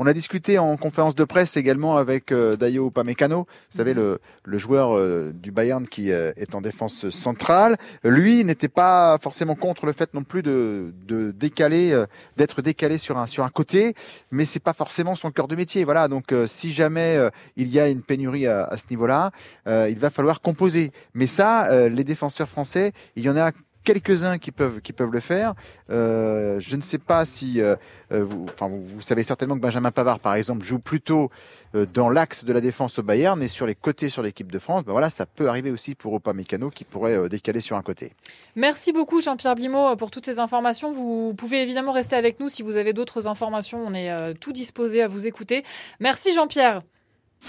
On 0.03 0.07
a 0.07 0.15
discuté 0.15 0.59
en 0.59 0.79
conférence 0.79 1.15
de 1.15 1.25
presse 1.25 1.59
également 1.59 1.99
avec 1.99 2.33
euh, 2.33 2.55
Dayo 2.55 2.89
Upamecano, 2.89 3.41
vous 3.41 3.77
savez 3.77 3.93
le, 3.93 4.19
le 4.47 4.57
joueur 4.57 4.97
euh, 4.97 5.31
du 5.35 5.51
Bayern 5.51 5.87
qui 5.87 6.11
euh, 6.11 6.33
est 6.39 6.55
en 6.55 6.63
défense 6.63 7.11
centrale. 7.11 7.77
Lui 8.03 8.43
n'était 8.43 8.69
pas 8.69 9.19
forcément 9.21 9.57
contre 9.57 9.85
le 9.85 9.93
fait 9.93 10.15
non 10.15 10.23
plus 10.23 10.43
de, 10.43 10.95
de 11.07 11.33
décaler, 11.33 12.07
d'être 12.39 12.63
décalé 12.63 12.97
sur 12.97 13.19
un 13.19 13.27
sur 13.27 13.45
un 13.45 13.51
côté, 13.51 13.93
mais 14.31 14.47
c'est 14.47 14.59
pas 14.59 14.73
forcément 14.73 15.17
son 15.17 15.31
cœur 15.33 15.49
de 15.49 15.55
métier. 15.55 15.85
Voilà, 15.85 16.09
donc 16.09 16.35
si 16.47 16.73
jamais 16.73 17.19
il 17.57 17.69
y 17.69 17.79
a 17.79 17.87
une 17.89 18.01
pénurie 18.01 18.47
à, 18.47 18.65
à 18.65 18.79
ce 18.79 18.85
niveau-là, 18.89 19.33
il 19.67 19.99
va 19.99 20.09
falloir 20.09 20.41
composer. 20.41 20.93
Mais 21.13 21.27
ça, 21.27 21.89
les 21.91 22.05
défenseurs 22.05 22.49
français, 22.49 22.93
il 23.17 23.25
y 23.25 23.29
en 23.29 23.37
a 23.37 23.51
quelques-uns 23.85 24.39
qui 24.39 24.53
peuvent 24.53 24.81
qui 24.81 24.93
peuvent 24.93 25.11
le 25.11 25.21
faire. 25.21 25.55
Euh, 25.91 26.61
je 26.61 26.77
ne 26.77 26.83
sais 26.83 26.99
pas 26.99 27.25
si 27.25 27.61
euh, 27.61 27.77
euh, 28.13 28.25
vous, 28.25 28.47
enfin, 28.53 28.69
vous, 28.69 29.01
savez 29.01 29.23
certainement 29.23 29.57
que 29.57 29.61
Benjamin 29.61 29.91
Pavard, 29.91 30.19
par 30.19 30.35
exemple, 30.35 30.65
joue 30.65 30.79
plutôt 30.79 31.31
euh, 31.75 31.87
dans 31.93 32.11
l'axe 32.11 32.45
de 32.45 32.53
la 32.53 32.61
défense 32.61 32.99
au 32.99 33.03
Bayern 33.03 33.43
et 33.43 33.49
sur 33.49 33.67
les 33.67 33.75
côtés 33.75 34.11
sur 34.11 34.23
l'équipe 34.23 34.51
de 34.51 34.59
France. 34.59 34.85
Ben 34.85 34.93
voilà, 34.93 35.11
ça 35.11 35.27
peut 35.27 35.49
arriver 35.49 35.71
aussi 35.71 35.95
pour 35.95 36.17
Upamecano 36.17 36.71
qui 36.71 36.85
pourrait 36.85 37.29
décaler 37.29 37.61
sur 37.61 37.77
un 37.77 37.83
côté. 37.83 38.13
Merci 38.57 38.93
beaucoup 38.93 39.21
Jean-Pierre 39.21 39.55
Blimaud 39.55 39.97
pour 39.97 40.11
toutes 40.11 40.27
ces 40.27 40.39
informations. 40.39 40.91
Vous 40.91 41.35
pouvez 41.35 41.63
évidemment 41.63 41.93
rester 41.93 42.17
avec 42.17 42.41
nous 42.41 42.49
si 42.49 42.63
vous 42.63 42.77
avez 42.77 42.93
d'autres 42.93 43.27
informations. 43.27 43.83
On 43.87 43.95
est 43.95 44.35
tout 44.35 44.53
disposé 44.53 45.03
à 45.03 45.09
vous 45.09 45.27
écouter. 45.27 45.65
Merci 46.01 46.35
Jean-Pierre. 46.35 46.81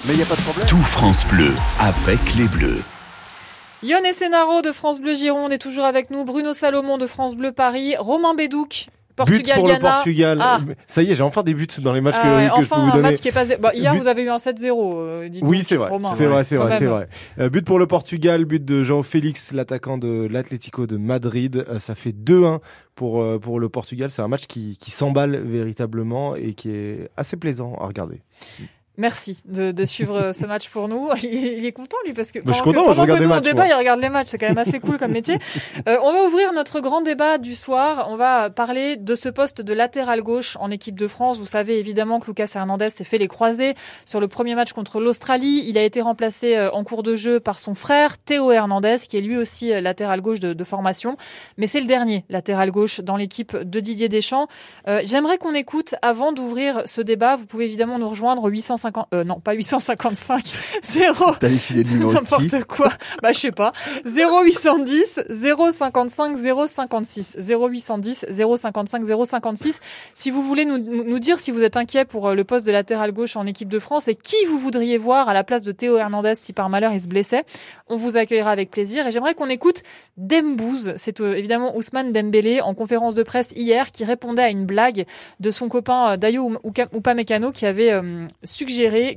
Mais 0.06 0.13
il 0.13 0.17
n'y 0.17 0.24
a 0.24 0.26
pas 0.26 0.36
de 0.36 0.41
problème. 0.41 0.67
Tout 0.67 0.78
France 0.78 1.26
Bleu 1.28 1.54
avec 1.80 2.36
les 2.36 2.48
Bleus. 2.48 2.82
Yon 3.84 4.02
Senaro 4.13 4.62
de 4.62 4.72
France 4.72 5.02
Bleu 5.02 5.15
Gironde 5.15 5.52
est 5.54 5.58
toujours 5.58 5.86
avec 5.86 6.12
nous. 6.12 6.24
Bruno 6.24 6.54
Salomon 6.54 6.98
de 6.98 7.08
France 7.08 7.36
Bleu 7.36 7.52
Paris. 7.52 7.96
Romain 7.98 8.36
Bédouc. 8.36 8.88
Portugal, 9.15 9.44
but 9.44 9.54
pour 9.56 9.67
Ghana. 9.67 9.78
le 9.80 9.82
Portugal. 9.96 10.38
Ah. 10.41 10.60
Ça 10.88 11.04
y 11.04 11.12
est, 11.12 11.15
j'ai 11.15 11.22
enfin 11.22 11.44
des 11.44 11.54
buts 11.54 11.67
dans 11.82 11.91
les 11.91 12.00
matchs 12.00 12.15
Ah 12.17 12.24
que, 12.24 12.28
ouais, 12.38 12.50
que 12.50 12.56
je 12.56 12.62
enfin, 12.62 12.76
peux 12.78 12.82
vous 12.82 12.88
un 12.88 12.91
donner. 12.96 13.12
match 13.12 13.20
qui 13.20 13.28
est 13.28 13.32
passé. 13.34 13.58
Bon, 13.58 13.70
hier, 13.74 13.91
But- 13.94 14.00
vous 14.02 14.08
avez 14.08 14.22
eu 14.24 14.30
un 14.30 14.38
7-0. 14.38 14.94
euh, 15.00 15.30
Oui, 15.41 15.63
c'est 15.63 15.76
vrai. 15.76 15.91
C'est 16.13 16.26
vrai, 16.28 16.44
c'est 16.46 16.56
vrai, 16.56 16.78
c'est 16.80 16.86
vrai. 16.86 17.08
Euh, 17.38 17.50
but 17.50 17.65
pour 17.65 17.78
le 17.78 17.88
Portugal, 17.88 18.46
but 18.46 18.63
de 18.63 18.84
Jean 18.84 19.04
Félix, 19.04 19.52
l'attaquant 19.52 19.98
de 19.98 20.28
l'Atlético 20.32 20.88
de 20.88 20.96
Madrid. 20.98 21.65
Euh, 21.67 21.78
ça 21.78 21.94
fait 21.94 22.13
2-1 22.13 22.62
pour, 22.96 23.24
pour 23.41 23.60
le 23.60 23.67
Portugal. 23.67 24.10
C'est 24.12 24.22
un 24.22 24.28
match 24.30 24.46
qui, 24.48 24.78
qui 24.78 24.91
s'emballe 24.91 25.36
véritablement 25.44 26.36
et 26.36 26.54
qui 26.54 26.70
est 26.72 27.10
assez 27.17 27.36
plaisant 27.36 27.76
à 27.82 27.88
regarder. 27.88 28.22
Merci 29.02 29.42
de, 29.46 29.72
de 29.72 29.86
suivre 29.86 30.16
euh, 30.16 30.34
ce 30.34 30.46
match 30.46 30.70
pour 30.70 30.88
nous. 30.88 31.10
Il, 31.24 31.34
il 31.34 31.66
est 31.66 31.72
content 31.72 31.98
lui 32.06 32.14
parce 32.14 32.32
que 32.32 32.38
Bah, 32.40 32.46
je 32.50 32.54
suis 32.54 32.64
pendant 32.64 32.86
content, 32.86 33.06
que, 33.06 33.12
pendant 33.12 33.24
nous, 33.26 33.32
on 33.32 33.42
débat, 33.42 33.66
moi. 33.66 33.68
il 33.68 33.74
regarde 33.74 34.00
les 34.00 34.10
matchs. 34.10 34.28
C'est 34.30 34.38
quand 34.38 34.48
même 34.48 34.58
assez 34.60 34.80
cool 34.80 34.98
comme 35.00 35.12
métier. 35.12 35.38
Euh, 35.88 35.98
on 36.04 36.14
va 36.14 36.24
ouvrir 36.26 36.54
notre 36.54 36.80
grand 36.80 37.02
débat 37.02 37.38
du 37.40 37.56
soir. 37.56 38.08
On 38.10 38.16
va 38.16 38.50
parler 38.52 38.98
de 38.98 39.16
ce 39.16 39.30
poste 39.30 39.62
de 39.62 39.74
latéral 39.74 40.22
gauche 40.22 40.56
en 40.60 40.70
équipe 40.70 41.00
de 41.00 41.08
France. 41.08 41.40
Vous 41.40 41.46
savez 41.46 41.80
évidemment 41.80 42.20
que 42.20 42.28
Lucas 42.28 42.52
Hernandez 42.54 42.90
s'est 42.92 43.04
fait 43.04 43.18
les 43.18 43.28
croisés 43.28 43.74
sur 44.06 44.20
le 44.20 44.28
premier 44.28 44.54
match 44.54 44.74
contre 44.74 45.00
l'Australie. 45.00 45.64
Il 45.68 45.78
a 45.78 45.84
été 45.84 46.02
remplacé 46.02 46.56
euh, 46.56 46.70
en 46.72 46.84
cours 46.84 47.02
de 47.04 47.16
jeu 47.16 47.40
par 47.40 47.58
son 47.58 47.74
frère 47.74 48.18
Théo 48.20 48.52
Hernandez, 48.52 48.98
qui 49.10 49.18
est 49.18 49.22
lui 49.22 49.38
aussi 49.38 49.70
latéral 49.82 50.22
gauche 50.22 50.40
de, 50.40 50.54
de 50.54 50.64
formation. 50.64 51.18
Mais 51.58 51.66
c'est 51.68 51.80
le 51.80 51.88
dernier 51.88 52.26
latéral 52.30 52.70
gauche 52.70 53.00
dans 53.02 53.18
l'équipe 53.18 53.56
de 53.58 53.80
Didier 53.80 54.10
Deschamps. 54.10 54.48
Euh, 54.88 55.02
J'aimerais 55.04 55.38
qu'on 55.38 55.54
écoute 55.56 55.96
avant 56.02 56.32
d'ouvrir 56.34 56.84
ce 56.86 57.02
débat. 57.02 57.36
Vous 57.38 57.46
pouvez 57.48 57.66
évidemment 57.66 57.98
nous 57.98 58.10
rejoindre 58.10 58.44
au 58.44 58.50
850, 58.91 59.08
euh, 59.13 59.23
non 59.23 59.39
pas 59.39 59.54
855, 59.54 60.43
0. 60.84 61.36
T'as 61.39 61.49
filé 61.49 61.84
le 61.84 61.89
numéro 61.89 62.13
N'importe 62.13 62.63
quoi. 62.65 62.91
Bah, 63.21 63.32
je 63.32 63.39
sais 63.39 63.51
pas. 63.51 63.71
0810 64.06 65.21
055 65.30 66.38
056. 66.67 67.38
0810 67.39 68.25
055 68.30 69.04
056. 69.25 69.80
Si 70.15 70.32
vous 70.32 70.43
voulez 70.43 70.65
nous, 70.65 71.19
dire 71.19 71.39
si 71.39 71.51
vous 71.51 71.62
êtes 71.63 71.77
inquiet 71.77 72.06
pour 72.06 72.30
euh, 72.30 72.36
le 72.36 72.43
poste 72.43 72.65
de 72.65 72.71
latéral 72.71 73.12
gauche 73.12 73.36
en 73.36 73.45
équipe 73.45 73.69
de 73.69 73.80
France 73.80 74.08
et 74.08 74.15
qui 74.15 74.36
vous 74.49 74.58
voudriez 74.58 74.97
voir 74.97 75.30
à 75.30 75.34
la 75.34 75.43
place 75.43 75.62
de 75.63 75.71
Théo 75.71 75.97
Hernandez 75.97 76.34
si 76.36 76.54
par 76.54 76.69
malheur 76.69 76.93
il 76.93 77.01
se 77.01 77.08
blessait, 77.08 77.43
on 77.88 77.95
vous 77.95 78.17
accueillera 78.17 78.51
avec 78.51 78.71
plaisir. 78.71 79.08
Et 79.08 79.12
j'aimerais 79.12 79.36
qu'on 79.36 79.49
écoute 79.49 79.84
Dembouz. 80.17 80.93
C'est 80.97 81.21
euh, 81.21 81.38
évidemment 81.38 81.75
Ousmane 81.75 82.12
Dembélé 82.12 82.62
en 82.62 82.73
conférence 82.73 83.15
de 83.15 83.23
presse 83.23 83.51
hier 83.56 83.91
qui 83.91 84.04
répondait 84.04 84.43
à 84.43 84.49
une 84.49 84.65
blague 84.65 85.06
de 85.39 85.51
son 85.51 85.69
copain 85.69 86.17
Dayo 86.17 86.58
Upamecano 86.93 87.51
qui 87.51 87.65
avait 87.65 87.91
euh, 87.91 88.25
suggéré 88.43 88.71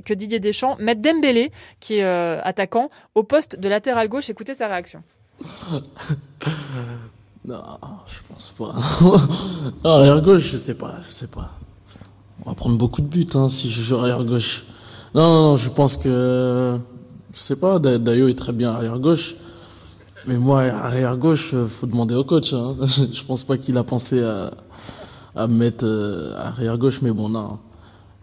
que 0.05 0.13
Didier 0.13 0.39
Deschamps 0.39 0.75
mette 0.79 1.01
Dembélé, 1.01 1.51
qui 1.79 1.95
est 1.95 2.03
euh, 2.03 2.39
attaquant, 2.43 2.89
au 3.15 3.23
poste 3.23 3.59
de 3.59 3.67
latéral 3.69 4.07
gauche. 4.09 4.29
Écoutez 4.29 4.53
sa 4.55 4.67
réaction. 4.67 5.01
Non, 7.47 7.61
je 8.07 8.19
pense 8.27 8.49
pas. 8.57 8.73
arrière 9.91 10.19
gauche, 10.21 10.41
je 10.51 10.57
sais 10.57 10.77
pas, 10.79 10.95
je 11.07 11.13
sais 11.13 11.27
pas. 11.27 11.51
On 12.43 12.49
va 12.49 12.55
prendre 12.55 12.75
beaucoup 12.77 13.01
de 13.01 13.07
buts 13.07 13.27
hein, 13.35 13.49
si 13.49 13.69
je 13.69 13.81
joue 13.83 13.97
arrière 13.97 14.23
gauche. 14.23 14.63
Non, 15.13 15.55
je 15.55 15.69
pense 15.69 15.95
que 15.95 16.79
je 17.31 17.39
sais 17.39 17.59
pas. 17.59 17.77
Da- 17.77 17.99
Dayo 17.99 18.27
est 18.29 18.33
très 18.33 18.51
bien 18.51 18.71
arrière 18.71 18.97
gauche, 18.97 19.35
mais 20.25 20.37
moi 20.37 20.61
arrière 20.63 21.17
gauche, 21.17 21.51
euh, 21.53 21.67
faut 21.67 21.85
demander 21.85 22.15
au 22.15 22.23
coach. 22.23 22.51
Hein. 22.53 22.75
je 23.13 23.23
pense 23.25 23.43
pas 23.43 23.57
qu'il 23.59 23.77
a 23.77 23.83
pensé 23.83 24.23
à, 24.23 24.49
à 25.35 25.45
me 25.45 25.53
mettre 25.55 25.85
euh, 25.85 26.35
arrière 26.39 26.79
gauche, 26.79 27.03
mais 27.03 27.11
bon, 27.11 27.29
non. 27.29 27.59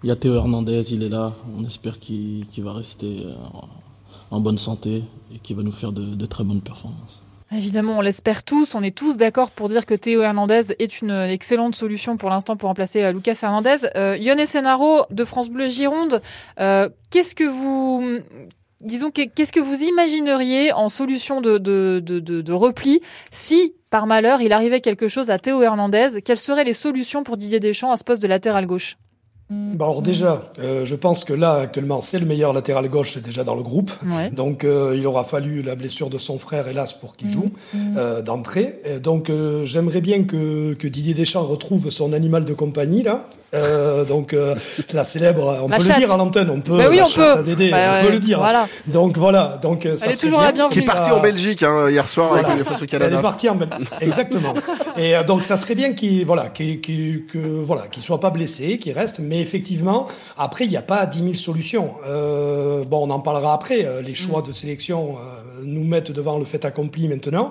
Il 0.04 0.08
y 0.08 0.10
a 0.10 0.16
Théo 0.16 0.34
Hernandez, 0.34 0.92
il 0.92 1.04
est 1.04 1.08
là. 1.08 1.32
On 1.56 1.64
espère 1.64 2.00
qu'il 2.00 2.44
va 2.58 2.72
rester 2.72 3.22
euh, 3.24 3.34
en, 4.32 4.40
bonne 4.40 4.58
santé 4.58 5.04
et 5.32 5.38
qu'il 5.38 5.56
va 5.56 5.62
nous 5.62 5.70
faire 5.70 5.92
de- 5.92 6.26
très 6.26 6.42
bonnes 6.42 6.60
performances. 6.60 7.22
Évidemment, 7.52 7.98
on 7.98 8.00
l'espère 8.00 8.42
tous. 8.42 8.74
On 8.74 8.82
est 8.82 8.96
tous 8.96 9.16
d'accord 9.16 9.52
pour 9.52 9.68
dire 9.68 9.86
que 9.86 9.94
Théo 9.94 10.22
Hernandez 10.22 10.74
est 10.78 11.02
une 11.02 11.12
excellente 11.12 11.76
solution 11.76 12.16
pour 12.16 12.30
l'instant 12.30 12.56
pour 12.56 12.68
remplacer 12.68 13.02
euh, 13.02 13.12
Lucas 13.12 13.38
Hernandez. 13.42 13.76
Euh, 13.94 14.16
Yone 14.18 14.44
Senaro 14.44 15.02
de 15.10 15.24
France 15.24 15.50
Bleu 15.50 15.68
Gironde, 15.68 16.20
euh, 16.58 16.88
qu'est-ce 17.10 17.34
que 17.36 17.44
vous... 17.44 18.18
Imagineriez 18.84 20.72
en 20.72 20.88
solution 20.88 21.40
de, 21.40 21.58
de 21.58 22.52
repli 22.52 23.00
si, 23.30 23.74
par 23.90 24.08
malheur, 24.08 24.40
il 24.40 24.52
arrivait 24.52 24.80
quelque 24.80 25.06
chose 25.06 25.30
à 25.30 25.38
Théo 25.38 25.62
Hernandez? 25.62 26.20
Quelles 26.24 26.36
seraient 26.36 26.64
les 26.64 26.72
solutions 26.72 27.22
pour 27.22 27.36
Didier 27.36 27.60
Deschamps 27.60 27.92
à 27.92 27.96
ce 27.96 28.02
poste 28.02 28.20
de 28.20 28.26
latéral 28.26 28.66
gauche? 28.66 28.96
Bah 29.74 29.86
alors 29.86 30.02
déjà, 30.02 30.42
euh, 30.58 30.84
je 30.84 30.94
pense 30.94 31.24
que 31.24 31.32
là 31.32 31.54
actuellement 31.54 32.02
c'est 32.02 32.18
le 32.18 32.26
meilleur 32.26 32.52
latéral 32.52 32.88
gauche 32.88 33.18
déjà 33.18 33.42
dans 33.44 33.54
le 33.54 33.62
groupe. 33.62 33.90
Ouais. 34.10 34.30
Donc 34.30 34.64
euh, 34.64 34.94
il 34.96 35.06
aura 35.06 35.24
fallu 35.24 35.62
la 35.62 35.74
blessure 35.76 36.10
de 36.10 36.18
son 36.18 36.38
frère 36.38 36.68
hélas 36.68 36.92
pour 36.92 37.16
qu'il 37.16 37.30
joue 37.30 37.46
euh, 37.96 38.20
d'entrée. 38.22 38.74
Donc 39.02 39.30
euh, 39.30 39.64
j'aimerais 39.64 40.00
bien 40.02 40.24
que, 40.24 40.74
que 40.74 40.86
Didier 40.88 41.14
Deschamps 41.14 41.42
retrouve 41.44 41.90
son 41.90 42.12
animal 42.12 42.44
de 42.44 42.52
compagnie 42.54 43.02
là. 43.02 43.22
Euh, 43.54 44.04
donc 44.04 44.32
euh, 44.34 44.54
la 44.94 45.04
célèbre, 45.04 45.60
on 45.64 45.68
La 45.68 45.76
peut 45.78 45.82
chatte. 45.84 45.96
le 45.96 46.00
dire 46.06 46.12
à 46.12 46.16
l'antenne, 46.16 46.50
on 46.50 46.60
peut. 46.60 46.76
Bah 46.76 46.86
oui, 46.88 46.96
la 46.96 47.04
on 47.04 47.10
peut. 47.10 47.30
à 47.32 47.42
Dédé, 47.42 47.70
Bah 47.70 47.98
on 48.00 48.04
peut 48.06 48.12
le 48.12 48.20
dire. 48.20 48.38
voilà. 48.38 48.66
Donc 48.86 49.16
voilà, 49.18 49.58
donc 49.62 49.82
ça 49.82 49.88
Elle 49.88 49.94
est 49.94 49.98
serait 49.98 50.26
toujours 50.26 50.38
bien 50.38 50.46
la 50.46 50.52
bienvenue. 50.52 50.80
Qui 50.80 50.86
est 50.86 50.92
parti 50.92 51.10
Ça- 51.10 51.16
en 51.16 51.20
Belgique 51.20 51.62
hein, 51.62 51.90
hier 51.90 52.08
soir 52.08 52.28
voilà. 52.28 52.48
avec 52.50 52.64
face 52.66 52.78
au 52.78 52.82
Elle 52.82 52.86
Canada. 52.88 53.18
est 53.18 53.22
partie 53.22 53.48
en 53.48 53.54
Belgique. 53.56 53.88
Exactement. 54.00 54.54
Et 54.96 55.16
euh, 55.16 55.24
donc 55.24 55.44
ça 55.44 55.56
serait 55.56 55.74
bien 55.74 55.92
qu'il 55.94 56.24
voilà, 56.26 56.48
qu'il 56.50 58.02
soit 58.02 58.20
pas 58.20 58.30
blessé, 58.30 58.78
qu'il 58.78 58.92
reste. 58.92 59.20
Mais 59.20 59.41
effectivement, 59.42 60.06
après 60.38 60.64
il 60.64 60.70
n'y 60.70 60.76
a 60.76 60.82
pas 60.82 61.04
10 61.06 61.18
000 61.18 61.34
solutions. 61.34 61.94
Euh, 62.06 62.84
bon, 62.84 63.06
on 63.06 63.10
en 63.10 63.20
parlera 63.20 63.54
après. 63.54 63.84
Euh, 63.84 64.00
Les 64.02 64.14
choix 64.14 64.42
de 64.42 64.52
sélection 64.52 65.16
euh, 65.16 65.62
nous 65.64 65.84
mettent 65.84 66.12
devant 66.12 66.38
le 66.38 66.44
fait 66.44 66.64
accompli 66.64 67.08
maintenant. 67.08 67.50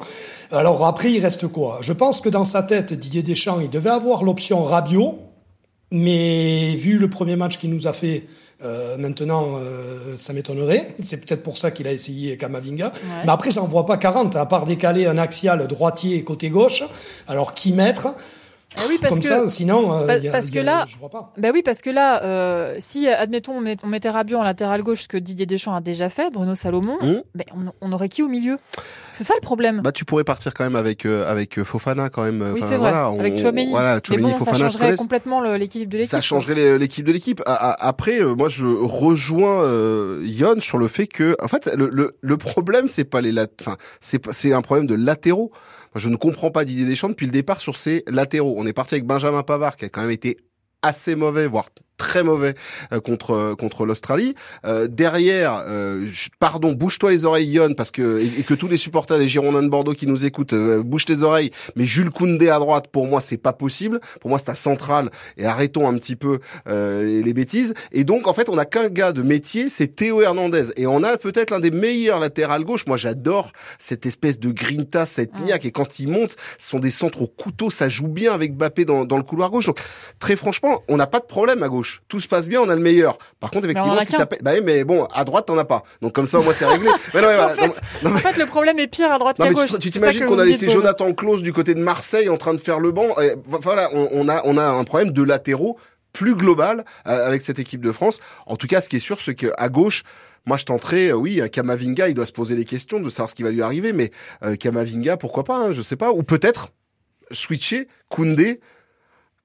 Alors 0.51 0.85
après, 0.85 1.11
il 1.11 1.19
reste 1.19 1.47
quoi? 1.47 1.79
Je 1.81 1.93
pense 1.93 2.21
que 2.21 2.29
dans 2.29 2.45
sa 2.45 2.63
tête, 2.63 2.93
Didier 2.93 3.23
Deschamps, 3.23 3.59
il 3.61 3.69
devait 3.69 3.89
avoir 3.89 4.23
l'option 4.23 4.63
Rabiot. 4.63 5.19
Mais 5.93 6.75
vu 6.75 6.97
le 6.97 7.09
premier 7.09 7.35
match 7.35 7.57
qu'il 7.57 7.69
nous 7.69 7.85
a 7.85 7.91
fait, 7.91 8.25
euh, 8.63 8.95
maintenant, 8.97 9.55
euh, 9.57 10.15
ça 10.15 10.31
m'étonnerait. 10.31 10.95
C'est 11.01 11.25
peut-être 11.25 11.43
pour 11.43 11.57
ça 11.57 11.71
qu'il 11.71 11.87
a 11.87 11.91
essayé 11.91 12.37
Kamavinga. 12.37 12.91
Mais 13.25 13.31
après, 13.31 13.51
j'en 13.51 13.67
vois 13.67 13.85
pas 13.85 13.97
40, 13.97 14.35
à 14.37 14.45
part 14.45 14.65
décaler 14.65 15.05
un 15.07 15.17
axial 15.17 15.67
droitier 15.67 16.23
côté 16.23 16.49
gauche. 16.49 16.83
Alors, 17.27 17.53
qui 17.53 17.73
mettre 17.73 18.15
Ah 18.77 18.83
oui, 18.87 18.97
parce 19.01 19.11
Comme 19.13 19.19
que, 19.19 19.25
ça, 19.27 19.49
sinon, 19.49 19.91
euh, 19.93 20.17
y 20.17 20.27
a- 20.27 20.31
parce 20.31 20.49
y 20.49 20.59
a- 20.59 20.63
là, 20.63 20.85
je 20.87 20.95
vois 20.97 21.09
pas. 21.09 21.33
bah 21.37 21.49
oui, 21.53 21.61
parce 21.61 21.81
que 21.81 21.89
là, 21.89 22.23
euh, 22.23 22.75
si 22.79 23.07
admettons 23.07 23.53
on, 23.57 23.61
met- 23.61 23.75
on 23.83 23.87
mettait 23.87 24.09
Rabiot 24.09 24.37
en 24.37 24.43
latéral 24.43 24.81
gauche, 24.81 25.01
ce 25.03 25.07
que 25.09 25.17
Didier 25.17 25.45
Deschamps 25.45 25.75
a 25.75 25.81
déjà 25.81 26.09
fait, 26.09 26.31
Bruno 26.31 26.55
Salomon, 26.55 26.97
Mmh. 27.01 27.21
ben, 27.35 27.45
on, 27.53 27.71
on 27.89 27.91
aurait 27.91 28.07
qui 28.09 28.23
au 28.23 28.27
milieu? 28.29 28.57
C'est 29.11 29.25
ça 29.25 29.33
le 29.35 29.41
problème. 29.41 29.81
Bah 29.81 29.91
tu 29.91 30.05
pourrais 30.05 30.23
partir 30.23 30.53
quand 30.53 30.63
même 30.63 30.77
avec 30.77 31.05
euh, 31.05 31.29
avec 31.29 31.59
euh, 31.59 31.63
Fofana 31.65 32.09
quand 32.09 32.23
même. 32.23 32.51
oui, 32.53 32.61
c'est 32.63 32.77
vrai. 32.77 32.91
on- 32.93 33.19
Avec 33.19 33.37
Chouameni. 33.37 33.71
Voilà, 33.71 33.99
Chouameni, 34.05 34.23
bon, 34.31 34.39
ça 34.39 34.39
Fofana 34.39 34.57
se 34.69 34.77
changerait 34.77 34.95
complètement 34.95 35.41
l'équilibre 35.41 35.91
de 35.91 35.97
l'équipe. 35.97 36.09
Ça 36.11 36.21
changerait 36.21 36.77
l'équipe 36.77 37.05
de 37.05 37.11
l'équipe. 37.11 37.41
Après, 37.45 38.21
euh, 38.21 38.35
moi, 38.35 38.47
je 38.47 38.65
rejoins 38.65 39.63
euh, 39.63 40.21
Yon 40.23 40.59
sur 40.61 40.77
le 40.77 40.87
fait 40.87 41.07
que, 41.07 41.35
en 41.43 41.47
fait, 41.49 41.69
le, 41.75 41.89
le, 41.91 42.15
le 42.21 42.37
problème, 42.37 42.87
c'est 42.87 43.03
pas 43.03 43.19
les 43.21 43.31
lat... 43.33 43.47
enfin, 43.59 43.75
c'est 43.99 44.53
un 44.53 44.61
problème 44.61 44.87
de 44.87 44.95
latéraux. 44.95 45.51
Je 45.95 46.09
ne 46.09 46.15
comprends 46.15 46.51
pas 46.51 46.63
Didier 46.63 46.85
Deschamps 46.85 47.09
depuis 47.09 47.25
le 47.25 47.31
départ 47.31 47.59
sur 47.59 47.77
ces 47.77 48.03
latéraux. 48.07 48.55
On 48.57 48.65
est 48.65 48.73
parti 48.73 48.95
avec 48.95 49.05
Benjamin 49.05 49.43
Pavard, 49.43 49.75
qui 49.75 49.85
a 49.85 49.89
quand 49.89 50.01
même 50.01 50.11
été 50.11 50.37
assez 50.81 51.15
mauvais, 51.15 51.47
voire 51.47 51.69
très 52.01 52.23
mauvais 52.23 52.55
contre 53.03 53.55
contre 53.57 53.85
l'Australie. 53.85 54.33
derrière, 54.89 55.63
pardon, 56.39 56.71
bouge-toi 56.71 57.11
les 57.11 57.25
oreilles, 57.25 57.51
Yon, 57.51 57.73
parce 57.75 57.91
que 57.91 58.19
et, 58.19 58.43
que 58.43 58.55
tous 58.55 58.67
les 58.67 58.77
supporters 58.77 59.19
des 59.19 59.27
Girondins 59.27 59.61
de 59.61 59.69
Bordeaux 59.69 59.93
qui 59.93 60.07
nous 60.07 60.25
écoutent, 60.25 60.55
bouge 60.55 61.05
tes 61.05 61.21
oreilles. 61.21 61.51
Mais 61.75 61.85
Jules 61.85 62.09
Koundé 62.09 62.49
à 62.49 62.59
droite, 62.59 62.87
pour 62.91 63.05
moi, 63.05 63.21
c'est 63.21 63.37
pas 63.37 63.53
possible. 63.53 63.99
Pour 64.19 64.29
moi, 64.29 64.39
c'est 64.39 64.49
à 64.49 64.55
central. 64.55 65.09
Et 65.37 65.45
arrêtons 65.45 65.87
un 65.87 65.93
petit 65.93 66.15
peu 66.15 66.39
les, 66.65 67.21
les 67.21 67.33
bêtises. 67.33 67.73
Et 67.91 68.03
donc, 68.03 68.27
en 68.27 68.33
fait, 68.33 68.49
on 68.49 68.57
a 68.57 68.65
qu'un 68.65 68.89
gars 68.89 69.11
de 69.11 69.21
métier, 69.21 69.69
c'est 69.69 69.95
Théo 69.95 70.21
Hernandez. 70.21 70.71
Et 70.77 70.87
on 70.87 71.03
a 71.03 71.17
peut-être 71.17 71.51
l'un 71.51 71.59
des 71.59 71.71
meilleurs 71.71 72.19
latérales 72.19 72.63
gauche. 72.63 72.87
Moi, 72.87 72.97
j'adore 72.97 73.51
cette 73.79 74.05
espèce 74.05 74.39
de 74.39 74.51
grinta, 74.51 75.05
cette 75.05 75.33
niaque. 75.39 75.65
Et 75.65 75.71
quand 75.71 75.99
il 75.99 76.07
monte, 76.07 76.35
ce 76.57 76.69
sont 76.69 76.79
des 76.79 76.91
centres 76.91 77.21
au 77.21 77.27
couteau. 77.27 77.69
Ça 77.69 77.89
joue 77.89 78.07
bien 78.07 78.33
avec 78.33 78.55
Bappé 78.55 78.85
dans, 78.85 79.05
dans 79.05 79.17
le 79.17 79.23
couloir 79.23 79.51
gauche. 79.51 79.65
Donc, 79.65 79.79
très 80.19 80.35
franchement, 80.35 80.83
on 80.87 80.97
n'a 80.97 81.07
pas 81.07 81.19
de 81.19 81.25
problème 81.25 81.63
à 81.63 81.69
gauche. 81.69 81.90
Tout 82.07 82.19
se 82.19 82.27
passe 82.27 82.47
bien, 82.47 82.61
on 82.61 82.69
a 82.69 82.75
le 82.75 82.81
meilleur. 82.81 83.17
Par 83.39 83.51
contre, 83.51 83.65
effectivement, 83.65 83.99
si 84.01 84.11
ça 84.13 84.25
bah 84.41 84.51
oui, 84.53 84.61
mais 84.63 84.83
bon, 84.83 85.05
à 85.13 85.23
droite, 85.23 85.47
t'en 85.47 85.57
as 85.57 85.65
pas. 85.65 85.83
Donc, 86.01 86.13
comme 86.13 86.25
ça, 86.25 86.39
moi, 86.39 86.53
c'est 86.53 86.65
réglé. 86.65 86.89
mais 87.13 87.21
non, 87.21 87.27
en, 87.27 87.49
fait, 87.49 87.81
en 88.05 88.17
fait, 88.17 88.37
le 88.37 88.45
problème 88.45 88.79
est 88.79 88.87
pire 88.87 89.11
à 89.11 89.19
droite 89.19 89.37
qu'à 89.37 89.51
gauche. 89.51 89.77
Tu 89.79 89.91
t'imagines 89.91 90.25
qu'on 90.25 90.39
a 90.39 90.45
laissé 90.45 90.69
Jonathan 90.69 91.13
Klaus 91.13 91.41
du 91.41 91.53
côté 91.53 91.73
de 91.73 91.81
Marseille 91.81 92.29
en 92.29 92.37
train 92.37 92.53
de 92.53 92.61
faire 92.61 92.79
le 92.79 92.91
banc. 92.91 93.07
voilà, 93.45 93.89
on, 93.93 94.09
on 94.11 94.29
a, 94.29 94.41
on 94.45 94.57
a 94.57 94.63
un 94.63 94.83
problème 94.83 95.11
de 95.11 95.23
latéraux 95.23 95.77
plus 96.13 96.35
global 96.35 96.85
euh, 97.07 97.27
avec 97.27 97.41
cette 97.41 97.59
équipe 97.59 97.81
de 97.81 97.91
France. 97.91 98.19
En 98.45 98.55
tout 98.55 98.67
cas, 98.67 98.81
ce 98.81 98.89
qui 98.89 98.97
est 98.97 98.99
sûr, 98.99 99.21
c'est 99.21 99.35
qu'à 99.35 99.69
gauche, 99.69 100.03
moi, 100.45 100.57
je 100.57 100.65
tenterai, 100.65 101.09
euh, 101.09 101.15
oui, 101.15 101.41
Kamavinga, 101.51 102.09
il 102.09 102.13
doit 102.13 102.25
se 102.25 102.31
poser 102.31 102.55
les 102.55 102.65
questions 102.65 102.99
de 102.99 103.09
savoir 103.09 103.29
ce 103.29 103.35
qui 103.35 103.43
va 103.43 103.51
lui 103.51 103.61
arriver, 103.61 103.93
mais 103.93 104.11
euh, 104.43 104.55
Kamavinga, 104.55 105.17
pourquoi 105.17 105.43
pas, 105.43 105.57
hein, 105.57 105.73
je 105.73 105.81
sais 105.81 105.95
pas, 105.95 106.11
ou 106.11 106.23
peut-être 106.23 106.69
switcher 107.31 107.87
Koundé, 108.09 108.59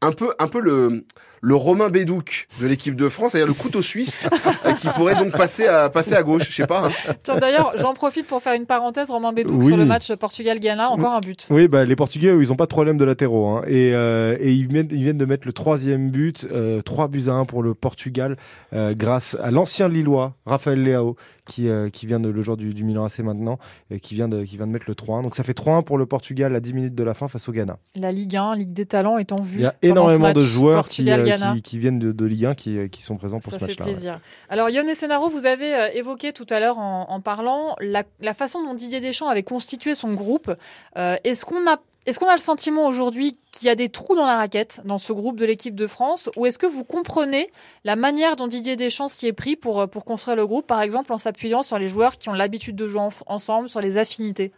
un 0.03 0.13
peu, 0.13 0.35
un 0.39 0.49
peu 0.49 0.61
le, 0.61 1.05
le 1.41 1.55
Romain 1.55 1.89
Bédouc 1.89 2.49
de 2.61 2.67
l'équipe 2.67 2.97
de 2.97 3.09
France, 3.09 3.33
c'est-à-dire 3.33 3.49
le 3.49 3.55
couteau 3.55 3.83
suisse 3.83 4.29
euh, 4.65 4.73
qui 4.73 4.89
pourrait 4.89 5.15
donc 5.15 5.33
passer 5.33 5.67
à 5.67 5.89
passer 5.89 6.15
à 6.15 6.23
gauche, 6.23 6.49
je 6.49 6.55
sais 6.55 6.67
pas. 6.67 6.89
Hein. 6.89 7.39
D'ailleurs, 7.39 7.73
j'en 7.77 7.95
profite 7.95 8.27
pour 8.27 8.43
faire 8.43 8.55
une 8.55 8.67
parenthèse 8.67 9.11
Romain 9.11 9.33
Bédouc 9.33 9.63
sur 9.63 9.77
le 9.77 9.85
match 9.85 10.13
Portugal-Ghana, 10.15 10.91
encore 10.91 11.13
un 11.13 11.21
but. 11.21 11.47
Oui, 11.51 11.69
bah 11.69 11.85
les 11.85 11.97
Portugais 11.97 12.35
ils 12.39 12.53
ont 12.53 12.57
pas 12.57 12.65
de 12.65 12.71
problème 12.71 12.97
de 12.97 13.05
latéraux 13.05 13.49
hein. 13.49 13.63
et 13.67 13.93
euh, 13.95 14.37
et 14.41 14.53
ils 14.53 14.67
viennent, 14.67 14.89
ils 14.91 15.03
viennent 15.03 15.19
de 15.19 15.25
mettre 15.25 15.47
le 15.47 15.53
troisième 15.53 16.11
but, 16.11 16.47
euh, 16.51 16.81
3 16.81 17.09
buts 17.09 17.25
à 17.29 17.33
1 17.33 17.45
pour 17.45 17.63
le 17.63 17.75
Portugal 17.75 18.37
euh, 18.73 18.95
grâce 18.97 19.37
à 19.43 19.51
l'ancien 19.51 19.89
Lillois 19.89 20.35
Raphaël 20.47 20.83
Leao 20.83 21.17
qui, 21.47 21.69
euh, 21.69 21.89
qui 21.89 22.07
vient 22.07 22.21
de 22.21 22.29
le 22.29 22.43
joueur 22.43 22.57
du, 22.57 22.75
du 22.75 22.85
Milan 22.85 23.05
AC 23.05 23.21
maintenant, 23.21 23.59
et 23.91 24.01
qui 24.01 24.15
vient 24.15 24.29
de, 24.29 24.45
qui 24.45 24.57
vient 24.57 24.67
de 24.67 24.73
mettre 24.73 24.87
le 24.89 24.95
3-1. 24.95 25.23
Donc 25.23 25.35
ça 25.35 25.43
fait 25.43 25.57
3-1 25.57 25.85
pour 25.85 25.97
le 25.97 26.07
Portugal 26.07 26.55
à 26.55 26.61
10 26.61 26.75
minutes 26.75 26.95
de 26.95 27.05
la 27.05 27.15
fin 27.15 27.29
face 27.29 27.49
au 27.49 27.53
Ghana. 27.53 27.79
La 27.95 28.13
Ligue 28.13 28.37
1, 28.37 28.57
Ligue 28.57 28.73
des 28.73 28.87
talents 28.87 29.19
est 29.19 29.33
en 29.33 29.41
vue. 29.41 29.59
Il 29.59 29.63
y 29.63 29.67
a 29.67 29.75
énormément 29.83 30.33
de 30.33 30.41
joueurs 30.41 30.89
qui, 30.89 31.09
euh, 31.11 31.26
qui, 31.27 31.63
qui, 31.63 31.79
viennent 31.79 31.99
de, 31.99 32.13
de, 32.13 32.25
Ligue 32.25 32.47
1 32.47 32.55
qui, 32.55 32.79
euh, 32.79 32.89
qui 32.89 33.03
sont 33.03 33.17
présents 33.17 33.39
pour 33.39 33.53
ça 33.53 33.59
ce 33.59 33.65
match-là. 33.65 33.85
Ça 33.85 33.91
fait 33.91 33.93
plaisir. 33.93 34.13
Ouais. 34.15 34.19
Alors 34.49 34.71
Yon 34.71 34.95
Senaro, 34.95 35.29
vous 35.29 35.47
avez 35.47 35.91
évoqué 35.95 36.33
tout 36.33 36.47
à 36.51 36.61
l'heure 36.61 36.79
en, 36.79 37.07
en, 37.09 37.21
parlant 37.21 37.77
la, 37.81 38.05
la, 38.21 38.35
façon 38.35 38.63
dont 38.63 38.75
Didier 38.75 39.01
Deschamps 39.01 39.29
avait 39.29 39.43
constitué 39.43 39.95
son 39.95 40.15
groupe. 40.15 40.53
Euh, 40.97 41.17
Est-ce 41.25 41.45
qu'on 41.45 41.67
a 41.69 41.79
est-ce 42.07 42.21
qu'on 42.21 42.29
a 42.29 42.37
le 42.37 42.41
sentiment 42.41 42.87
aujourd'hui 42.87 43.37
qu'il 43.51 43.67
y 43.67 43.69
a 43.69 43.75
des 43.75 43.89
trous 43.89 44.15
dans 44.15 44.27
la 44.27 44.37
raquette 44.37 44.81
dans 44.85 44.99
ce 44.99 45.13
groupe 45.13 45.37
de 45.37 45.45
l'équipe 45.45 45.75
de 45.75 45.89
France? 45.89 46.31
Ou 46.37 46.47
est-ce 46.47 46.57
que 46.57 46.67
vous 46.67 46.85
comprenez 46.85 47.51
la 47.83 47.97
manière 47.97 48.37
dont 48.37 48.47
Didier 48.47 48.77
Deschamps 48.77 49.09
s'y 49.09 49.27
est 49.27 49.33
pris 49.33 49.57
pour, 49.57 49.89
pour 49.89 50.05
construire 50.05 50.37
le 50.37 50.47
groupe, 50.47 50.69
par 50.69 50.83
exemple 50.83 51.13
en 51.13 51.19
s'appuyant 51.19 51.65
sur 51.65 51.81
les 51.81 51.89
joueurs 51.89 52.17
qui 52.17 52.29
ont 52.29 52.33
l'habitude 52.33 52.77
de 52.77 52.87
jouer 52.87 53.01
en, 53.01 53.09
ensemble, 53.27 53.69
sur 53.69 53.81
les 53.81 53.99
affinités? 53.99 54.53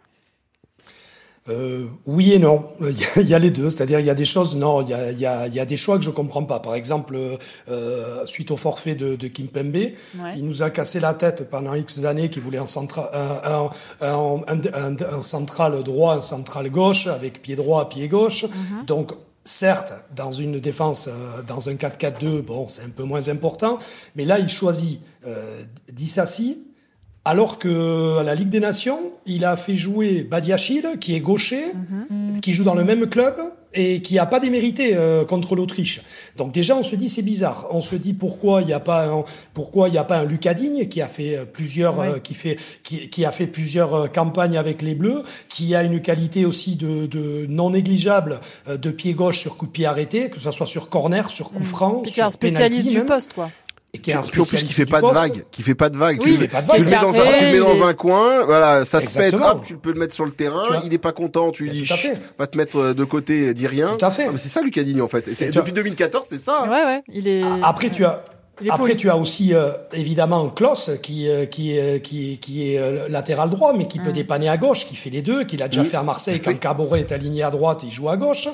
Euh, 1.49 1.85
oui 2.05 2.33
et 2.33 2.39
non. 2.39 2.67
Il 3.17 3.27
y 3.27 3.33
a 3.33 3.39
les 3.39 3.51
deux. 3.51 3.69
C'est-à-dire, 3.69 3.99
il 3.99 4.05
y 4.05 4.09
a 4.09 4.15
des 4.15 4.25
choses, 4.25 4.55
non, 4.55 4.81
il 4.81 4.89
y 4.89 4.93
a, 4.93 5.11
il 5.11 5.19
y 5.19 5.25
a, 5.25 5.47
il 5.47 5.53
y 5.53 5.59
a 5.59 5.65
des 5.65 5.77
choix 5.77 5.97
que 5.97 6.03
je 6.03 6.09
comprends 6.11 6.43
pas. 6.43 6.59
Par 6.59 6.75
exemple, 6.75 7.17
euh, 7.69 8.25
suite 8.25 8.51
au 8.51 8.57
forfait 8.57 8.95
de, 8.95 9.15
de 9.15 9.27
Kimpembe, 9.27 9.75
ouais. 9.75 9.93
il 10.37 10.45
nous 10.45 10.63
a 10.63 10.69
cassé 10.69 10.99
la 10.99 11.13
tête 11.13 11.49
pendant 11.49 11.73
X 11.73 12.05
années 12.05 12.29
qu'il 12.29 12.43
voulait 12.43 12.57
un, 12.57 12.65
centra, 12.65 13.09
un, 13.43 13.69
un, 14.05 14.41
un, 14.47 14.95
un, 15.17 15.21
central 15.23 15.83
droit, 15.83 16.15
un 16.15 16.21
central 16.21 16.69
gauche, 16.69 17.07
avec 17.07 17.41
pied 17.41 17.55
droit, 17.55 17.89
pied 17.89 18.07
gauche. 18.07 18.43
Mm 18.43 18.47
-hmm. 18.47 18.85
Donc, 18.85 19.11
Certes, 19.49 19.93
dans 20.15 20.31
une 20.31 20.59
défense, 20.59 21.07
euh, 21.07 21.41
dans 21.41 21.69
un 21.69 21.73
4-4-2, 21.73 22.43
bon, 22.43 22.67
c'est 22.67 22.83
un 22.83 22.89
peu 22.89 23.03
moins 23.03 23.29
important, 23.29 23.79
mais 24.15 24.23
là, 24.23 24.37
il 24.37 24.47
choisit 24.47 25.01
euh, 25.25 25.63
Dissassi, 25.91 26.67
alors 27.29 27.59
que 27.59 28.17
à 28.17 28.23
la 28.23 28.33
Ligue 28.33 28.49
des 28.49 28.59
Nations, 28.59 28.99
il 29.27 29.45
a 29.45 29.55
fait 29.55 29.75
jouer 29.75 30.23
Badiachil, 30.23 30.97
qui 30.99 31.13
est 31.15 31.19
gaucher, 31.19 31.63
mm 31.73 32.35
-hmm. 32.35 32.39
qui 32.39 32.53
joue 32.53 32.63
dans 32.63 32.77
le 32.81 32.83
même 32.83 33.05
club 33.07 33.35
et 33.73 34.01
qui 34.01 34.17
a 34.17 34.25
pas 34.25 34.39
démérité 34.39 34.85
euh, 34.95 35.25
contre 35.25 35.55
l'Autriche. 35.55 36.01
Donc 36.37 36.49
déjà, 36.59 36.73
on 36.75 36.85
se 36.91 36.95
dit 36.95 37.09
c'est 37.15 37.27
bizarre. 37.33 37.67
On 37.71 37.81
se 37.81 37.95
dit 38.05 38.13
pourquoi 38.13 38.61
il 38.63 38.67
n'y 38.67 38.73
a 38.73 38.79
pas 38.91 39.01
un, 39.15 39.23
pourquoi 39.53 39.83
il 39.89 39.93
y 39.93 39.99
a 39.99 40.03
pas 40.11 40.17
un 40.21 40.25
Lucadigne 40.25 40.87
qui 40.91 40.99
a 41.07 41.07
fait 41.17 41.33
plusieurs 41.57 41.95
ouais. 41.99 42.07
euh, 42.07 42.19
qui 42.19 42.33
fait 42.33 42.57
qui, 42.85 43.09
qui, 43.13 43.21
a 43.25 43.31
fait 43.31 43.49
plusieurs 43.57 43.93
euh, 43.93 44.07
campagnes 44.19 44.57
avec 44.57 44.81
les 44.87 44.95
Bleus, 44.95 45.21
qui 45.53 45.65
a 45.75 45.83
une 45.89 45.99
qualité 46.01 46.41
aussi 46.45 46.71
de, 46.83 46.93
de 47.15 47.23
non 47.59 47.69
négligeable 47.77 48.33
euh, 48.67 48.77
de 48.85 48.89
pied 48.99 49.13
gauche 49.13 49.39
sur 49.43 49.53
coup 49.57 49.67
de 49.67 49.75
pied 49.77 49.85
arrêté, 49.93 50.19
que 50.31 50.39
ce 50.39 50.51
soit 50.51 50.71
sur 50.75 50.85
corner, 50.89 51.29
sur 51.29 51.47
coup 51.55 51.67
franc, 51.75 52.01
mmh. 52.01 52.07
sur 52.15 52.25
un 52.25 52.31
spécialiste 52.31 52.89
du 52.89 53.05
poste 53.05 53.33
quoi 53.33 53.49
et 53.93 53.97
qui 53.99 54.11
est 54.11 54.13
un 54.13 54.21
puis 54.21 54.39
en 54.39 54.43
plus 54.43 54.63
qui 54.63 54.73
fait 54.73 54.85
pas 54.85 55.01
de 55.01 55.07
vague, 55.07 55.45
qui 55.51 55.63
fait 55.63 55.75
pas 55.75 55.89
de 55.89 55.97
vague. 55.97 56.21
Oui, 56.23 56.37
tu, 56.37 56.47
pas 56.47 56.61
de 56.61 56.67
vague. 56.67 56.77
tu 56.77 56.83
le 56.83 56.89
mets 56.89 56.99
dans 56.99 57.19
un, 57.19 57.33
tu 57.37 57.43
le 57.45 57.51
mets 57.51 57.59
dans 57.59 57.83
un 57.83 57.93
coin, 57.93 58.45
voilà, 58.45 58.85
ça 58.85 59.01
se 59.01 59.17
pète, 59.17 59.33
hop, 59.33 59.63
tu 59.65 59.77
peux 59.77 59.91
le 59.91 59.99
mettre 59.99 60.13
sur 60.13 60.25
le 60.25 60.31
terrain, 60.31 60.63
il 60.85 60.93
est 60.93 60.97
pas 60.99 61.11
content, 61.11 61.51
tu 61.51 61.63
lui 61.63 61.71
dis, 61.71 61.89
va 62.37 62.47
te 62.47 62.57
mettre 62.57 62.77
euh, 62.77 62.93
de 62.93 63.03
côté, 63.03 63.53
dis 63.53 63.67
rien. 63.67 63.87
Tout 63.97 64.05
à 64.05 64.11
fait. 64.11 64.25
Ah, 64.27 64.31
mais 64.31 64.37
c'est 64.37 64.49
ça 64.49 64.61
Lucadini 64.61 65.01
en 65.01 65.07
fait. 65.07 65.27
Et 65.27 65.43
Et 65.43 65.49
depuis 65.49 65.73
2014, 65.73 66.27
c'est 66.29 66.37
ça. 66.37 66.63
hein. 66.63 66.69
Ouais, 66.69 66.85
ouais, 66.85 67.01
il 67.07 67.27
est. 67.27 67.41
Après, 67.63 67.89
tu 67.89 68.05
as. 68.05 68.23
Après, 68.69 68.95
tu 68.95 69.09
as 69.09 69.17
aussi 69.17 69.53
euh, 69.53 69.71
évidemment 69.93 70.49
Klaus 70.49 70.91
qui 71.01 71.29
euh, 71.29 71.45
qui 71.45 71.77
euh, 71.79 71.99
qui 71.99 72.37
qui 72.39 72.73
est 72.73 72.79
euh, 72.79 73.07
latéral 73.07 73.49
droit, 73.49 73.73
mais 73.73 73.87
qui 73.87 73.99
peut 73.99 74.09
Mm. 74.09 74.13
dépanner 74.13 74.49
à 74.49 74.57
gauche, 74.57 74.85
qui 74.85 74.95
fait 74.95 75.09
les 75.09 75.21
deux, 75.21 75.43
qu'il 75.45 75.61
a 75.63 75.67
déjà 75.67 75.81
Oui. 75.81 75.87
fait 75.87 75.97
à 75.97 76.03
Marseille 76.03 76.41
quand 76.41 76.57
Caboret 76.59 76.99
est 77.01 77.11
aligné 77.11 77.43
à 77.43 77.51
droite, 77.51 77.81
il 77.83 77.91
joue 77.91 78.09
à 78.09 78.17
gauche. 78.17 78.47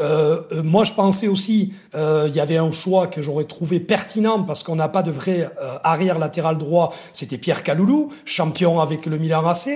Euh, 0.00 0.40
euh, 0.52 0.62
moi, 0.62 0.84
je 0.84 0.92
pensais 0.94 1.28
aussi, 1.28 1.72
euh, 1.94 2.24
il 2.28 2.34
y 2.34 2.40
avait 2.40 2.56
un 2.56 2.72
choix 2.72 3.06
que 3.06 3.22
j'aurais 3.22 3.44
trouvé 3.44 3.78
pertinent 3.80 4.42
parce 4.42 4.62
qu'on 4.62 4.76
n'a 4.76 4.88
pas 4.88 5.02
de 5.02 5.10
vrai 5.10 5.48
euh, 5.62 5.78
arrière 5.84 6.18
latéral 6.18 6.58
droit. 6.58 6.92
C'était 7.12 7.38
Pierre 7.38 7.62
Caloulou, 7.62 8.10
champion 8.24 8.80
avec 8.80 9.06
le 9.06 9.18
Milan 9.18 9.46
AC, 9.46 9.68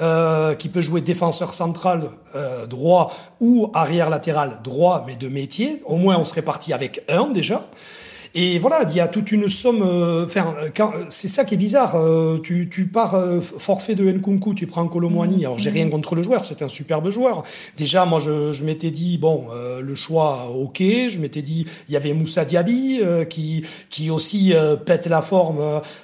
euh, 0.00 0.54
qui 0.54 0.68
peut 0.68 0.80
jouer 0.80 1.00
défenseur 1.00 1.52
central 1.52 2.10
euh, 2.36 2.66
droit 2.66 3.12
ou 3.40 3.70
arrière 3.74 4.10
latéral 4.10 4.60
droit, 4.62 5.04
mais 5.06 5.16
de 5.16 5.28
métier. 5.28 5.82
Au 5.86 5.96
moins, 5.96 6.16
on 6.18 6.24
serait 6.24 6.42
parti 6.42 6.72
avec 6.72 7.02
un 7.08 7.28
déjà. 7.28 7.64
Et 8.36 8.58
voilà, 8.58 8.82
il 8.90 8.96
y 8.96 9.00
a 9.00 9.06
toute 9.06 9.30
une 9.30 9.48
somme. 9.48 9.82
euh, 9.82 10.24
Enfin, 10.24 10.54
quand 10.76 10.90
c'est 11.08 11.28
ça 11.28 11.44
qui 11.44 11.54
est 11.54 11.56
bizarre. 11.56 11.94
euh, 11.94 12.38
tu, 12.38 12.68
tu 12.68 12.86
pars 12.86 13.14
euh, 13.14 13.40
forfait 13.40 13.94
de 13.94 14.10
Nkunku, 14.10 14.54
tu 14.54 14.66
prends 14.66 14.86
Colomwani. 14.88 15.44
Alors 15.44 15.58
j'ai 15.58 15.70
rien 15.70 15.88
contre 15.88 16.16
le 16.16 16.22
joueur, 16.24 16.44
c'est 16.44 16.62
un 16.62 16.68
superbe 16.68 17.10
joueur. 17.10 17.44
Déjà, 17.76 18.04
moi, 18.06 18.18
je, 18.18 18.52
je 18.52 18.64
m'étais 18.64 18.90
dit 18.90 19.18
bon, 19.18 19.44
euh, 19.52 19.80
le 19.80 19.94
choix, 19.94 20.50
ok. 20.52 20.78
Je 20.80 21.18
m'étais 21.20 21.42
dit, 21.42 21.64
il 21.88 21.94
y 21.94 21.96
avait 21.96 22.12
Moussa 22.12 22.44
Diaby 22.44 23.00
euh, 23.02 23.24
qui 23.24 23.64
qui 23.88 24.10
aussi 24.10 24.52
euh, 24.52 24.74
pète 24.74 25.06
la 25.06 25.22
forme 25.22 25.60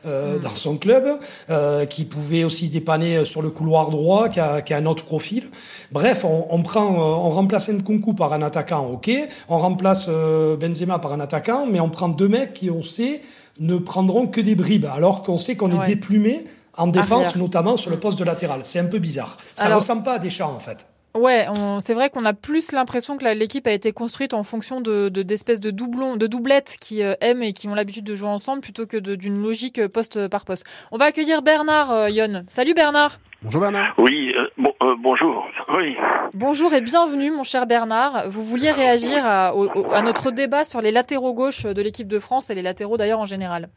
euh, 0.06 0.38
dans 0.38 0.54
son 0.54 0.76
club, 0.76 1.04
euh, 1.50 1.84
qui 1.84 2.04
pouvait 2.04 2.44
aussi 2.44 2.68
dépanner 2.68 3.24
sur 3.24 3.42
le 3.42 3.50
couloir 3.50 3.90
droit, 3.90 4.28
qui 4.28 4.38
a, 4.38 4.60
qui 4.62 4.72
a 4.72 4.76
un 4.76 4.86
autre 4.86 5.04
profil. 5.04 5.44
Bref, 5.90 6.24
on, 6.24 6.46
on 6.50 6.62
prend, 6.62 6.92
euh, 6.94 7.26
on 7.26 7.30
remplace 7.30 7.70
Nkunku 7.70 8.14
par 8.14 8.32
un 8.32 8.42
attaquant, 8.42 8.86
ok. 8.92 9.10
On 9.48 9.58
remplace 9.58 10.06
euh, 10.08 10.56
Benzema 10.56 11.00
par 11.00 11.12
un 11.12 11.20
attaquant, 11.20 11.66
mais 11.66 11.80
on 11.80 11.88
prend 11.88 12.08
deux 12.20 12.28
mecs 12.28 12.52
qui, 12.54 12.70
on 12.70 12.82
sait, 12.82 13.20
ne 13.58 13.76
prendront 13.78 14.26
que 14.26 14.40
des 14.40 14.54
bribes, 14.54 14.86
alors 14.86 15.22
qu'on 15.22 15.38
sait 15.38 15.56
qu'on 15.56 15.70
Ouais. 15.72 15.84
est 15.84 15.94
déplumé 15.94 16.44
en 16.76 16.86
défense, 16.86 17.28
Arrière. 17.28 17.42
notamment 17.42 17.76
sur 17.76 17.90
le 17.90 17.98
poste 17.98 18.18
de 18.18 18.24
latéral. 18.24 18.60
C'est 18.64 18.78
un 18.78 18.86
peu 18.86 18.98
bizarre. 18.98 19.36
Ça 19.56 19.66
Alors- 19.66 19.78
ressemble 19.80 20.02
pas 20.04 20.14
à 20.14 20.18
Deschamps, 20.18 20.54
en 20.54 20.60
fait. 20.60 20.86
Ouais, 21.16 21.44
c'est 21.84 21.92
vrai 21.94 22.08
qu'on 22.08 22.24
a 22.24 22.32
plus 22.34 22.70
l'impression 22.70 23.16
que 23.18 23.24
l'équipe 23.24 23.66
a 23.66 23.72
été 23.72 23.90
construite 23.92 24.32
en 24.32 24.44
fonction 24.44 24.80
de 24.80 25.08
de- 25.08 25.24
d'espèces 25.24 25.58
de, 25.58 25.72
doublons, 25.72 26.14
de 26.16 26.28
doublettes 26.28 26.76
qui 26.80 27.02
euh, 27.02 27.14
aiment 27.20 27.42
et 27.42 27.52
qui 27.52 27.66
ont 27.66 27.74
l'habitude 27.74 28.04
de 28.04 28.14
jouer 28.14 28.28
ensemble 28.28 28.60
plutôt 28.60 28.86
que 28.86 28.96
d'une 28.96 29.42
logique 29.42 29.80
euh, 29.80 29.88
poste 29.88 30.28
par 30.28 30.44
poste. 30.44 30.62
On 30.92 30.98
va 30.98 31.06
accueillir 31.06 31.42
Bernard 31.42 31.90
euh, 31.90 32.08
Yon. 32.10 32.44
Salut 32.46 32.74
Bernard. 32.74 33.18
Bonjour 33.42 33.62
Bernard. 33.62 33.94
Oui, 33.96 34.32
euh, 34.36 34.46
bon, 34.58 34.74
euh, 34.82 34.94
bonjour. 34.98 35.46
Oui. 35.74 35.96
Bonjour 36.34 36.74
et 36.74 36.82
bienvenue 36.82 37.30
mon 37.30 37.42
cher 37.42 37.66
Bernard. 37.66 38.28
Vous 38.28 38.44
vouliez 38.44 38.70
réagir 38.70 39.24
à, 39.24 39.54
au- 39.54 39.66
au- 39.74 39.90
à 39.92 40.02
notre 40.02 40.30
débat 40.30 40.64
sur 40.64 40.82
les 40.82 40.90
latéraux 40.90 41.32
gauche 41.32 41.64
de 41.64 41.80
l'équipe 41.82 42.06
de 42.08 42.18
France 42.18 42.50
et 42.50 42.54
les 42.54 42.60
latéraux 42.62 42.98
d'ailleurs 42.98 43.20
en 43.20 43.24
général. 43.24 43.70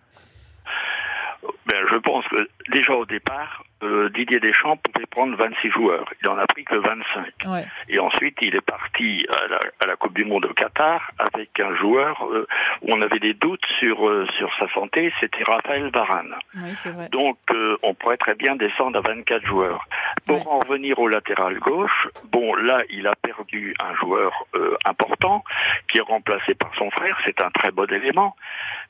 Ben, 1.65 1.85
je 1.89 1.95
pense 1.97 2.27
que 2.27 2.47
déjà 2.71 2.93
au 2.93 3.05
départ, 3.05 3.63
euh, 3.83 4.09
Didier 4.09 4.39
Deschamps 4.39 4.77
pouvait 4.77 5.05
prendre 5.07 5.35
26 5.37 5.69
joueurs. 5.71 6.05
Il 6.21 6.27
en 6.29 6.37
a 6.37 6.45
pris 6.47 6.63
que 6.63 6.75
25. 6.75 7.25
Ouais. 7.47 7.65
Et 7.89 7.99
ensuite, 7.99 8.37
il 8.41 8.55
est 8.55 8.61
parti 8.61 9.25
à 9.29 9.47
la, 9.47 9.59
à 9.81 9.85
la 9.87 9.95
Coupe 9.95 10.13
du 10.13 10.23
Monde 10.25 10.45
au 10.45 10.53
Qatar 10.53 11.11
avec 11.17 11.59
un 11.59 11.75
joueur 11.75 12.25
euh, 12.31 12.47
où 12.81 12.93
on 12.93 13.01
avait 13.01 13.19
des 13.19 13.33
doutes 13.33 13.65
sur, 13.79 14.07
euh, 14.07 14.25
sur 14.37 14.53
sa 14.59 14.69
santé, 14.73 15.11
c'était 15.19 15.43
Raphaël 15.43 15.89
Varane. 15.93 16.35
C'est 16.75 16.91
vrai. 16.91 17.09
Donc, 17.09 17.37
euh, 17.51 17.77
on 17.83 17.93
pourrait 17.93 18.17
très 18.17 18.35
bien 18.35 18.55
descendre 18.55 18.97
à 18.99 19.01
24 19.01 19.45
joueurs. 19.45 19.85
Pour 20.25 20.37
Ouais. 20.37 20.43
en 20.47 20.59
revenir 20.59 20.99
au 20.99 21.07
latéral 21.07 21.59
gauche, 21.59 22.07
bon, 22.31 22.55
là, 22.55 22.83
il 22.89 23.05
a 23.07 23.13
perdu 23.21 23.75
un 23.83 23.93
joueur 23.95 24.45
euh, 24.55 24.77
important 24.85 25.43
qui 25.89 25.97
est 25.97 26.01
remplacé 26.01 26.53
par 26.55 26.73
son 26.75 26.89
frère. 26.91 27.17
C'est 27.25 27.41
un 27.41 27.49
très 27.51 27.71
bon 27.71 27.91
élément. 27.91 28.35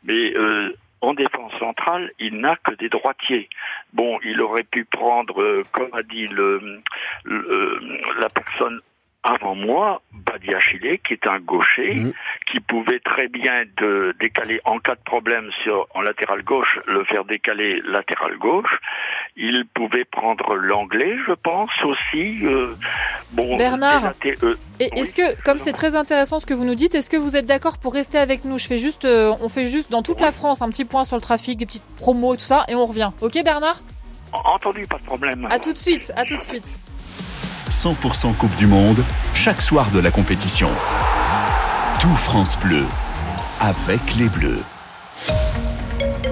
Mais 0.03 0.35
euh, 0.35 0.75
en 1.03 1.13
défense 1.13 1.53
centrale, 1.59 2.11
il 2.19 2.39
n'a 2.39 2.55
que 2.55 2.73
des 2.75 2.87
droitiers. 2.89 3.49
Bon, 3.91 4.17
il 4.23 4.39
aurait 4.41 4.63
pu 4.63 4.85
prendre, 4.85 5.41
euh, 5.41 5.63
comme 5.73 5.89
a 5.93 6.01
dit 6.01 6.27
le, 6.27 6.81
le- 7.25 7.79
la 8.21 8.29
personne 8.29 8.79
avant 9.23 9.55
moi, 9.55 10.01
Badiachile, 10.11 10.99
qui 11.05 11.13
est 11.13 11.27
un 11.27 11.39
gaucher, 11.39 11.95
qui 12.51 12.59
pouvait 12.59 12.99
très 12.99 13.29
bien 13.29 13.63
de 13.77 14.13
décaler 14.19 14.59
en 14.65 14.79
cas 14.79 14.95
de 14.95 15.03
problème 15.05 15.49
sur 15.63 15.87
en 15.93 16.01
latéral 16.01 16.43
gauche, 16.43 16.79
le 16.87 17.03
faire 17.05 17.23
décaler 17.23 17.81
latéral 17.85 18.37
gauche. 18.37 18.79
Il 19.35 19.65
pouvait 19.73 20.03
prendre 20.05 20.55
l'anglais, 20.55 21.15
je 21.25 21.33
pense 21.33 21.71
aussi. 21.83 22.45
euh, 22.45 22.73
bon, 23.31 23.57
Bernard, 23.57 24.11
euh, 24.25 24.55
Et 24.79 24.89
est-ce 24.99 25.15
que, 25.15 25.41
comme 25.43 25.57
c'est 25.57 25.71
très 25.71 25.95
intéressant 25.95 26.39
ce 26.39 26.45
que 26.45 26.53
vous 26.53 26.65
nous 26.65 26.75
dites, 26.75 26.93
est-ce 26.93 27.09
que 27.09 27.17
vous 27.17 27.37
êtes 27.37 27.45
d'accord 27.45 27.77
pour 27.77 27.93
rester 27.93 28.17
avec 28.17 28.43
nous? 28.45 28.57
Je 28.59 28.67
fais 28.67 28.77
juste, 28.77 29.05
euh, 29.05 29.33
on 29.41 29.49
fait 29.49 29.67
juste 29.67 29.89
dans 29.89 30.03
toute 30.03 30.19
la 30.19 30.31
France 30.31 30.61
un 30.61 30.69
petit 30.69 30.85
point 30.85 31.05
sur 31.05 31.15
le 31.15 31.21
trafic, 31.21 31.57
des 31.57 31.65
petites 31.65 31.95
promos, 31.97 32.35
tout 32.35 32.41
ça, 32.41 32.65
et 32.67 32.75
on 32.75 32.85
revient. 32.85 33.11
Ok, 33.21 33.41
Bernard? 33.43 33.79
Entendu, 34.33 34.85
pas 34.87 34.97
de 34.97 35.03
problème. 35.03 35.47
À 35.49 35.59
tout 35.59 35.71
de 35.71 35.77
suite, 35.77 36.11
à 36.15 36.25
tout 36.25 36.37
de 36.37 36.43
suite. 36.43 36.79
100% 37.83 38.33
Coupe 38.35 38.55
du 38.55 38.65
Monde, 38.65 39.03
chaque 39.33 39.61
soir 39.61 39.91
de 39.91 39.99
la 39.99 40.09
compétition. 40.09 40.69
Tout 41.99 42.15
France 42.15 42.57
Bleu, 42.57 42.85
avec 43.59 44.15
les 44.15 44.29
Bleus. 44.29 44.63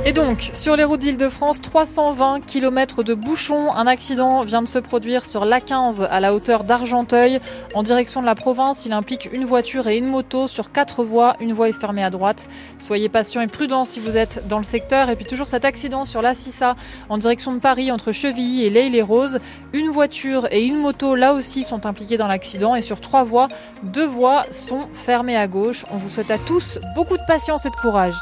Et 0.03 0.13
donc, 0.13 0.49
sur 0.53 0.75
les 0.75 0.83
routes 0.83 1.01
d'Île-de-France, 1.01 1.61
320 1.61 2.39
km 2.43 3.03
de 3.03 3.13
bouchons. 3.13 3.71
Un 3.71 3.85
accident 3.85 4.43
vient 4.43 4.63
de 4.63 4.67
se 4.67 4.79
produire 4.79 5.25
sur 5.25 5.45
l'A15 5.45 6.01
à 6.01 6.19
la 6.19 6.33
hauteur 6.33 6.63
d'Argenteuil. 6.63 7.39
En 7.75 7.83
direction 7.83 8.19
de 8.19 8.25
la 8.25 8.33
province, 8.33 8.87
il 8.87 8.93
implique 8.93 9.29
une 9.31 9.45
voiture 9.45 9.87
et 9.87 9.97
une 9.97 10.07
moto 10.07 10.47
sur 10.47 10.71
quatre 10.71 11.03
voies. 11.03 11.35
Une 11.39 11.53
voie 11.53 11.69
est 11.69 11.79
fermée 11.79 12.03
à 12.03 12.09
droite. 12.09 12.49
Soyez 12.79 13.09
patient 13.09 13.41
et 13.41 13.47
prudent 13.47 13.85
si 13.85 13.99
vous 13.99 14.17
êtes 14.17 14.47
dans 14.47 14.57
le 14.57 14.63
secteur. 14.63 15.11
Et 15.11 15.15
puis 15.15 15.25
toujours 15.25 15.47
cet 15.47 15.65
accident 15.65 16.03
sur 16.05 16.23
la 16.23 16.33
Cissa 16.33 16.75
en 17.09 17.19
direction 17.19 17.53
de 17.53 17.59
Paris 17.59 17.91
entre 17.91 18.11
Chevilly 18.11 18.65
et 18.65 18.71
l'Aille-les-Roses. 18.71 19.39
Une 19.71 19.89
voiture 19.89 20.47
et 20.51 20.65
une 20.65 20.77
moto 20.77 21.13
là 21.13 21.33
aussi 21.33 21.63
sont 21.63 21.85
impliquées 21.85 22.17
dans 22.17 22.27
l'accident. 22.27 22.75
Et 22.75 22.81
sur 22.81 23.01
trois 23.01 23.23
voies, 23.23 23.49
deux 23.83 24.07
voies 24.07 24.45
sont 24.49 24.87
fermées 24.93 25.37
à 25.37 25.47
gauche. 25.47 25.85
On 25.91 25.97
vous 25.97 26.09
souhaite 26.09 26.31
à 26.31 26.39
tous 26.39 26.79
beaucoup 26.95 27.17
de 27.17 27.25
patience 27.27 27.67
et 27.67 27.69
de 27.69 27.75
courage. 27.75 28.15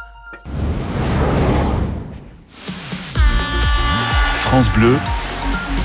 France 4.50 4.72
Bleu, 4.72 4.98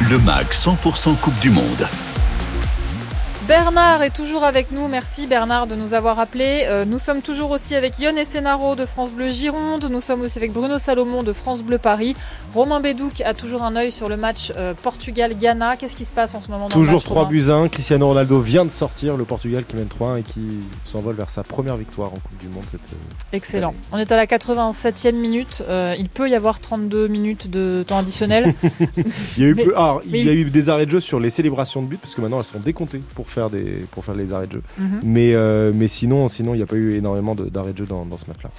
le 0.08 0.18
MAG 0.20 0.46
100% 0.46 1.18
Coupe 1.18 1.38
du 1.40 1.50
Monde. 1.50 1.86
Bernard 3.48 4.02
est 4.02 4.14
toujours 4.14 4.42
avec 4.44 4.70
nous. 4.70 4.88
Merci 4.88 5.26
Bernard 5.26 5.66
de 5.66 5.74
nous 5.74 5.92
avoir 5.92 6.18
appelés. 6.18 6.64
Euh, 6.66 6.86
nous 6.86 6.98
sommes 6.98 7.20
toujours 7.20 7.50
aussi 7.50 7.74
avec 7.74 7.98
Yon 7.98 8.16
Essenaro 8.16 8.74
de 8.74 8.86
France 8.86 9.10
Bleu 9.10 9.28
Gironde. 9.28 9.86
Nous 9.90 10.00
sommes 10.00 10.22
aussi 10.22 10.38
avec 10.38 10.50
Bruno 10.52 10.78
Salomon 10.78 11.22
de 11.22 11.34
France 11.34 11.62
Bleu 11.62 11.76
Paris. 11.76 12.16
Romain 12.54 12.80
Bédouc 12.80 13.20
a 13.20 13.34
toujours 13.34 13.62
un 13.62 13.76
œil 13.76 13.90
sur 13.90 14.08
le 14.08 14.16
match 14.16 14.50
euh, 14.56 14.72
Portugal-Ghana. 14.82 15.76
Qu'est-ce 15.76 15.94
qui 15.94 16.06
se 16.06 16.12
passe 16.14 16.34
en 16.34 16.40
ce 16.40 16.48
moment 16.50 16.68
dans 16.68 16.68
le 16.68 16.72
Toujours 16.72 16.94
match, 16.94 17.04
3 17.04 17.16
Romain 17.24 17.30
buts 17.30 17.50
à 17.50 17.54
1. 17.54 17.68
Cristiano 17.68 18.08
Ronaldo 18.08 18.40
vient 18.40 18.64
de 18.64 18.70
sortir 18.70 19.18
le 19.18 19.26
Portugal 19.26 19.64
qui 19.66 19.76
mène 19.76 19.88
3-1 19.88 20.20
et 20.20 20.22
qui 20.22 20.40
s'envole 20.86 21.16
vers 21.16 21.28
sa 21.28 21.42
première 21.42 21.76
victoire 21.76 22.08
en 22.14 22.16
Coupe 22.16 22.38
du 22.40 22.48
Monde 22.48 22.64
cette 22.70 22.80
euh, 22.94 23.34
Excellent. 23.34 23.74
On 23.92 23.98
est 23.98 24.10
à 24.10 24.16
la 24.16 24.24
87e 24.24 25.12
minute. 25.12 25.62
Il 25.98 26.08
peut 26.08 26.30
y 26.30 26.34
avoir 26.34 26.60
32 26.60 27.08
minutes 27.08 27.50
de 27.50 27.84
temps 27.86 27.98
additionnel. 27.98 28.54
Il 29.36 29.42
y 29.42 29.44
a 29.44 29.48
eu, 29.50 29.54
Mais- 29.54 29.64
peu- 29.64 29.74
ah, 29.76 29.98
mais 30.08 30.20
il 30.20 30.26
y 30.26 30.30
a 30.30 30.32
eu 30.32 30.44
des 30.44 30.68
arrêts 30.70 30.86
de 30.86 30.90
jeu 30.92 31.00
sur 31.00 31.20
les 31.20 31.28
célébrations 31.30 31.82
de 31.82 31.88
buts 31.88 31.98
parce 32.00 32.14
que 32.14 32.20
maintenant 32.22 32.38
elles 32.38 32.44
sont 32.46 32.58
décomptées 32.60 33.02
pour 33.14 33.26
faire 33.34 33.50
des 33.50 33.84
pour 33.90 34.04
faire 34.04 34.14
les 34.14 34.32
arrêts 34.32 34.46
de 34.46 34.52
jeu. 34.54 34.62
Mhm. 34.78 35.00
Mais 35.04 35.34
euh, 35.34 35.72
mais 35.74 35.88
sinon 35.88 36.28
sinon 36.28 36.54
il 36.54 36.58
n'y 36.58 36.62
a 36.62 36.66
pas 36.66 36.76
eu 36.76 36.94
énormément 36.94 37.34
de- 37.34 37.48
d'arrêts 37.50 37.72
de 37.72 37.78
jeu 37.78 37.86
dans, 37.86 38.06
dans 38.06 38.16
ce 38.16 38.26
match-là. 38.28 38.50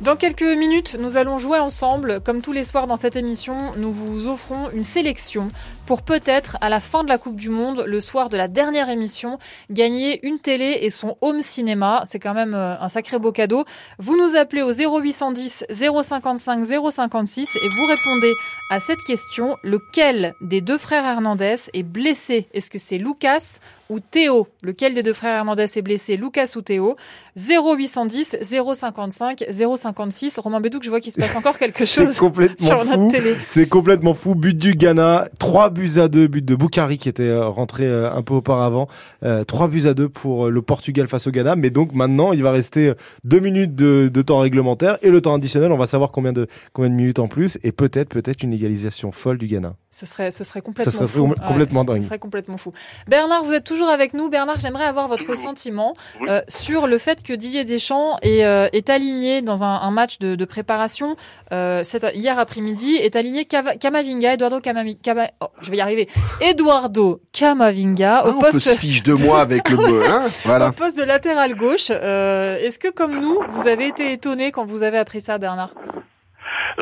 Dans 0.00 0.16
quelques 0.16 0.40
minutes, 0.42 0.96
nous 0.98 1.18
allons 1.18 1.36
jouer 1.36 1.58
ensemble. 1.58 2.20
Comme 2.24 2.40
tous 2.40 2.52
les 2.52 2.64
soirs 2.64 2.86
dans 2.86 2.96
cette 2.96 3.16
émission, 3.16 3.56
nous 3.76 3.92
vous 3.92 4.28
offrons 4.28 4.70
une 4.72 4.82
sélection 4.84 5.48
pour 5.90 6.02
peut-être, 6.02 6.56
à 6.60 6.68
la 6.68 6.78
fin 6.78 7.02
de 7.02 7.08
la 7.08 7.18
Coupe 7.18 7.34
du 7.34 7.50
Monde, 7.50 7.82
le 7.84 8.00
soir 8.00 8.28
de 8.28 8.36
la 8.36 8.46
dernière 8.46 8.90
émission, 8.90 9.40
gagner 9.70 10.24
une 10.24 10.38
télé 10.38 10.78
et 10.82 10.88
son 10.88 11.16
home 11.20 11.40
cinéma. 11.40 12.04
C'est 12.06 12.20
quand 12.20 12.32
même 12.32 12.54
euh, 12.54 12.78
un 12.78 12.88
sacré 12.88 13.18
beau 13.18 13.32
cadeau. 13.32 13.64
Vous 13.98 14.16
nous 14.16 14.36
appelez 14.36 14.62
au 14.62 14.70
0810 14.72 15.64
055 15.68 16.64
056 16.92 17.56
et 17.56 17.68
vous 17.70 17.86
répondez 17.86 18.32
à 18.70 18.78
cette 18.78 19.02
question. 19.02 19.56
Lequel 19.64 20.34
des 20.40 20.60
deux 20.60 20.78
frères 20.78 21.04
Hernandez 21.04 21.56
est 21.74 21.82
blessé? 21.82 22.46
Est-ce 22.54 22.70
que 22.70 22.78
c'est 22.78 22.98
Lucas 22.98 23.58
ou 23.88 23.98
Théo? 23.98 24.46
Lequel 24.62 24.94
des 24.94 25.02
deux 25.02 25.12
frères 25.12 25.38
Hernandez 25.38 25.66
est 25.74 25.82
blessé 25.82 26.16
Lucas 26.16 26.52
ou 26.54 26.60
Théo? 26.60 26.94
0810 27.36 28.36
055 28.42 29.44
056. 29.76 30.38
Romain 30.38 30.60
Bédouc, 30.60 30.84
je 30.84 30.90
vois 30.90 31.00
qu'il 31.00 31.12
se 31.12 31.18
passe 31.18 31.34
encore 31.34 31.58
quelque 31.58 31.84
chose 31.84 32.16
complètement 32.16 32.64
sur 32.64 32.84
fou. 32.84 32.90
notre 32.96 33.08
télé. 33.08 33.34
C'est 33.48 33.68
complètement 33.68 34.14
fou. 34.14 34.36
But 34.36 34.56
du 34.56 34.74
Ghana, 34.74 35.28
3 35.40 35.70
buts 35.70 35.79
à 35.98 36.08
2, 36.08 36.26
but 36.26 36.44
de 36.44 36.54
Boukari 36.54 36.98
qui 36.98 37.08
était 37.08 37.22
euh, 37.22 37.46
rentré 37.48 37.84
euh, 37.86 38.10
un 38.12 38.22
peu 38.22 38.34
auparavant. 38.34 38.88
Euh, 39.24 39.44
3 39.44 39.68
buts 39.68 39.86
à 39.86 39.94
2 39.94 40.08
pour 40.08 40.46
euh, 40.46 40.50
le 40.50 40.62
Portugal 40.62 41.06
face 41.08 41.26
au 41.26 41.30
Ghana. 41.30 41.56
Mais 41.56 41.70
donc 41.70 41.92
maintenant, 41.94 42.32
il 42.32 42.42
va 42.42 42.50
rester 42.50 42.92
2 43.24 43.38
minutes 43.40 43.74
de, 43.74 44.10
de 44.12 44.22
temps 44.22 44.38
réglementaire 44.38 44.98
et 45.02 45.10
le 45.10 45.20
temps 45.20 45.34
additionnel, 45.34 45.72
on 45.72 45.76
va 45.76 45.86
savoir 45.86 46.10
combien 46.10 46.32
de, 46.32 46.46
combien 46.72 46.90
de 46.90 46.94
minutes 46.94 47.18
en 47.18 47.28
plus 47.28 47.58
et 47.62 47.72
peut-être 47.72 48.08
peut-être 48.08 48.42
une 48.42 48.52
égalisation 48.52 49.12
folle 49.12 49.38
du 49.38 49.46
Ghana. 49.46 49.74
Ce 49.90 50.06
serait, 50.06 50.30
ce 50.30 50.44
serait 50.44 50.60
complètement 50.60 50.92
serait 50.92 51.06
fou. 51.06 51.26
com- 51.28 51.34
complètement 51.48 51.84
dingue. 51.84 52.00
Ce 52.02 52.06
serait 52.08 52.18
complètement 52.18 52.56
fou. 52.56 52.72
Bernard, 53.08 53.42
vous 53.44 53.52
êtes 53.52 53.64
toujours 53.64 53.88
avec 53.88 54.14
nous. 54.14 54.28
Bernard, 54.30 54.60
j'aimerais 54.60 54.84
avoir 54.84 55.08
votre 55.08 55.36
sentiment 55.36 55.94
euh, 56.28 56.40
sur 56.48 56.86
le 56.86 56.98
fait 56.98 57.22
que 57.22 57.32
Didier 57.32 57.64
Deschamps 57.64 58.16
est, 58.22 58.44
euh, 58.44 58.68
est 58.72 58.88
aligné 58.90 59.42
dans 59.42 59.64
un, 59.64 59.80
un 59.80 59.90
match 59.90 60.18
de, 60.18 60.34
de 60.36 60.44
préparation 60.44 61.16
euh, 61.52 61.82
hier 62.14 62.38
après-midi, 62.38 62.94
est 62.94 63.16
aligné 63.16 63.44
Camavinga, 63.44 64.34
Eduardo 64.34 64.60
Camavinga, 64.60 64.98
Cama- 65.02 65.30
oh, 65.40 65.46
je 65.60 65.69
vais 65.70 65.78
y 65.78 65.80
arriver, 65.80 66.08
Eduardo 66.40 67.20
Camavinga 67.32 68.24
au 68.24 68.28
Ah, 68.28 68.32
on 68.36 68.40
peut 68.40 68.50
poste. 68.50 68.60
se 68.68 68.78
fiche 68.78 69.02
de 69.02 69.14
moi 69.14 69.40
avec 69.40 69.68
le 69.70 69.78
hein 70.08 70.24
Voilà. 70.44 70.68
Au 70.68 70.72
poste 70.72 70.98
de 70.98 71.02
latéral 71.04 71.54
gauche. 71.54 71.88
Euh, 71.90 72.58
Est-ce 72.58 72.78
que, 72.78 72.88
comme 72.88 73.18
nous, 73.20 73.40
vous 73.50 73.66
avez 73.68 73.86
été 73.88 74.12
étonné 74.12 74.50
quand 74.52 74.64
vous 74.64 74.82
avez 74.82 74.98
appris 74.98 75.20
ça, 75.20 75.38
Bernard? 75.38 75.74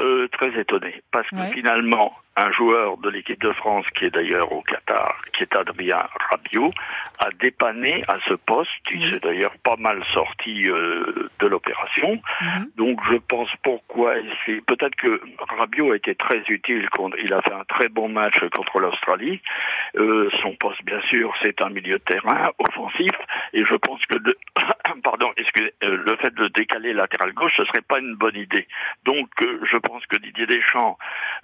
Euh, 0.00 0.28
très 0.28 0.58
étonné, 0.60 1.02
parce 1.10 1.28
que 1.30 1.36
Ouais. 1.36 1.52
finalement, 1.52 2.14
un 2.36 2.52
joueur 2.52 2.98
de 2.98 3.10
l'équipe 3.10 3.40
de 3.40 3.52
France, 3.52 3.84
qui 3.96 4.04
est 4.04 4.10
d'ailleurs 4.10 4.52
au 4.52 4.62
Qatar, 4.62 5.16
qui 5.32 5.42
est 5.42 5.56
Adrien 5.56 6.04
Rabiot, 6.30 6.72
a 7.18 7.30
dépanné 7.30 8.04
à 8.06 8.18
ce 8.28 8.34
poste. 8.34 8.70
Il 8.92 9.10
s'est 9.10 9.18
d'ailleurs 9.18 9.54
pas 9.64 9.74
mal 9.76 10.02
sorti 10.12 10.70
euh, 10.70 11.28
de 11.40 11.46
l'opération. 11.48 12.20
Donc 12.76 13.00
je 13.10 13.16
pense 13.16 13.50
pourquoi 13.64 14.14
il. 14.18 14.62
Peut-être 14.62 14.94
que 14.94 15.20
Rabiot 15.58 15.92
a 15.92 15.96
été 15.96 16.14
très 16.14 16.40
utile. 16.48 16.88
Il 17.22 17.32
a 17.34 17.42
fait 17.42 17.52
un 17.52 17.64
très 17.64 17.88
bon 17.88 18.08
match 18.08 18.38
contre 18.54 18.78
l'Australie. 18.78 19.40
Euh, 19.96 20.30
son 20.40 20.54
poste, 20.54 20.84
bien 20.84 21.00
sûr, 21.02 21.34
c'est 21.42 21.60
un 21.60 21.70
milieu 21.70 21.98
de 21.98 22.04
terrain 22.04 22.50
offensif. 22.58 23.12
Et 23.52 23.64
je 23.64 23.74
pense 23.74 24.04
que 24.06 24.18
de... 24.18 24.38
pardon, 25.02 25.32
excusez, 25.36 25.72
euh, 25.84 25.96
le 26.06 26.16
fait 26.16 26.34
de 26.34 26.46
décaler 26.48 26.92
latéral 26.92 27.32
gauche, 27.32 27.52
ce 27.56 27.64
serait 27.64 27.82
pas 27.82 27.98
une 27.98 28.14
bonne 28.14 28.36
idée. 28.36 28.68
Donc 29.04 29.28
euh, 29.42 29.58
je 29.64 29.76
pense 29.88 30.04
que 30.06 30.18
Didier 30.18 30.46
Deschamps 30.46 30.98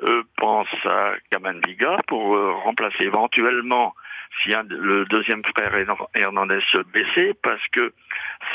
euh, 0.08 0.22
pense 0.36 0.68
à 0.84 1.12
Kamavinga 1.30 1.96
pour 2.06 2.36
euh, 2.36 2.52
remplacer 2.66 3.04
éventuellement 3.04 3.94
si 4.42 4.52
un, 4.52 4.64
le 4.68 5.04
deuxième 5.04 5.42
frère 5.44 5.72
Hernan- 5.76 6.08
Hernandez 6.16 6.58
se 6.72 6.80
blessait, 6.82 7.34
parce 7.40 7.64
que 7.68 7.92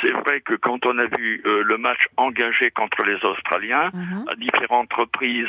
c'est 0.02 0.12
vrai 0.12 0.42
que 0.42 0.56
quand 0.56 0.86
on 0.86 0.98
a 0.98 1.06
vu 1.06 1.42
euh, 1.46 1.64
le 1.64 1.78
match 1.78 2.04
engagé 2.18 2.70
contre 2.72 3.04
les 3.06 3.16
Australiens, 3.24 3.90
à 4.30 4.36
différentes 4.36 4.92
reprises, 4.94 5.48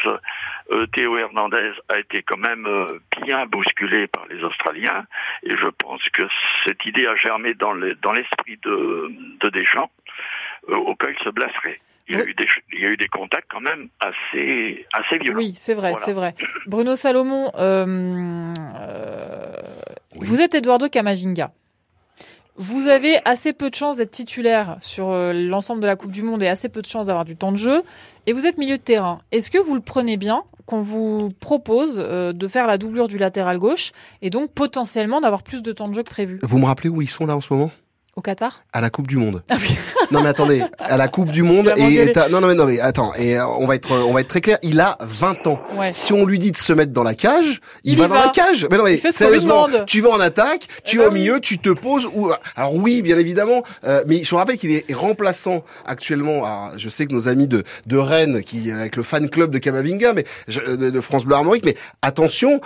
euh, 0.73 0.87
Théo 0.95 1.19
Hernandez 1.19 1.73
a 1.89 1.99
été 1.99 2.23
quand 2.23 2.39
même 2.39 2.65
euh, 2.67 3.01
bien 3.27 3.47
bousculé 3.47 4.07
par 4.07 4.25
les 4.31 4.41
Australiens, 4.45 5.05
et 5.43 5.57
je 5.57 5.67
pense 5.85 6.09
que 6.11 6.23
cette 6.65 6.85
idée 6.87 7.07
a 7.09 7.17
germé 7.17 7.55
dans 7.55 7.73
le- 7.73 7.97
dans 7.97 8.13
l'esprit 8.13 8.57
de, 8.63 9.11
de 9.43 9.49
Deschamps, 9.51 9.91
auquel 10.69 11.17
il 11.19 11.25
se 11.25 11.31
blesserait. 11.31 11.79
Il 12.11 12.17
y, 12.17 12.21
a 12.21 12.25
eu 12.25 12.35
des, 12.35 12.47
il 12.73 12.81
y 12.83 12.87
a 12.87 12.89
eu 12.89 12.97
des 12.97 13.07
contacts 13.07 13.47
quand 13.49 13.61
même 13.61 13.89
assez, 14.01 14.85
assez 14.93 15.17
violents. 15.19 15.39
Oui, 15.39 15.53
c'est 15.57 15.75
vrai, 15.75 15.93
Voilà. 15.93 16.05
c'est 16.05 16.13
vrai. 16.13 16.35
Bruno 16.67 16.97
Salomon, 16.97 17.53
euh, 17.57 18.53
euh, 18.81 19.53
vous 20.17 20.41
êtes 20.41 20.57
Eduardo 20.57 20.89
Camavinga. 20.89 21.53
Vous 22.57 22.89
avez 22.89 23.19
assez 23.25 23.53
peu 23.53 23.71
de 23.71 23.77
chances 23.77 23.99
d'être 23.99 24.11
titulaire 24.11 24.77
sur 24.81 25.11
euh, 25.11 25.33
l'ensemble 25.33 25.81
de 25.81 25.87
la 25.87 25.95
Coupe 25.95 26.11
du 26.11 26.25
Monde 26.25 26.43
et 26.43 26.49
assez 26.49 26.69
peu 26.69 26.83
de 26.83 26.87
chances 26.87 27.07
d'avoir 27.07 27.25
du 27.25 27.37
temps 27.37 27.53
de 27.53 27.57
jeu. 27.57 27.83
Et 28.27 28.33
vous 28.33 28.45
êtes 28.45 28.59
milieu 28.59 28.77
de 28.77 28.83
terrain. 28.83 29.21
Est-ce 29.31 29.49
que 29.49 29.59
vous 29.59 29.77
le 29.77 29.81
prenez 29.81 30.17
bien 30.17 30.43
qu'on 30.67 30.81
vous 30.81 31.31
propose 31.39 31.97
de 31.97 32.49
faire 32.49 32.67
la 32.67 32.77
doublure 32.77 33.07
du 33.07 33.19
latéral 33.19 33.59
gauche 33.59 33.93
et 34.21 34.31
donc 34.31 34.51
potentiellement 34.53 35.21
d'avoir 35.21 35.43
plus 35.45 35.63
de 35.63 35.71
temps 35.73 35.89
de 35.89 35.95
jeu 35.95 36.03
que 36.03 36.11
prévu? 36.11 36.39
Vous 36.43 36.59
me 36.59 36.67
rappelez 36.67 36.89
où 36.89 37.01
ils 37.03 37.09
sont 37.09 37.27
là 37.27 37.37
en 37.37 37.41
ce 37.41 37.53
moment? 37.53 37.71
Au 38.17 38.23
Qatar? 38.23 38.63
À 38.73 38.81
la 38.81 38.91
Coupe 38.91 39.07
du 39.07 39.17
Monde. 39.17 39.43
non 40.11 40.21
mais 40.23 40.29
attendez, 40.31 40.63
à 40.81 40.97
la 40.97 41.07
Coupe 41.09 41.31
du 41.31 41.43
Monde 41.45 41.73
et 41.77 42.13
non 42.31 42.41
non 42.41 42.49
mais 42.49 42.55
non 42.55 42.67
mais 42.67 42.81
attends 42.81 43.15
et 43.15 43.39
euh, 43.39 43.47
on 43.47 43.67
va 43.67 43.77
être 43.77 43.93
on 43.93 44.13
va 44.13 44.21
être 44.21 44.29
très 44.29 44.41
clair, 44.41 44.59
il 44.63 44.81
a 44.81 44.99
20 45.01 45.47
ans. 45.47 45.61
Ouais. 45.77 45.93
Si 45.93 46.13
on 46.13 46.27
lui 46.27 46.39
dit 46.41 46.51
de 46.51 46.57
se 46.57 46.73
mettre 46.73 46.93
dans 46.93 47.05
la 47.05 47.15
cage, 47.15 47.61
il, 47.85 47.93
Il 47.93 47.99
va 47.99 48.09
dans 48.09 48.15
va. 48.15 48.27
la 48.27 48.29
cage. 48.33 48.67
Mais 48.71 48.77
non 48.79 48.85
mais 48.85 48.97
sérieusement, 48.99 49.69
tu 49.87 50.01
vas 50.01 50.11
en 50.11 50.19
attaque, 50.21 50.67
tu 50.85 50.97
Eh 50.97 50.99
vas 50.99 51.05
ben 51.05 51.11
au 51.11 51.15
milieu, 51.15 51.41
tu 51.41 51.59
te 51.59 51.71
poses 51.71 52.09
ou 52.13 52.31
alors 52.57 52.75
oui, 52.75 53.01
bien 53.03 53.17
évidemment, 53.17 53.63
euh, 53.85 54.03
mais 54.09 54.25
je 54.25 54.35
me 54.35 54.41
rappelle 54.41 54.59
qu'il 54.59 54.73
est 54.73 54.85
remplaçant 54.93 55.63
actuellement 55.87 56.45
à 56.45 56.73
je 56.77 56.89
sais 56.89 57.07
que 57.07 57.13
nos 57.13 57.29
amis 57.29 57.47
de 57.47 57.63
de 57.87 57.97
Rennes 57.97 58.43
qui 58.43 58.73
avec 58.73 58.97
le 58.97 59.03
fan 59.05 59.31
club 59.31 59.53
de 59.53 59.59
Kamavinga 59.59 60.15
mais 60.15 60.25
je- 60.49 60.61
de, 60.75 60.91
de 60.91 61.01
France 61.01 61.25
Bleu 61.25 61.37
Armorique 61.37 61.65
mais 61.65 61.77
attention, 62.03 62.61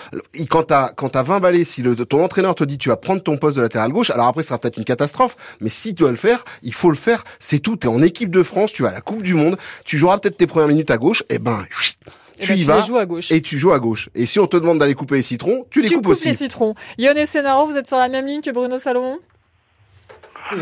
quand 0.49 0.65
t'as 0.65 0.89
quand 0.89 1.11
t'as 1.11 1.23
20 1.23 1.41
balais 1.41 1.65
si 1.65 1.83
le, 1.83 1.95
ton 1.97 2.25
entraîneur 2.25 2.55
te 2.55 2.65
dit 2.65 2.79
tu 2.79 2.89
vas 2.89 2.97
prendre 2.97 3.23
ton 3.23 3.37
poste 3.37 3.57
de 3.59 3.63
latéral 3.63 3.93
gauche, 3.93 4.11
alors 4.11 4.27
après 4.29 4.43
ce 4.43 4.49
sera 4.49 4.59
peut-être 4.59 4.79
une 4.79 4.85
catastrophe, 4.85 5.34
mais 5.61 5.69
si 5.69 5.89
tu 5.95 6.03
dois 6.03 6.11
le 6.11 6.17
faire, 6.17 6.45
il 6.63 6.75
faut 6.75 6.91
le 6.91 6.97
faire, 6.97 7.25
c'est 7.39 7.59
tout, 7.59 7.77
tu 7.77 7.87
es 7.87 7.91
en 7.91 8.03
équipe 8.03 8.31
de 8.31 8.43
France, 8.43 8.73
tu 8.73 8.83
vas 8.83 8.89
à 8.91 8.93
la 8.93 9.01
Coupe 9.01 9.23
du 9.23 9.35
monde, 9.35 9.57
tu 9.85 9.99
joueras 9.99 10.19
peut-être 10.19 10.37
tes 10.37 10.47
premières 10.47 10.69
minutes 10.69 10.91
à 10.91 10.97
gauche, 10.99 11.23
et 11.31 11.39
ben 11.39 11.65
chut, 11.71 11.97
Eh 12.39 12.43
tu 12.43 12.49
ben, 12.53 12.57
y 12.57 12.61
tu 12.61 12.67
vas 12.67 12.77
les 12.77 12.83
joues 12.83 12.97
à 12.99 13.07
gauche. 13.07 13.31
et 13.33 13.41
tu 13.41 13.59
joues 13.59 13.73
à 13.73 13.79
gauche. 13.79 14.09
Et 14.15 14.27
si 14.27 14.39
on 14.41 14.47
te 14.47 14.57
demande 14.57 14.79
d'aller 14.79 14.95
couper 14.95 15.17
les 15.17 15.23
citrons, 15.23 15.67
tu 15.71 15.83
les 15.83 15.89
tu 15.89 15.95
coupes 15.95 16.05
coupes 16.05 16.13
aussi. 16.13 16.29
les 16.29 16.35
citrons. 16.35 16.75
Yon 16.99 17.15
et 17.15 17.27
Senaro, 17.27 17.67
vous 17.67 17.77
êtes 17.77 17.87
sur 17.87 17.97
la 17.99 18.09
même 18.09 18.27
ligne 18.27 18.41
que 18.41 18.51
Bruno 18.51 18.79
Salomon? 18.79 19.19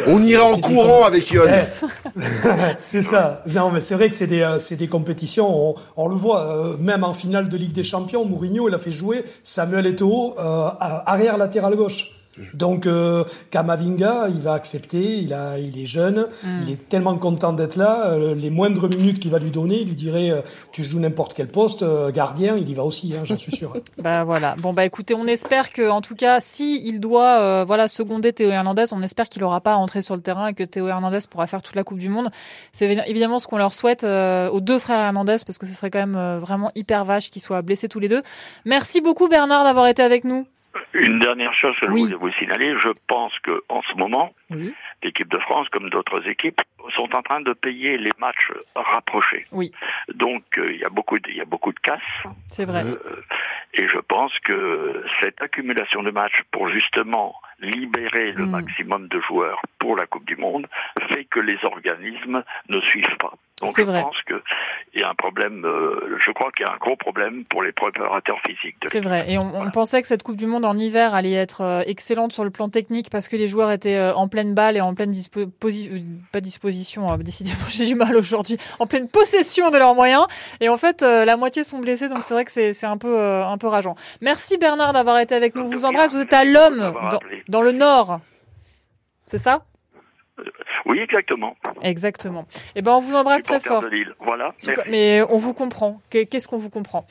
On 0.07 0.17
ira 0.17 0.45
en 0.45 0.59
courant 0.59 1.05
avec 1.07 1.29
Yon. 1.33 1.43
Eh, 1.45 2.21
c'est 2.83 3.03
ça. 3.03 3.43
Non, 3.53 3.71
mais 3.73 3.81
c'est 3.81 3.97
vrai 3.97 4.09
que 4.11 4.15
c'est 4.15 4.29
des, 4.29 4.41
euh, 4.43 4.61
c'est 4.61 4.77
des 4.77 4.87
compétitions. 4.87 5.49
On, 5.49 5.75
on 5.97 6.07
le 6.09 6.15
voit, 6.15 6.47
euh, 6.47 6.77
même 6.79 7.03
en 7.03 7.13
finale 7.15 7.49
de 7.49 7.57
Ligue 7.57 7.73
des 7.73 7.83
Champions, 7.83 8.25
Mourinho, 8.25 8.69
il 8.69 8.75
a 8.77 8.79
fait 8.79 8.93
jouer 8.93 9.25
Samuel 9.43 9.87
Eto'o 9.87 10.35
euh, 10.39 10.43
à- 10.79 11.11
arrière 11.11 11.37
latéral 11.37 11.75
gauche. 11.75 12.11
Donc 12.55 12.87
euh, 12.87 13.25
Kamavinga, 13.51 14.29
il 14.29 14.41
va 14.41 14.55
accepter. 14.55 15.19
Il 15.19 15.33
a, 15.35 15.59
il 15.59 15.79
est 15.81 15.87
jeune. 15.87 16.27
Il 16.63 16.71
est 16.73 16.89
tellement 16.89 17.17
content 17.19 17.53
d'être 17.53 17.77
là. 17.77 18.13
euh, 18.13 18.35
les 18.35 18.51
moindres 18.51 18.89
minutes 18.89 19.19
qu'il 19.19 19.31
va 19.31 19.39
lui 19.39 19.51
donner, 19.51 19.81
il 19.81 19.89
lui 19.89 19.95
dirait 19.97 20.31
euh, 20.31 20.41
tu 20.73 20.83
joues 20.83 20.99
n'importe 20.99 21.35
quel 21.35 21.49
poste, 21.49 21.83
euh, 21.83 22.11
gardien, 22.11 22.57
il 22.57 22.69
y 22.69 22.75
va 22.75 22.85
aussi. 22.85 23.15
Hein, 23.15 23.23
J'en 23.25 23.39
suis 23.39 23.53
sûr. 23.53 23.75
Bah 23.99 24.25
voilà. 24.25 24.55
Bon 24.59 24.73
bah 24.73 24.85
écoutez, 24.85 25.15
on 25.15 25.27
espère 25.27 25.73
que 25.73 25.89
en 25.89 26.01
tout 26.01 26.15
cas, 26.15 26.41
si 26.41 26.81
il 26.87 26.99
doit 27.01 27.41
euh, 27.41 27.65
voilà 27.67 27.87
seconder 27.89 28.33
Théo 28.33 28.49
Hernandez, 28.51 28.85
on 28.93 29.03
espère 29.03 29.29
qu'il 29.29 29.45
aura 29.45 29.61
pas 29.61 29.75
à 29.75 29.77
entrer 29.77 30.03
sur 30.03 30.17
le 30.17 30.23
terrain 30.23 30.49
et 30.49 30.55
que 30.55 30.65
Théo 30.65 30.89
Hernandez 30.89 31.19
pourra 31.31 31.47
faire 31.47 31.63
toute 31.63 31.77
la 31.77 31.85
Coupe 31.85 31.99
du 31.99 32.09
Monde. 32.09 32.31
C'est 32.73 32.89
évi- 32.95 33.03
évidemment 33.07 33.39
ce 33.39 33.47
qu'on 33.47 33.59
leur 33.59 33.75
souhaite 33.75 34.05
euh, 34.05 34.49
aux 34.49 34.61
deux 34.61 34.79
frères 34.79 34.99
Hernandez 35.01 35.37
parce 35.47 35.59
que 35.59 35.67
ce 35.67 35.75
serait 35.75 35.91
quand 35.91 35.99
même 36.01 36.17
euh, 36.17 36.39
vraiment 36.39 36.71
hyper 36.75 37.05
vache 37.05 37.31
qu'ils 37.31 37.43
soient 37.43 37.63
blessés 37.63 37.89
tous 37.89 38.01
les 38.01 38.09
deux. 38.09 38.23
Merci 38.65 39.01
beaucoup 39.01 39.29
Bernard 39.29 39.65
d'avoir 39.65 39.87
été 39.87 40.03
avec 40.03 40.25
nous. 40.25 40.47
Une 40.95 41.19
dernière 41.19 41.55
chose 41.55 41.77
que 41.81 41.87
Oui. 41.91 42.01
je 42.11 42.15
voulais 42.17 42.33
vous 42.33 42.39
signaler, 42.39 42.75
je 42.83 42.89
pense 43.07 43.39
que 43.41 43.63
en 43.69 43.83
ce 43.83 43.95
moment, 43.95 44.35
Oui. 44.51 44.75
l'équipe 45.03 45.29
de 45.31 45.39
France, 45.39 45.69
comme 45.71 45.91
d'autres 45.91 46.27
équipes, 46.29 46.61
sont 46.97 47.15
en 47.15 47.23
train 47.23 47.41
de 47.41 47.53
payer 47.53 47.97
les 47.99 48.11
matchs 48.19 48.51
rapprochés. 48.75 49.47
Oui. 49.53 49.73
Donc 50.15 50.43
euh, 50.59 50.67
il 50.71 50.79
y 50.79 50.85
a 50.85 50.89
beaucoup, 50.89 51.19
de, 51.19 51.31
il 51.31 51.37
y 51.37 51.41
a 51.41 51.45
beaucoup 51.45 51.73
de 51.73 51.79
casse. 51.81 52.01
C'est 52.49 52.65
vrai. 52.65 52.85
Euh, 52.85 52.97
et 53.75 53.89
je 53.89 53.99
pense 53.99 54.39
que 54.41 55.05
cette 55.21 55.41
accumulation 55.41 56.03
de 56.03 56.11
matchs 56.11 56.43
pour 56.51 56.69
justement 56.69 57.35
libérer 57.61 58.33
le 58.33 58.45
maximum 58.47 59.09
de 59.09 59.21
joueurs 59.21 59.61
pour 59.79 59.97
la 59.97 60.07
Coupe 60.07 60.25
du 60.27 60.37
Monde 60.37 60.67
fait 61.11 61.25
que 61.27 61.41
les 61.41 61.59
organismes 61.65 62.43
ne 62.69 62.81
suivent 62.81 63.17
pas. 63.19 63.33
Donc 63.63 63.71
C'est 63.75 63.83
je 63.83 63.87
vrai. 63.87 64.03
pense 64.03 64.21
qu'il 64.23 65.01
y 65.01 65.03
a 65.03 65.09
un 65.09 65.15
problème, 65.15 65.65
euh, 65.65 66.19
je 66.23 66.31
crois 66.33 66.51
qu'il 66.53 66.67
y 66.67 66.69
a 66.69 66.73
un 66.73 66.77
gros 66.77 66.97
problème 66.97 67.45
pour 67.45 67.63
les 67.63 67.73
préparateurs 67.73 68.39
physiques. 68.47 68.77
C'est 68.89 69.01
vrai. 69.01 69.25
Et 69.31 69.39
on, 69.39 69.55
on 69.59 69.71
pensait 69.71 70.03
que 70.03 70.09
cette 70.09 70.23
Coupe 70.23 70.37
du 70.37 70.47
Monde 70.47 70.65
en 70.65 70.77
hiver 70.77 71.15
allait 71.15 71.33
être 71.33 71.61
euh, 71.63 71.83
excellente 71.87 72.33
sur 72.33 72.45
le 72.45 72.51
plan 72.51 72.69
technique 72.69 73.09
parce 73.09 73.29
que 73.29 73.37
les 73.37 73.49
joueurs 73.49 73.71
étaient 73.71 73.97
euh, 73.97 74.13
en 74.15 74.29
pleine 74.29 74.53
balle 74.55 74.77
et 74.77 74.81
en 74.81 74.95
pleine 74.95 75.13
dispo- 75.13 75.49
pas 76.33 76.41
disposition, 76.41 77.11
euh, 77.13 77.17
décidément 77.19 77.57
j'ai 77.71 77.87
du 77.87 77.95
mal 77.95 78.17
aujourd'hui, 78.17 78.59
en 78.81 78.87
pleine 78.87 79.09
possession 79.09 79.71
de 79.71 79.79
leurs 79.79 79.95
moyens. 79.95 80.27
Et 80.61 80.69
en 80.69 80.77
fait, 80.77 81.03
euh, 81.03 81.25
la 81.25 81.37
moitié 81.37 81.65
sont 81.65 81.79
blessés, 81.79 82.09
donc 82.09 82.19
c'est 82.19 82.35
vrai 82.35 82.45
que 82.45 82.53
c'est 82.53 82.73
c'est 82.73 82.87
un 82.87 82.99
peu 82.99 83.19
euh, 83.19 83.47
un 83.47 83.59
peu 83.59 83.69
rageant. 83.69 83.95
Merci 84.21 84.59
Bernard 84.59 84.93
d'avoir 84.93 85.19
été 85.21 85.35
avec 85.35 85.55
nous. 85.55 85.63
On 85.63 85.69
vous 85.69 85.85
embrasse. 85.85 86.13
Vous 86.13 86.21
êtes 86.21 86.33
à 86.33 86.45
l'homme 86.45 86.79
dans, 87.11 87.21
dans 87.49 87.63
le 87.63 87.73
Nord. 87.73 88.21
C'est 89.27 89.39
ça? 89.39 89.63
Oui, 90.87 90.99
exactement. 90.99 91.57
Exactement. 91.83 92.45
Eh 92.75 92.83
ben 92.83 92.93
on 92.93 93.01
vous 93.01 93.15
embrasse 93.15 93.43
très 93.43 93.61
fort. 93.61 93.83
de 93.83 93.89
Lille. 93.89 94.15
Voilà. 94.21 94.53
Merci. 94.67 94.83
Mais 94.91 95.23
on 95.29 95.39
vous 95.39 95.55
comprend. 95.55 96.01
Qu'est- 96.11 96.27
Qu'est-ce 96.27 96.49
qu'on 96.49 96.57
vous 96.57 96.71
comprend? 96.71 97.07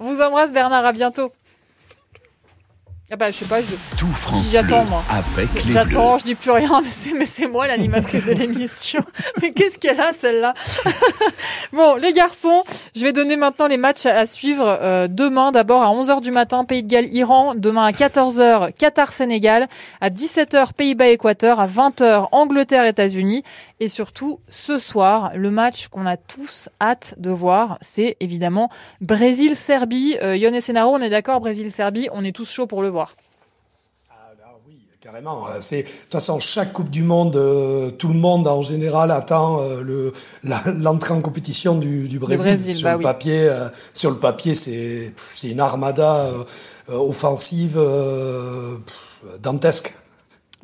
On 0.00 0.04
vous 0.04 0.20
embrasse 0.20 0.52
Bernard. 0.52 0.84
À 0.86 0.92
bientôt. 0.92 1.32
Ah 3.08 3.14
bah 3.14 3.30
je 3.30 3.36
sais 3.36 3.44
pas. 3.44 3.62
Je... 3.62 3.76
Tout 3.96 4.08
France 4.08 4.50
J'attends 4.50 4.84
moi. 4.86 5.00
avec 5.08 5.64
les 5.64 5.72
J'attends, 5.72 6.18
je 6.18 6.24
dis 6.24 6.34
plus 6.34 6.50
rien, 6.50 6.80
mais 6.82 6.90
c'est, 6.90 7.12
mais 7.12 7.24
c'est 7.26 7.46
moi 7.46 7.68
l'animatrice 7.68 8.26
de 8.26 8.32
l'émission. 8.34 9.00
Mais 9.40 9.52
qu'est-ce 9.52 9.78
qu'elle 9.78 10.00
a 10.00 10.12
celle-là? 10.12 10.54
Bon, 11.72 11.96
les 11.96 12.12
garçons, 12.12 12.62
je 12.94 13.02
vais 13.02 13.12
donner 13.12 13.36
maintenant 13.36 13.66
les 13.66 13.76
matchs 13.76 14.06
à, 14.06 14.18
à 14.18 14.26
suivre 14.26 14.64
euh, 14.66 15.08
demain. 15.08 15.52
D'abord 15.52 15.82
à 15.82 15.88
11h 15.92 16.20
du 16.20 16.30
matin, 16.30 16.64
Pays 16.64 16.82
de 16.82 16.88
Galles, 16.88 17.12
Iran. 17.12 17.54
Demain 17.54 17.84
à 17.84 17.90
14h, 17.92 18.72
Qatar, 18.72 19.12
Sénégal. 19.12 19.68
À 20.00 20.08
17h, 20.10 20.72
Pays-Bas, 20.72 21.08
Équateur. 21.08 21.60
À 21.60 21.66
20h, 21.66 22.28
Angleterre, 22.32 22.86
États-Unis. 22.86 23.42
Et 23.78 23.88
surtout, 23.88 24.40
ce 24.48 24.78
soir, 24.78 25.32
le 25.34 25.50
match 25.50 25.88
qu'on 25.88 26.06
a 26.06 26.16
tous 26.16 26.68
hâte 26.80 27.14
de 27.18 27.30
voir, 27.30 27.78
c'est 27.82 28.16
évidemment 28.20 28.70
Brésil-Serbie. 29.00 30.16
Euh, 30.22 30.36
Yon 30.36 30.54
et 30.54 30.60
Senaro, 30.60 30.94
on 30.94 31.00
est 31.00 31.10
d'accord, 31.10 31.40
Brésil-Serbie, 31.40 32.08
on 32.12 32.24
est 32.24 32.32
tous 32.34 32.50
chauds 32.50 32.66
pour 32.66 32.80
le 32.82 32.88
voir. 32.88 32.95
Carrément. 35.00 35.46
euh, 35.46 35.58
C'est 35.60 35.82
de 35.82 35.88
toute 35.88 36.12
façon 36.12 36.40
chaque 36.40 36.72
Coupe 36.72 36.90
du 36.90 37.04
Monde, 37.04 37.36
euh, 37.36 37.90
tout 37.92 38.08
le 38.08 38.14
monde 38.14 38.48
en 38.48 38.62
général 38.62 39.12
attend 39.12 39.60
euh, 39.60 39.80
le 39.82 40.12
l'entrée 40.66 41.14
en 41.14 41.20
compétition 41.20 41.78
du, 41.78 42.08
du 42.08 42.18
Brésil. 42.18 42.54
Brésil, 42.54 42.74
sur 42.74 42.84
bah 42.84 42.92
le 42.92 42.98
oui. 42.98 43.04
papier, 43.04 43.48
euh, 43.48 43.68
sur 43.94 44.10
le 44.10 44.16
papier, 44.16 44.56
c'est 44.56 45.14
c'est 45.34 45.50
une 45.50 45.60
armada 45.60 46.32
offensive 46.88 47.78
dantesque. 49.42 49.94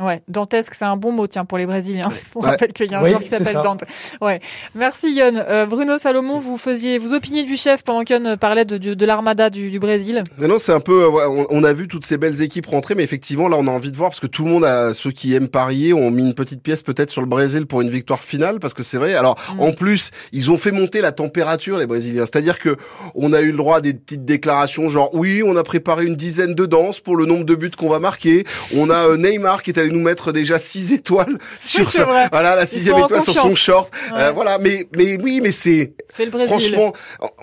Ouais, 0.01 0.23
dantesque, 0.27 0.75
c'est 0.75 0.85
un 0.87 0.97
bon 0.97 1.13
mot, 1.13 1.27
tiens, 1.27 1.45
pour 1.45 1.59
les 1.59 1.67
Brésiliens. 1.67 2.09
On 2.35 2.41
Ouais. 2.41 2.51
rappelle 2.51 2.73
qu'il 2.73 2.91
y 2.91 2.95
a 2.95 2.99
un 3.01 3.03
Oui, 3.03 3.11
joueur 3.11 3.23
qui 3.23 3.29
s'appelle. 3.29 3.63
Dante. 3.63 3.85
Ouais. 4.21 4.41
Merci, 4.75 5.15
Yon. 5.15 5.35
Euh, 5.37 5.67
Bruno 5.67 5.99
Salomon, 5.99 6.41
vous 6.41 6.57
faisiez, 6.57 6.99
vous 6.99 7.13
opiniez 7.13 7.45
du 7.45 7.57
chef 7.57 7.83
pendant 7.85 8.03
qu'Yon 8.03 8.37
parlait 8.39 8.65
de, 8.65 8.79
de, 8.79 8.95
de 8.95 9.07
l'armada 9.07 9.51
du, 9.51 9.71
du 9.71 9.79
Brésil. 9.79 10.23
Mais 10.39 10.49
non, 10.49 10.59
c'est 10.59 10.73
un 10.73 10.81
peu. 10.81 11.05
euh, 11.05 11.09
ouais, 11.09 11.25
on, 11.29 11.47
on 11.51 11.63
a 11.65 11.73
vu 11.73 11.89
toutes 11.89 12.05
ces 12.07 12.17
belles 12.17 12.41
équipes 12.43 12.67
rentrer, 12.67 12.95
mais 12.95 13.05
effectivement, 13.05 13.49
là, 13.49 13.57
on 13.61 13.67
a 13.69 13.71
envie 13.71 13.93
de 13.93 13.97
voir 13.97 14.11
parce 14.11 14.21
que 14.21 14.27
tout 14.27 14.45
le 14.45 14.51
monde, 14.51 14.65
a, 14.65 14.95
ceux 14.95 15.11
qui 15.13 15.35
aiment 15.35 15.49
parier, 15.49 15.93
ont 15.93 16.11
mis 16.11 16.23
une 16.23 16.35
petite 16.35 16.63
pièce 16.63 16.83
peut-être 16.83 17.11
sur 17.11 17.21
le 17.21 17.29
Brésil 17.29 17.67
pour 17.67 17.81
une 17.83 17.91
victoire 17.91 18.23
finale, 18.23 18.59
parce 18.61 18.75
que 18.75 18.83
c'est 18.83 18.99
vrai. 18.99 19.15
Alors, 19.15 19.39
Mm. 19.57 19.61
en 19.61 19.73
plus, 19.73 20.11
ils 20.33 20.51
ont 20.51 20.57
fait 20.57 20.73
monter 20.73 21.01
la 21.01 21.13
température, 21.13 21.77
les 21.77 21.87
Brésiliens. 21.87 22.25
C'est-à-dire 22.25 22.59
que 22.59 22.77
on 23.15 23.33
a 23.33 23.41
eu 23.41 23.51
le 23.51 23.57
droit 23.59 23.77
à 23.77 23.81
des 23.81 23.93
petites 23.95 24.25
déclarations, 24.25 24.89
genre 24.89 25.11
oui, 25.15 25.43
on 25.45 25.57
a 25.57 25.63
préparé 25.63 26.07
une 26.07 26.17
dizaine 26.17 26.55
de 26.55 26.65
danses 26.67 27.01
pour 27.01 27.17
le 27.17 27.27
nombre 27.27 27.45
de 27.45 27.55
buts 27.55 27.71
qu'on 27.77 27.89
va 27.91 27.99
marquer. 28.01 28.45
On 28.75 28.89
a 28.91 29.09
euh, 29.09 29.17
Neymar 29.17 29.63
qui 29.63 29.71
est 29.71 29.79
allé 29.83 29.91
nous 29.91 30.01
mettre 30.03 30.33
déjà 30.33 30.59
six 30.59 30.93
étoiles 30.93 31.39
sur 31.61 31.93
sa- 31.93 32.05
vrai. 32.05 32.29
voilà 32.33 32.57
la 32.57 32.67
sixième 32.67 32.99
étoile 32.99 33.23
sur 33.23 33.35
son 33.35 33.55
short. 33.55 33.93
Ouais. 34.13 34.19
Euh, 34.21 34.33
voilà, 34.33 34.59
mais 34.59 34.87
mais 34.97 35.19
oui, 35.23 35.41
mais 35.43 35.53
c'est. 35.53 35.93
Franchement, 36.47 36.93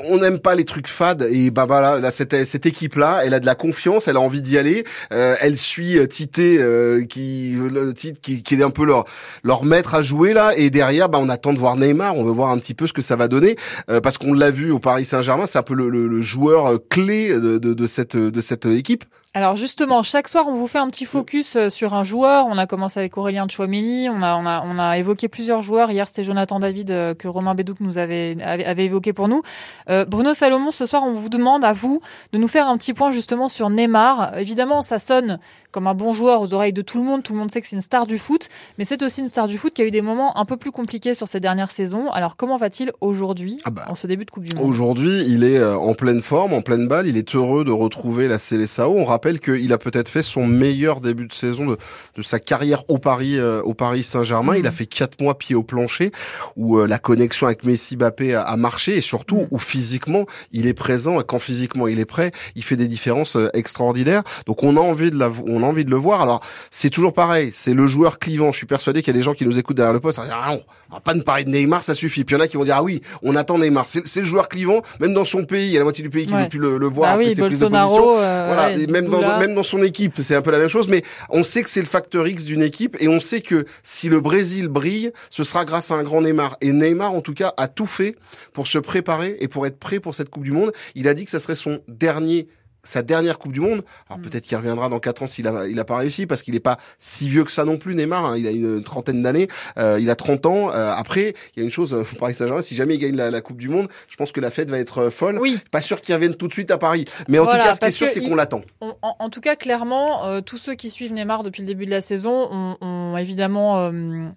on 0.05 0.17
n'aime 0.17 0.39
pas 0.39 0.55
les 0.55 0.65
trucs 0.65 0.87
fades 0.87 1.27
et 1.31 1.51
bah 1.51 1.65
voilà, 1.65 1.99
là 1.99 2.11
cette 2.11 2.45
cette 2.45 2.65
équipe 2.65 2.95
là, 2.95 3.21
elle 3.23 3.33
a 3.33 3.39
de 3.39 3.45
la 3.45 3.55
confiance, 3.55 4.07
elle 4.07 4.17
a 4.17 4.21
envie 4.21 4.41
d'y 4.41 4.57
aller. 4.57 4.83
Euh, 5.11 5.35
elle 5.39 5.57
suit 5.57 5.97
euh, 5.97 6.05
Tité 6.07 6.57
euh, 6.59 7.03
qui 7.05 7.55
le 7.57 7.93
Tite 7.93 8.21
qui, 8.21 8.43
qui 8.43 8.55
est 8.55 8.63
un 8.63 8.69
peu 8.69 8.85
leur 8.85 9.05
leur 9.43 9.63
maître 9.65 9.95
à 9.95 10.01
jouer 10.01 10.33
là 10.33 10.51
et 10.55 10.69
derrière 10.69 11.09
bah 11.09 11.19
on 11.21 11.29
attend 11.29 11.53
de 11.53 11.59
voir 11.59 11.77
Neymar, 11.77 12.15
on 12.17 12.23
veut 12.23 12.31
voir 12.31 12.49
un 12.51 12.57
petit 12.57 12.73
peu 12.73 12.87
ce 12.87 12.93
que 12.93 13.01
ça 13.01 13.15
va 13.15 13.27
donner 13.27 13.55
euh, 13.89 14.01
parce 14.01 14.17
qu'on 14.17 14.33
l'a 14.33 14.51
vu 14.51 14.71
au 14.71 14.79
Paris 14.79 15.05
Saint-Germain, 15.05 15.45
c'est 15.45 15.57
un 15.59 15.63
peu 15.63 15.73
le, 15.73 15.89
le, 15.89 16.07
le 16.07 16.21
joueur 16.21 16.79
clé 16.89 17.29
de, 17.33 17.57
de, 17.57 17.73
de 17.73 17.87
cette 17.87 18.15
de 18.17 18.41
cette 18.41 18.65
équipe. 18.65 19.03
Alors 19.35 19.55
justement, 19.55 20.01
chaque 20.01 20.27
soir, 20.27 20.47
on 20.47 20.55
vous 20.55 20.65
fait 20.65 20.79
un 20.79 20.89
petit 20.89 21.05
focus 21.05 21.55
euh, 21.55 21.69
sur 21.69 21.93
un 21.93 22.03
joueur. 22.03 22.47
On 22.47 22.57
a 22.57 22.65
commencé 22.65 22.99
avec 22.99 23.15
Aurélien 23.15 23.47
Chouameni. 23.47 24.09
On 24.09 24.23
a, 24.23 24.35
on 24.35 24.45
a, 24.47 24.63
on 24.65 24.79
a 24.79 24.97
évoqué 24.97 25.27
plusieurs 25.27 25.61
joueurs. 25.61 25.91
Hier, 25.91 26.07
c'était 26.07 26.23
Jonathan 26.23 26.57
David 26.59 26.89
euh, 26.89 27.13
que 27.13 27.27
Romain 27.27 27.53
Bédouc 27.53 27.79
nous 27.79 27.99
avait, 27.99 28.35
avait, 28.43 28.65
avait 28.65 28.85
évoqué 28.85 29.13
pour 29.13 29.27
nous. 29.27 29.43
Euh, 29.87 30.03
Bruno 30.03 30.33
Salomon, 30.33 30.71
ce 30.71 30.87
soir, 30.87 31.03
on 31.05 31.13
vous 31.13 31.29
demande 31.29 31.63
à 31.63 31.73
vous 31.73 32.01
de 32.33 32.39
nous 32.39 32.47
faire 32.47 32.67
un 32.67 32.75
petit 32.77 32.93
point 32.93 33.11
justement 33.11 33.49
sur 33.49 33.69
Neymar. 33.69 34.35
Évidemment, 34.39 34.81
ça 34.81 34.97
sonne 34.97 35.39
comme 35.71 35.87
un 35.87 35.93
bon 35.93 36.13
joueur 36.13 36.41
aux 36.41 36.53
oreilles 36.53 36.73
de 36.73 36.81
tout 36.81 36.99
le 36.99 37.03
monde. 37.03 37.23
Tout 37.23 37.33
le 37.33 37.39
monde 37.39 37.51
sait 37.51 37.61
que 37.61 37.67
c'est 37.67 37.75
une 37.75 37.81
star 37.81 38.07
du 38.07 38.17
foot, 38.17 38.49
mais 38.77 38.85
c'est 38.85 39.01
aussi 39.03 39.21
une 39.21 39.27
star 39.27 39.47
du 39.47 39.57
foot 39.57 39.73
qui 39.73 39.81
a 39.81 39.85
eu 39.85 39.91
des 39.91 40.01
moments 40.01 40.37
un 40.37 40.45
peu 40.45 40.57
plus 40.57 40.71
compliqués 40.71 41.13
sur 41.13 41.27
ces 41.27 41.39
dernières 41.39 41.71
saisons. 41.71 42.09
Alors 42.11 42.35
comment 42.35 42.57
va-t-il 42.57 42.91
aujourd'hui, 43.01 43.57
en 43.87 43.95
ce 43.95 44.07
début 44.07 44.25
de 44.25 44.31
Coupe 44.31 44.43
du 44.43 44.55
Monde? 44.55 44.65
Aujourd'hui, 44.65 45.23
il 45.27 45.43
est 45.43 45.57
euh, 45.57 45.77
en 45.77 45.93
pleine 45.93 46.21
forme, 46.21 46.53
en 46.53 46.61
pleine 46.61 46.87
balle. 46.87 47.07
Il 47.07 47.17
est 47.17 47.35
heureux 47.35 47.63
de 47.63 47.71
retrouver 47.71 48.27
la 48.27 48.37
Célessao. 48.37 48.95
On 48.97 49.05
rappelle 49.05 49.39
qu'il 49.39 49.71
a 49.73 49.77
peut-être 49.77 50.09
fait 50.09 50.23
son 50.23 50.45
meilleur 50.45 51.01
début 51.01 51.27
de 51.27 51.33
saison 51.33 51.65
de, 51.65 51.77
de 52.15 52.21
sa 52.21 52.39
carrière 52.39 52.83
au 52.89 52.97
Paris, 52.97 53.37
euh, 53.37 53.61
au 53.61 53.73
Paris 53.73 54.03
Saint-Germain. 54.03 54.55
Il 54.57 54.67
a 54.67 54.71
fait 54.71 54.85
quatre 54.85 55.21
mois 55.21 55.37
pied 55.37 55.55
au 55.55 55.63
plancher, 55.63 56.11
où 56.55 56.77
euh, 56.77 56.87
la 56.87 56.97
connexion 56.97 57.47
avec 57.47 57.63
Messi, 57.63 57.95
Mbappé 57.95 58.33
a, 58.33 58.41
a 58.41 58.57
marché, 58.57 58.97
et 58.97 59.01
surtout 59.01 59.47
où 59.51 59.57
physiquement 59.57 60.25
il 60.51 60.67
est 60.67 60.73
présent. 60.73 61.19
Et 61.19 61.23
quand 61.23 61.39
physiquement 61.39 61.87
il 61.87 61.99
est 61.99 62.05
prêt, 62.05 62.31
il 62.55 62.63
fait 62.63 62.75
des 62.75 62.87
différences 62.87 63.35
euh, 63.35 63.49
extraordinaires. 63.53 64.23
Donc 64.45 64.63
on 64.63 64.75
a 64.75 64.79
envie 64.79 65.11
de 65.11 65.17
la, 65.17 65.29
on 65.47 65.58
a 65.63 65.65
envie 65.65 65.85
de 65.85 65.89
le 65.89 65.95
voir. 65.97 66.21
Alors 66.21 66.41
c'est 66.71 66.89
toujours 66.89 67.13
pareil, 67.13 67.49
c'est 67.51 67.73
le 67.73 67.87
joueur 67.87 68.19
clivant. 68.19 68.51
Je 68.51 68.57
suis 68.57 68.65
persuadé 68.67 69.01
qu'il 69.01 69.13
y 69.13 69.15
a 69.15 69.19
des 69.19 69.23
gens 69.23 69.33
qui 69.33 69.45
nous 69.45 69.57
écoutent 69.59 69.77
derrière 69.77 69.93
le 69.93 69.99
poste. 69.99 70.19
Ah 70.21 70.51
non, 70.51 70.61
on 70.91 70.95
va 70.95 70.99
pas 71.01 71.13
nous 71.13 71.23
parler 71.23 71.43
de 71.43 71.49
Neymar, 71.49 71.83
ça 71.83 71.93
suffit. 71.93 72.23
Puis 72.23 72.35
il 72.35 72.39
y 72.39 72.41
en 72.41 72.43
a 72.43 72.47
qui 72.47 72.57
vont 72.57 72.63
dire 72.63 72.75
ah 72.77 72.83
oui, 72.83 73.01
on 73.23 73.35
attend 73.35 73.57
Neymar. 73.57 73.85
C'est 73.87 74.19
le 74.19 74.25
joueur 74.25 74.49
clivant, 74.49 74.81
même 74.99 75.13
dans 75.13 75.25
son 75.25 75.45
pays, 75.45 75.67
il 75.67 75.71
y 75.73 75.75
a 75.75 75.79
la 75.79 75.83
moitié 75.85 76.03
du 76.03 76.09
pays 76.09 76.25
qui 76.25 76.33
Ouais. 76.33 76.43
veut 76.43 76.49
plus 76.49 76.59
le, 76.59 76.77
le 76.77 76.85
voir. 76.87 77.09
Bah 77.09 77.13
après 77.15 77.33
oui, 77.33 77.35
Bolsonaro, 77.39 78.15
euh, 78.17 78.45
voilà, 78.47 78.75
ouais, 78.75 78.81
et 78.83 78.87
même 78.87 79.07
dans 79.09 79.39
même 79.39 79.53
dans 79.55 79.63
son 79.63 79.81
équipe, 79.81 80.13
c'est 80.21 80.35
un 80.35 80.41
peu 80.41 80.51
la 80.51 80.59
même 80.59 80.67
chose. 80.69 80.87
Mais 80.87 81.03
on 81.29 81.43
sait 81.43 81.63
que 81.63 81.69
c'est 81.69 81.79
le 81.81 81.85
facteur 81.85 82.27
X 82.27 82.45
d'une 82.45 82.61
équipe, 82.61 82.95
et 82.99 83.07
on 83.07 83.19
sait 83.19 83.41
que 83.41 83.65
si 83.83 84.09
le 84.09 84.19
Brésil 84.21 84.67
brille, 84.67 85.11
ce 85.29 85.43
sera 85.43 85.65
grâce 85.65 85.91
à 85.91 85.95
un 85.95 86.03
grand 86.03 86.21
Neymar. 86.21 86.57
Et 86.61 86.71
Neymar, 86.71 87.13
en 87.13 87.21
tout 87.21 87.33
cas, 87.33 87.53
a 87.57 87.67
tout 87.67 87.85
fait 87.85 88.15
pour 88.53 88.67
se 88.67 88.77
préparer 88.77 89.37
et 89.39 89.47
pour 89.47 89.65
être 89.65 89.77
prêt 89.79 89.99
pour 89.99 90.15
cette 90.15 90.29
Coupe 90.29 90.43
du 90.43 90.51
Monde. 90.51 90.71
Il 90.95 91.07
a 91.07 91.13
dit 91.13 91.25
que 91.25 91.31
ça 91.31 91.39
serait 91.39 91.55
son 91.55 91.79
dernier 91.87 92.47
sa 92.83 93.01
dernière 93.01 93.37
Coupe 93.39 93.51
du 93.51 93.59
Monde. 93.59 93.83
Alors 94.09 94.21
peut-être 94.21 94.43
qu'il 94.45 94.57
reviendra 94.57 94.89
dans 94.89 94.99
quatre 94.99 95.23
ans 95.23 95.27
s'il 95.27 95.47
a, 95.47 95.67
il 95.67 95.79
a 95.79 95.85
pas 95.85 95.97
réussi 95.97 96.25
parce 96.25 96.43
qu'il 96.43 96.53
n'est 96.53 96.59
pas 96.59 96.77
si 96.97 97.27
vieux 97.29 97.43
que 97.43 97.51
ça 97.51 97.65
non 97.65 97.77
plus, 97.77 97.95
Neymar. 97.95 98.25
hein. 98.25 98.37
Il 98.37 98.47
a 98.47 98.51
une 98.51 98.83
trentaine 98.83 99.21
d'années. 99.21 99.47
Euh, 99.77 99.97
il 99.99 100.09
a 100.09 100.15
30 100.15 100.45
ans. 100.45 100.71
Euh, 100.73 100.91
après, 100.93 101.33
il 101.55 101.59
y 101.59 101.61
a 101.61 101.63
une 101.63 101.71
chose, 101.71 101.93
euh, 101.93 102.03
Paris 102.19 102.33
Saint-Germain, 102.33 102.61
si 102.61 102.75
jamais 102.75 102.95
il 102.95 102.99
gagne 102.99 103.15
la, 103.15 103.31
la 103.31 103.41
Coupe 103.41 103.57
du 103.57 103.69
Monde, 103.69 103.87
je 104.07 104.15
pense 104.15 104.31
que 104.31 104.39
la 104.39 104.51
fête 104.51 104.69
va 104.69 104.77
être 104.79 104.97
euh, 104.99 105.09
folle. 105.09 105.37
Oui. 105.41 105.59
Pas 105.71 105.81
sûr 105.81 106.01
qu'il 106.01 106.13
revienne 106.15 106.35
tout 106.35 106.47
de 106.47 106.53
suite 106.53 106.71
à 106.71 106.77
Paris. 106.77 107.05
Mais 107.27 107.39
en 107.39 107.43
Voilà, 107.43 107.59
tout 107.63 107.67
cas, 107.69 107.73
ce 107.75 107.79
qui 107.79 107.85
est 107.85 107.91
sûr, 107.91 108.09
c'est 108.09 108.21
qu'on 108.21 108.35
l'attend. 108.35 108.61
En, 108.81 108.93
en 109.19 109.29
tout 109.29 109.41
cas, 109.41 109.55
clairement, 109.55 110.25
euh, 110.25 110.41
tous 110.41 110.57
ceux 110.57 110.75
qui 110.75 110.89
suivent 110.89 111.13
Neymar 111.13 111.43
depuis 111.43 111.61
le 111.61 111.67
début 111.67 111.85
de 111.85 111.91
la 111.91 112.01
saison 112.01 112.49
ont, 112.51 112.77
ont 112.81 113.17
évidemment 113.17 113.91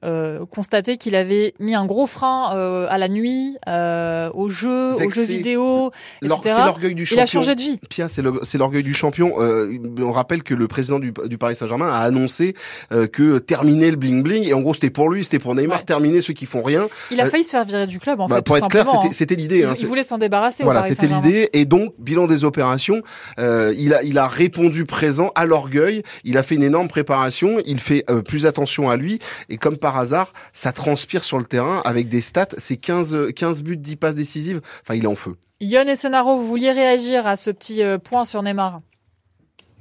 euh, 0.04 0.44
constaté 0.46 0.96
qu'il 0.96 1.14
avait 1.14 1.54
mis 1.58 1.74
un 1.74 1.84
gros 1.86 2.06
frein 2.06 2.56
euh, 2.56 2.86
à 2.88 2.98
la 2.98 3.08
nuit, 3.08 3.56
euh, 3.68 4.30
aux 4.34 4.48
jeux, 4.48 4.94
aux 4.94 5.10
jeux 5.10 5.22
vidéo, 5.24 5.90
etc. 6.22 6.40
C'est 6.44 6.64
l'orgueil 6.64 6.94
du 6.94 7.06
champion. 7.06 7.20
Il 7.20 7.22
a 7.22 7.26
changé 7.26 7.54
de 7.54 7.60
vie. 7.60 7.78
Pia, 7.88 8.08
c'est 8.08 8.22
le- 8.22 8.40
c'est 8.42 8.58
l'orgueil 8.58 8.82
du 8.82 8.94
champion. 8.94 9.34
Euh, 9.40 9.72
on 9.98 10.10
rappelle 10.12 10.42
que 10.42 10.54
le 10.54 10.68
président 10.68 10.98
du, 10.98 11.12
du 11.26 11.38
Paris 11.38 11.56
Saint-Germain 11.56 11.88
a 11.88 11.98
annoncé 12.00 12.54
euh, 12.92 13.06
que 13.06 13.38
terminer 13.38 13.90
le 13.90 13.96
bling 13.96 14.22
bling 14.22 14.44
et 14.44 14.54
en 14.54 14.60
gros 14.60 14.74
c'était 14.74 14.90
pour 14.90 15.08
lui, 15.10 15.24
c'était 15.24 15.38
pour 15.38 15.54
Neymar, 15.54 15.84
terminer 15.84 16.20
ceux 16.20 16.34
qui 16.34 16.46
font 16.46 16.62
rien. 16.62 16.88
Il 17.10 17.20
a 17.20 17.26
Euh, 17.26 17.30
failli 17.30 17.44
se 17.44 17.50
faire 17.50 17.64
virer 17.64 17.86
du 17.86 17.98
club, 17.98 18.20
en 18.20 18.26
bah, 18.26 18.36
fait. 18.36 18.42
pour 18.42 18.56
tout 18.58 18.64
être 18.64 18.70
clair, 18.70 18.86
c'était- 18.86 19.12
c'était 19.14 19.34
l'idée, 19.34 19.58
Il, 19.60 19.64
hein, 19.64 19.74
il 19.78 19.86
voulait 19.86 20.02
s'en 20.02 20.18
débarrasser. 20.18 20.62
Voilà, 20.64 20.82
c'était 20.82 21.06
l'idée. 21.06 21.48
Et 21.52 21.64
donc, 21.64 21.94
bilan 21.98 22.26
des 22.26 22.44
opérations, 22.44 23.02
euh, 23.38 23.72
il, 23.76 23.94
a, 23.94 24.02
il 24.02 24.18
a 24.18 24.26
répondu 24.26 24.84
présent 24.84 25.30
à 25.34 25.44
l'orgueil. 25.46 26.02
Il 26.24 26.36
a 26.38 26.42
fait 26.42 26.54
une 26.56 26.62
énorme 26.62 26.88
préparation. 26.88 27.58
Il 27.66 27.78
fait 27.80 28.04
euh, 28.10 28.22
plus 28.22 28.46
attention 28.46 28.90
à 28.90 28.96
lui. 28.96 29.18
Et 29.48 29.56
comme 29.56 29.76
par 29.76 29.96
hasard, 29.98 30.32
ça 30.52 30.72
transpire 30.72 31.24
sur 31.24 31.38
le 31.38 31.44
terrain 31.44 31.80
avec 31.84 32.08
des 32.08 32.20
stats. 32.20 32.48
C'est 32.58 32.76
15, 32.76 33.14
euh, 33.14 33.30
15 33.30 33.62
buts, 33.62 33.76
10 33.76 33.96
passes 33.96 34.14
décisives. 34.14 34.60
Enfin, 34.82 34.94
il 34.94 35.04
est 35.04 35.08
en 35.08 35.16
feu. 35.16 35.36
Yon 35.64 35.86
et 35.86 35.94
Senaro, 35.94 36.36
vous 36.36 36.46
vouliez 36.48 36.72
réagir 36.72 37.26
à 37.26 37.36
ce 37.36 37.48
petit 37.50 37.82
euh, 37.84 37.96
point 37.96 38.24
sur 38.24 38.42
Neymar? 38.42 38.80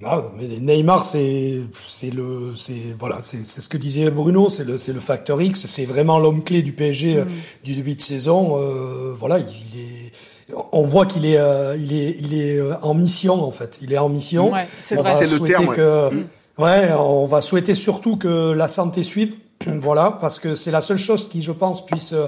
Ah, 0.05 0.23
mais 0.37 0.47
Neymar, 0.47 1.03
c'est 1.03 1.61
c'est 1.87 2.11
le 2.11 2.53
c'est 2.55 2.95
voilà 2.99 3.17
c'est 3.21 3.43
c'est 3.43 3.61
ce 3.61 3.69
que 3.69 3.77
disait 3.77 4.09
Bruno, 4.11 4.47
c'est 4.49 4.63
le 4.63 4.77
c'est 4.77 4.93
le 4.93 4.99
facteur 4.99 5.41
X, 5.41 5.65
c'est 5.65 5.85
vraiment 5.85 6.19
l'homme 6.19 6.43
clé 6.43 6.61
du 6.61 6.71
PSG 6.73 7.17
euh, 7.17 7.25
du 7.63 7.75
début 7.75 7.95
de 7.95 8.01
saison. 8.01 8.57
Euh, 8.57 9.13
voilà, 9.17 9.39
il, 9.39 9.45
il 9.73 9.79
est 9.79 10.11
on 10.71 10.83
voit 10.83 11.05
qu'il 11.07 11.25
est 11.25 11.37
euh, 11.39 11.75
il 11.77 11.93
est 11.93 12.15
il 12.19 12.33
est 12.35 12.57
euh, 12.57 12.75
en 12.83 12.93
mission 12.93 13.43
en 13.43 13.51
fait. 13.51 13.79
Il 13.81 13.91
est 13.93 13.97
en 13.97 14.09
mission. 14.09 14.51
Ouais, 14.51 14.65
c'est 14.67 14.97
on 14.97 15.01
vrai. 15.01 15.11
va 15.11 15.17
C'est 15.17 15.31
le 15.31 15.37
souhaiter 15.37 15.53
terme, 15.53 15.75
que 15.75 16.09
Mm. 16.13 16.63
ouais, 16.63 16.91
on 16.93 17.25
va 17.25 17.41
souhaiter 17.41 17.73
surtout 17.75 18.17
que 18.17 18.51
la 18.53 18.67
santé 18.67 19.01
suive. 19.03 19.33
Voilà, 19.79 20.17
parce 20.19 20.39
que 20.39 20.55
c'est 20.55 20.71
la 20.71 20.81
seule 20.81 20.97
chose 20.97 21.29
qui, 21.29 21.43
je 21.43 21.51
pense, 21.51 21.85
puisse 21.85 22.13
euh, 22.13 22.25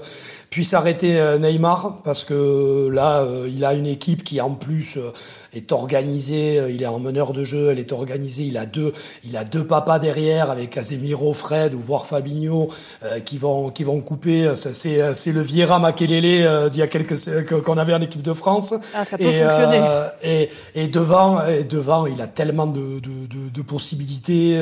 puisse 0.54 0.74
arrêter 0.74 1.20
euh, 1.20 1.38
Neymar, 1.38 2.01
parce 2.04 2.24
que 2.24 2.88
là, 2.91 3.22
euh, 3.24 3.49
il 3.54 3.66
a 3.66 3.74
une 3.74 3.88
équipe 3.88 4.24
qui 4.24 4.39
en 4.41 4.51
plus 4.51 4.95
euh, 4.97 5.12
est 5.54 5.72
organisée. 5.72 6.62
Il 6.70 6.82
est 6.82 6.86
en 6.88 6.99
meneur 6.99 7.34
de 7.34 7.43
jeu, 7.43 7.70
elle 7.72 7.80
est 7.80 7.91
organisée. 7.91 8.43
Il 8.43 8.58
a 8.58 8.66
deux, 8.66 8.93
il 9.24 9.36
a 9.38 9.43
deux 9.43 9.66
papas 9.66 9.99
derrière 9.99 10.49
avec 10.51 10.70
Casemiro, 10.72 11.34
Fred 11.34 11.74
ou 11.74 11.80
voire 11.80 12.06
Fabinho 12.06 12.70
euh, 13.04 13.20
qui 13.20 13.38
vont 13.38 13.70
qui 13.70 13.84
vont 13.84 13.99
couper. 14.01 14.56
Ça, 14.56 14.74
C'est 14.74 15.14
c'est 15.16 15.32
le 15.32 15.41
Vieira 15.41 15.80
Makelele 15.80 16.45
euh, 16.45 16.70
d'il 16.70 16.80
y 16.80 16.84
a 16.84 16.88
quelques 16.88 17.16
que- 17.45 17.56
qu'on 17.56 17.78
avait 17.78 17.93
en 17.93 18.01
équipe 18.01 18.22
de 18.22 18.34
France. 18.34 18.74
Ah, 18.93 19.04
ça 19.06 19.18
peut 19.18 19.24
et, 19.24 19.41
fonctionner. 19.41 19.80
euh, 19.82 20.08
et, 20.22 20.49
et 20.76 20.88
devant, 20.88 21.45
et 21.47 21.64
devant, 21.64 22.06
il 22.06 22.22
a 22.22 22.28
tellement 22.28 22.68
de, 22.68 22.99
de, 22.99 23.28
de, 23.28 23.49
de 23.54 23.62
possibilités 23.62 24.60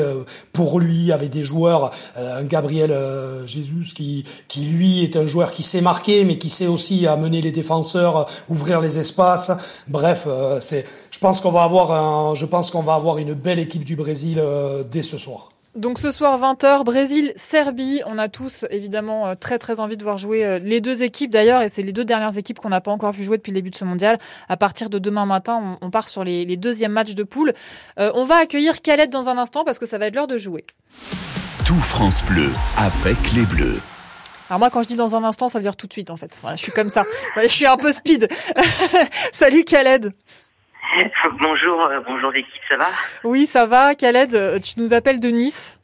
pour 0.53 0.79
lui, 0.79 1.11
avec 1.11 1.29
des 1.29 1.43
joueurs, 1.43 1.91
un 2.15 2.43
Gabriel 2.43 2.91
euh, 2.91 3.45
Jesus 3.47 3.93
qui, 3.95 4.25
qui 4.47 4.61
lui 4.61 5.03
est 5.03 5.15
un 5.15 5.27
joueur 5.27 5.51
qui 5.51 5.63
sait 5.63 5.80
marquer, 5.81 6.25
mais 6.25 6.37
qui 6.37 6.49
sait 6.49 6.67
aussi 6.67 7.07
amener 7.07 7.41
les 7.41 7.51
défenseurs, 7.51 8.25
ouvrir 8.49 8.81
les 8.81 8.99
espaces. 8.99 9.51
Bref, 9.87 10.25
euh, 10.27 10.59
c'est, 10.59 10.85
je 11.11 11.19
pense 11.19 11.41
qu'on 11.41 11.51
va 11.51 11.63
avoir, 11.63 11.91
un, 11.91 12.35
je 12.35 12.45
pense 12.45 12.71
qu'on 12.71 12.81
va 12.81 12.95
avoir 12.95 13.17
une 13.17 13.33
belle 13.33 13.59
équipe 13.59 13.83
du 13.83 13.95
Brésil 13.95 14.39
euh, 14.39 14.83
dès 14.83 15.03
ce 15.03 15.17
soir. 15.17 15.51
Donc 15.75 15.99
ce 15.99 16.11
soir 16.11 16.37
20h, 16.37 16.83
Brésil-Serbie. 16.83 18.01
On 18.05 18.17
a 18.17 18.27
tous 18.27 18.65
évidemment 18.71 19.27
euh, 19.27 19.35
très 19.39 19.57
très 19.57 19.79
envie 19.79 19.95
de 19.95 20.03
voir 20.03 20.17
jouer 20.17 20.59
les 20.59 20.81
deux 20.81 21.01
équipes 21.01 21.31
d'ailleurs, 21.31 21.61
et 21.61 21.69
c'est 21.69 21.81
les 21.81 21.93
deux 21.93 22.03
dernières 22.03 22.37
équipes 22.37 22.59
qu'on 22.59 22.69
n'a 22.69 22.81
pas 22.81 22.91
encore 22.91 23.13
vu 23.13 23.23
jouer 23.23 23.37
depuis 23.37 23.51
le 23.51 23.55
début 23.55 23.69
de 23.69 23.77
ce 23.77 23.85
mondial. 23.85 24.19
À 24.49 24.57
partir 24.57 24.89
de 24.89 24.99
demain 24.99 25.25
matin, 25.25 25.77
on, 25.81 25.87
on 25.87 25.89
part 25.89 26.09
sur 26.09 26.25
les, 26.25 26.43
les 26.43 26.57
deuxièmes 26.57 26.91
matchs 26.91 27.15
de 27.15 27.23
poule. 27.23 27.53
Euh, 27.99 28.11
on 28.15 28.25
va 28.25 28.35
accueillir 28.35 28.81
Khaled 28.81 29.09
dans 29.09 29.29
un 29.29 29.37
instant 29.37 29.63
parce 29.63 29.79
que 29.79 29.85
ça 29.85 29.97
va 29.97 30.07
être 30.07 30.15
l'heure 30.15 30.27
de 30.27 30.37
jouer. 30.37 30.65
Tout 31.65 31.75
France 31.75 32.21
Bleu 32.25 32.49
avec 32.77 33.31
les 33.33 33.45
Bleus. 33.45 33.79
Alors 34.51 34.59
moi 34.59 34.69
quand 34.69 34.83
je 34.83 34.89
dis 34.89 34.97
dans 34.97 35.15
un 35.15 35.23
instant, 35.23 35.47
ça 35.47 35.59
veut 35.59 35.63
dire 35.63 35.77
tout 35.77 35.87
de 35.87 35.93
suite 35.93 36.09
en 36.09 36.17
fait. 36.17 36.37
Voilà, 36.41 36.57
je 36.57 36.63
suis 36.63 36.73
comme 36.73 36.89
ça. 36.89 37.05
Voilà, 37.35 37.47
je 37.47 37.53
suis 37.53 37.65
un 37.65 37.77
peu 37.77 37.93
speed. 37.93 38.27
Salut 39.31 39.63
Khaled. 39.63 40.11
Bonjour, 41.41 41.85
euh, 41.85 42.01
bonjour 42.05 42.31
l'équipe, 42.31 42.61
ça 42.69 42.75
va? 42.75 42.87
Oui, 43.23 43.45
ça 43.45 43.65
va 43.65 43.95
Khaled, 43.95 44.35
euh, 44.35 44.59
tu 44.59 44.73
nous 44.75 44.91
appelles 44.91 45.21
de 45.21 45.29
Nice. 45.29 45.79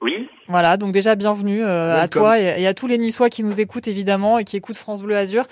Oui. 0.00 0.28
Voilà, 0.46 0.76
donc 0.76 0.92
déjà 0.92 1.16
bienvenue 1.16 1.64
euh, 1.64 2.00
à 2.00 2.06
toi 2.06 2.38
et, 2.38 2.62
et 2.62 2.66
à 2.68 2.72
tous 2.72 2.86
les 2.86 2.98
Niçois 2.98 3.28
qui 3.30 3.42
nous 3.42 3.60
écoutent 3.60 3.88
évidemment 3.88 4.38
et 4.38 4.44
qui 4.44 4.56
écoutent 4.56 4.76
France 4.76 5.02
Bleu 5.02 5.16
Azur. 5.16 5.44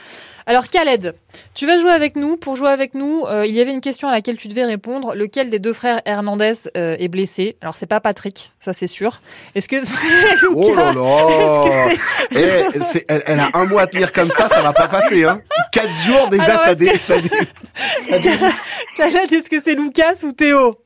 Alors 0.46 0.68
Khaled, 0.68 1.16
tu 1.54 1.66
vas 1.66 1.78
jouer 1.78 1.90
avec 1.90 2.14
nous. 2.14 2.36
Pour 2.36 2.54
jouer 2.54 2.68
avec 2.70 2.94
nous, 2.94 3.24
euh, 3.26 3.44
il 3.44 3.54
y 3.56 3.60
avait 3.60 3.72
une 3.72 3.80
question 3.80 4.06
à 4.08 4.12
laquelle 4.12 4.36
tu 4.36 4.46
devais 4.46 4.64
répondre. 4.64 5.16
Lequel 5.16 5.50
des 5.50 5.58
deux 5.58 5.72
frères 5.72 6.00
Hernandez 6.04 6.52
euh, 6.76 6.94
est 7.00 7.08
blessé? 7.08 7.56
Alors 7.60 7.74
c'est 7.74 7.86
pas 7.88 7.98
Patrick, 8.00 8.52
ça 8.60 8.72
c'est 8.72 8.86
sûr. 8.86 9.20
Est-ce 9.56 9.66
que 9.68 9.84
c'est 9.84 10.06
Lucas? 10.42 10.54
Oh 10.54 10.74
là 10.76 10.92
là 10.92 11.90
que 11.90 11.96
Eh, 12.38 13.02
elle, 13.08 13.22
elle 13.26 13.40
a 13.40 13.50
un 13.52 13.64
mois 13.64 13.82
à 13.82 13.86
tenir 13.88 14.12
comme 14.12 14.30
ça, 14.30 14.48
ça 14.48 14.60
va 14.60 14.72
pas 14.72 14.86
passer. 14.86 15.24
Hein. 15.24 15.40
Quatre 15.72 15.92
jours 16.06 16.28
déjà, 16.28 16.44
Alors, 16.52 16.60
ça, 16.66 16.74
dé, 16.76 16.86
que- 16.92 16.98
ça, 17.00 17.20
dé, 17.20 17.28
ça. 17.28 18.18
Khaled, 18.96 19.32
est-ce 19.32 19.50
que 19.50 19.60
c'est 19.60 19.74
Lucas 19.74 20.22
ou 20.22 20.30
Théo? 20.30 20.76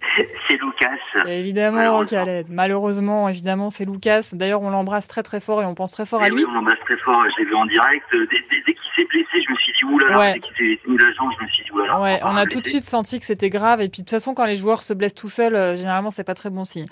C'est 0.48 0.54
Lucas. 0.54 1.28
Évidemment, 1.30 2.04
Khaled. 2.04 2.46
Malheureusement, 2.50 3.28
évidemment, 3.28 3.70
c'est 3.70 3.84
Lucas. 3.84 4.30
D'ailleurs, 4.32 4.62
on 4.62 4.70
l'embrasse 4.70 5.06
très 5.06 5.22
très 5.22 5.40
fort 5.40 5.62
et 5.62 5.64
on 5.66 5.74
pense 5.74 5.92
très 5.92 6.06
fort 6.06 6.22
à 6.22 6.26
Et 6.26 6.30
lui. 6.30 6.44
oui, 6.44 6.50
on 6.52 6.58
embrasse 6.58 6.78
très 6.84 6.96
fort, 6.98 7.22
je 7.30 7.42
l'ai 7.42 7.48
vu 7.48 7.54
en 7.54 7.66
direct. 7.66 8.04
Dès, 8.12 8.18
dès- 8.26 8.62
dès 8.66 8.72
qu'il 8.74 8.90
s'est 8.96 9.04
blessé, 9.08 9.44
je 9.46 9.52
me 9.52 9.56
suis 9.56 9.72
dit 9.72 9.84
oulala. 9.84 10.18
Ouais. 10.18 10.32
Dès 10.34 10.40
qu'il 10.40 10.56
s'est 10.56 10.80
mis 10.88 10.96
la 10.98 11.12
jambe, 11.12 11.30
je 11.38 11.44
me 11.44 11.48
suis 11.50 11.62
dit 11.64 11.70
oulala. 11.72 12.00
Ouais, 12.00 12.20
on 12.24 12.36
a 12.36 12.46
tout 12.46 12.60
de 12.60 12.66
suite 12.66 12.84
senti 12.84 13.20
que 13.20 13.26
c'était 13.26 13.50
grave. 13.50 13.80
Et 13.80 13.88
puis 13.88 14.02
de 14.02 14.06
toute 14.06 14.10
façon, 14.10 14.34
quand 14.34 14.46
les 14.46 14.56
joueurs 14.56 14.82
se 14.82 14.94
blessent 14.94 15.14
tout 15.14 15.28
seuls, 15.30 15.54
euh, 15.54 15.76
généralement, 15.76 16.10
c'est 16.10 16.24
pas 16.24 16.34
très 16.34 16.50
bon 16.50 16.64
signe. 16.64 16.86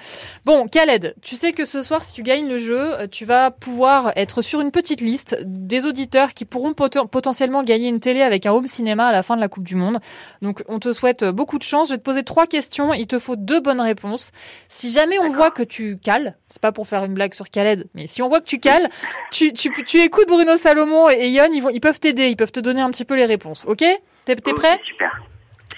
Bon, 0.45 0.67
Khaled, 0.69 1.15
tu 1.23 1.35
sais 1.37 1.53
que 1.53 1.65
ce 1.65 1.83
soir, 1.83 2.05
si 2.05 2.13
tu 2.13 2.23
gagnes 2.23 2.49
le 2.49 2.59
jeu, 2.59 2.79
euh, 3.01 3.07
tu 3.11 3.25
vas 3.25 3.51
pouvoir 3.51 4.13
être 4.17 4.43
sur 4.43 4.61
une 4.61 4.71
petite 4.71 5.01
liste 5.01 5.37
des 5.45 5.87
auditeurs 5.87 6.35
qui 6.35 6.45
pourront 6.45 6.73
poten- 6.73 7.09
potentiellement 7.09 7.63
gagner 7.63 7.89
une 7.89 8.01
télé 8.01 8.23
avec 8.23 8.47
un 8.47 8.53
home 8.53 8.67
cinéma 8.67 9.07
à 9.09 9.13
la 9.13 9.23
fin 9.23 9.35
de 9.37 9.41
la 9.41 9.49
Coupe 9.49 9.65
du 9.65 9.75
Monde. 9.77 9.99
Donc, 10.43 10.63
on 10.69 10.79
te 10.79 10.93
souhaite 10.93 11.25
beaucoup 11.25 11.59
de 11.59 11.63
chance. 11.65 11.89
Je 11.89 11.95
vais 11.95 11.99
te 11.99 12.05
poser 12.05 12.23
trois 12.23 12.47
questions. 12.47 12.93
Il 12.99 13.07
te 13.07 13.19
faut 13.19 13.37
deux 13.37 13.61
bonnes 13.61 13.81
réponses. 13.81 14.33
Si 14.69 14.91
jamais 14.91 15.19
on 15.19 15.31
voit 15.31 15.51
que 15.51 15.63
tu 15.63 15.99
cales, 15.99 16.37
c'est 16.49 16.61
pas 16.61 16.73
pour 16.73 16.87
faire 16.87 17.05
une 17.05 17.15
blague 17.15 17.33
sur 17.33 17.49
Khaled, 17.49 17.87
mais 17.95 18.07
si 18.07 18.23
on 18.23 18.29
voit 18.29 18.41
que 18.41 18.47
tu 18.47 18.59
cales, 18.59 18.91
tu, 19.31 19.53
tu, 19.53 19.71
tu 19.85 20.03
écoutes 20.03 20.29
Bruno 20.29 20.57
Salomon 20.57 21.09
et 21.09 21.31
Yon, 21.31 21.49
ils, 21.53 21.61
vont, 21.61 21.71
ils 21.71 21.81
peuvent 21.81 22.01
t'aider, 22.01 22.29
ils 22.29 22.37
peuvent 22.37 22.53
te 22.53 22.61
donner 22.61 22.81
un 22.81 22.91
petit 22.91 23.05
peu 23.05 23.15
les 23.15 23.27
réponses. 23.27 23.65
Ok? 23.67 23.85
T'es 24.25 24.37
prêt? 24.37 24.79
Super. 24.85 25.23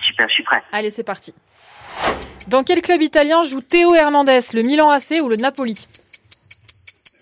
Super, 0.01 0.29
je 0.29 0.35
suis 0.35 0.43
prêt. 0.43 0.62
Allez, 0.73 0.91
c'est 0.91 1.05
parti. 1.05 1.35
Dans 2.49 2.61
quel 2.61 2.81
club 2.83 3.01
italien 3.01 3.43
joue 3.43 3.61
Théo 3.61 3.95
Hernandez 3.95 4.41
Le 4.55 4.62
Milan 4.62 4.91
AC 4.91 5.23
ou 5.23 5.29
le 5.29 5.37
Napoli? 5.37 5.87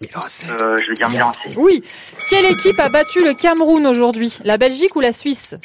Euh, 0.02 0.76
je 0.82 0.88
veux 0.88 0.94
dire 0.94 1.10
Milan 1.10 1.30
AC. 1.30 1.54
Oui. 1.56 1.82
Quelle 2.30 2.46
équipe 2.46 2.78
a 2.78 2.88
battu 2.88 3.18
le 3.20 3.34
Cameroun 3.34 3.86
aujourd'hui? 3.86 4.38
La 4.44 4.56
Belgique 4.56 4.94
ou 4.96 5.00
la 5.00 5.12
Suisse? 5.12 5.56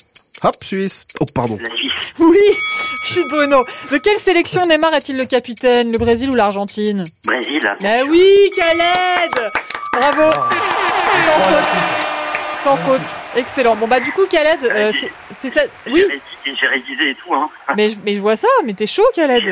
Hop, 0.44 0.56
Suisse. 0.64 1.06
Oh, 1.22 1.26
pardon. 1.34 1.58
La 1.58 1.76
Suisse. 1.76 1.92
Oui, 2.20 2.38
je 3.06 3.12
suis 3.14 3.24
Bruno. 3.30 3.64
De 3.90 3.98
quelle 3.98 4.20
sélection 4.20 4.62
Neymar 4.68 4.94
est-il 4.96 5.18
le 5.18 5.26
capitaine 5.26 5.92
Le 5.92 5.98
Brésil 5.98 6.30
ou 6.32 6.36
l'Argentine 6.36 7.06
Brésil. 7.26 7.62
Mais 7.82 8.04
oui, 8.04 8.52
Khaled 8.56 9.48
Bravo 9.94 10.32
Sans 10.34 11.40
faute. 11.40 11.66
Sans 12.64 12.78
faute. 12.78 13.02
Excellent. 13.36 13.76
Bon, 13.76 13.88
bah, 13.88 14.00
du 14.00 14.12
coup, 14.12 14.26
Khaled, 14.30 14.64
euh, 14.64 14.92
c'est- 15.00 15.12
c'est 15.32 15.50
ça. 15.50 15.62
Oui, 15.90 16.04
J'ai 16.46 16.68
révisé 16.68 17.10
et 17.12 17.16
tout, 17.16 17.34
hein. 17.34 17.50
mais, 17.78 17.90
je- 17.90 17.96
mais 18.04 18.16
je 18.16 18.20
vois 18.20 18.36
ça, 18.36 18.48
mais 18.66 18.74
t'es 18.74 18.86
chaud, 18.86 19.04
Khaled. 19.16 19.46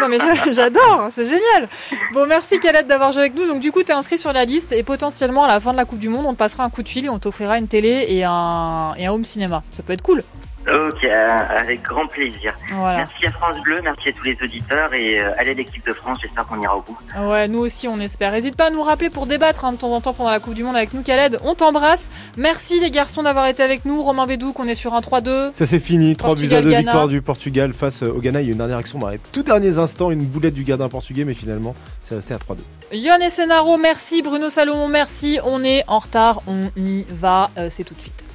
Non, 0.00 0.08
mais 0.08 0.18
j'a- 0.18 0.52
j'adore, 0.52 1.08
c'est 1.10 1.24
génial. 1.26 1.68
Bon, 2.12 2.26
merci, 2.26 2.60
Khaled, 2.60 2.86
d'avoir 2.86 3.12
joué 3.12 3.22
avec 3.22 3.34
nous. 3.34 3.46
Donc, 3.46 3.60
du 3.60 3.72
coup, 3.72 3.82
t'es 3.82 3.92
inscrit 3.92 4.18
sur 4.18 4.32
la 4.32 4.44
liste 4.44 4.72
et 4.72 4.82
potentiellement, 4.82 5.44
à 5.44 5.48
la 5.48 5.60
fin 5.60 5.72
de 5.72 5.76
la 5.78 5.84
Coupe 5.84 5.98
du 5.98 6.08
Monde, 6.08 6.26
on 6.26 6.32
te 6.34 6.38
passera 6.38 6.64
un 6.64 6.70
coup 6.70 6.82
de 6.82 6.88
fil 6.88 7.06
et 7.06 7.08
on 7.08 7.18
t'offrira 7.18 7.58
une 7.58 7.68
télé 7.68 8.06
et 8.08 8.24
un, 8.24 8.94
et 8.98 9.06
un 9.06 9.12
home 9.12 9.24
cinéma. 9.24 9.62
Ça 9.70 9.82
peut 9.82 9.92
être 9.94 10.02
cool. 10.02 10.22
Ok, 10.66 11.04
avec 11.04 11.82
grand 11.82 12.06
plaisir. 12.06 12.54
Voilà. 12.78 12.98
Merci 12.98 13.26
à 13.26 13.30
France 13.30 13.56
Bleu, 13.62 13.78
merci 13.82 14.10
à 14.10 14.12
tous 14.12 14.24
les 14.24 14.36
auditeurs 14.42 14.92
et 14.92 15.20
euh, 15.20 15.30
allez 15.38 15.54
l'équipe 15.54 15.84
de 15.86 15.92
France, 15.92 16.18
j'espère 16.20 16.46
qu'on 16.46 16.60
ira 16.60 16.76
au 16.76 16.82
bout. 16.82 16.98
Ouais, 17.18 17.48
nous 17.48 17.60
aussi, 17.60 17.88
on 17.88 17.98
espère. 18.00 18.32
N'hésite 18.32 18.56
pas 18.56 18.66
à 18.66 18.70
nous 18.70 18.82
rappeler 18.82 19.08
pour 19.08 19.26
débattre 19.26 19.64
hein, 19.64 19.72
de 19.72 19.78
temps 19.78 19.92
en 19.92 20.00
temps 20.00 20.12
pendant 20.12 20.30
la 20.30 20.40
Coupe 20.40 20.54
du 20.54 20.64
Monde 20.64 20.76
avec 20.76 20.92
nous, 20.92 21.02
Khaled. 21.02 21.38
On 21.42 21.54
t'embrasse. 21.54 22.08
Merci, 22.36 22.80
les 22.80 22.90
garçons, 22.90 23.22
d'avoir 23.22 23.46
été 23.46 23.62
avec 23.62 23.84
nous. 23.84 24.02
Romain 24.02 24.26
Bédou, 24.26 24.52
qu'on 24.52 24.68
est 24.68 24.74
sur 24.74 24.94
un 24.94 25.00
3-2. 25.00 25.52
Ça 25.54 25.64
c'est 25.66 25.78
fini, 25.78 26.16
3 26.16 26.34
buts 26.34 26.44
à 26.44 26.48
2 26.48 26.48
Portugal-Ghana. 26.50 26.80
victoire 26.80 27.08
du 27.08 27.22
Portugal 27.22 27.72
face 27.72 28.02
euh, 28.02 28.12
au 28.12 28.20
Ghana. 28.20 28.40
Il 28.40 28.44
y 28.44 28.46
a 28.48 28.50
eu 28.50 28.52
une 28.52 28.58
dernière 28.58 28.78
action 28.78 28.98
dans 28.98 29.08
les 29.08 29.18
tout 29.18 29.42
derniers 29.42 29.78
instants, 29.78 30.10
une 30.10 30.24
boulette 30.24 30.54
du 30.54 30.64
gardien 30.64 30.88
portugais, 30.88 31.24
mais 31.24 31.34
finalement 31.34 31.74
c'est 32.02 32.14
resté 32.16 32.34
à 32.34 32.38
3-2. 32.38 32.58
Yon 32.92 33.18
et 33.20 33.30
Senaro, 33.30 33.76
merci. 33.78 34.22
Bruno 34.22 34.50
Salomon, 34.50 34.88
merci. 34.88 35.38
On 35.44 35.62
est 35.64 35.84
en 35.88 35.98
retard, 35.98 36.42
on 36.46 36.70
y 36.76 37.04
va. 37.10 37.50
Euh, 37.58 37.68
C'est 37.70 37.84
tout 37.84 37.94
de 37.94 38.00
suite. 38.00 38.28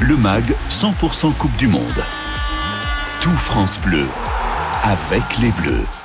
Le 0.00 0.16
MAG 0.16 0.54
100% 0.68 1.34
Coupe 1.34 1.56
du 1.56 1.68
Monde. 1.68 2.04
Tout 3.20 3.30
France 3.30 3.78
Bleu 3.80 4.06
avec 4.82 5.22
les 5.40 5.50
Bleus. 5.52 6.03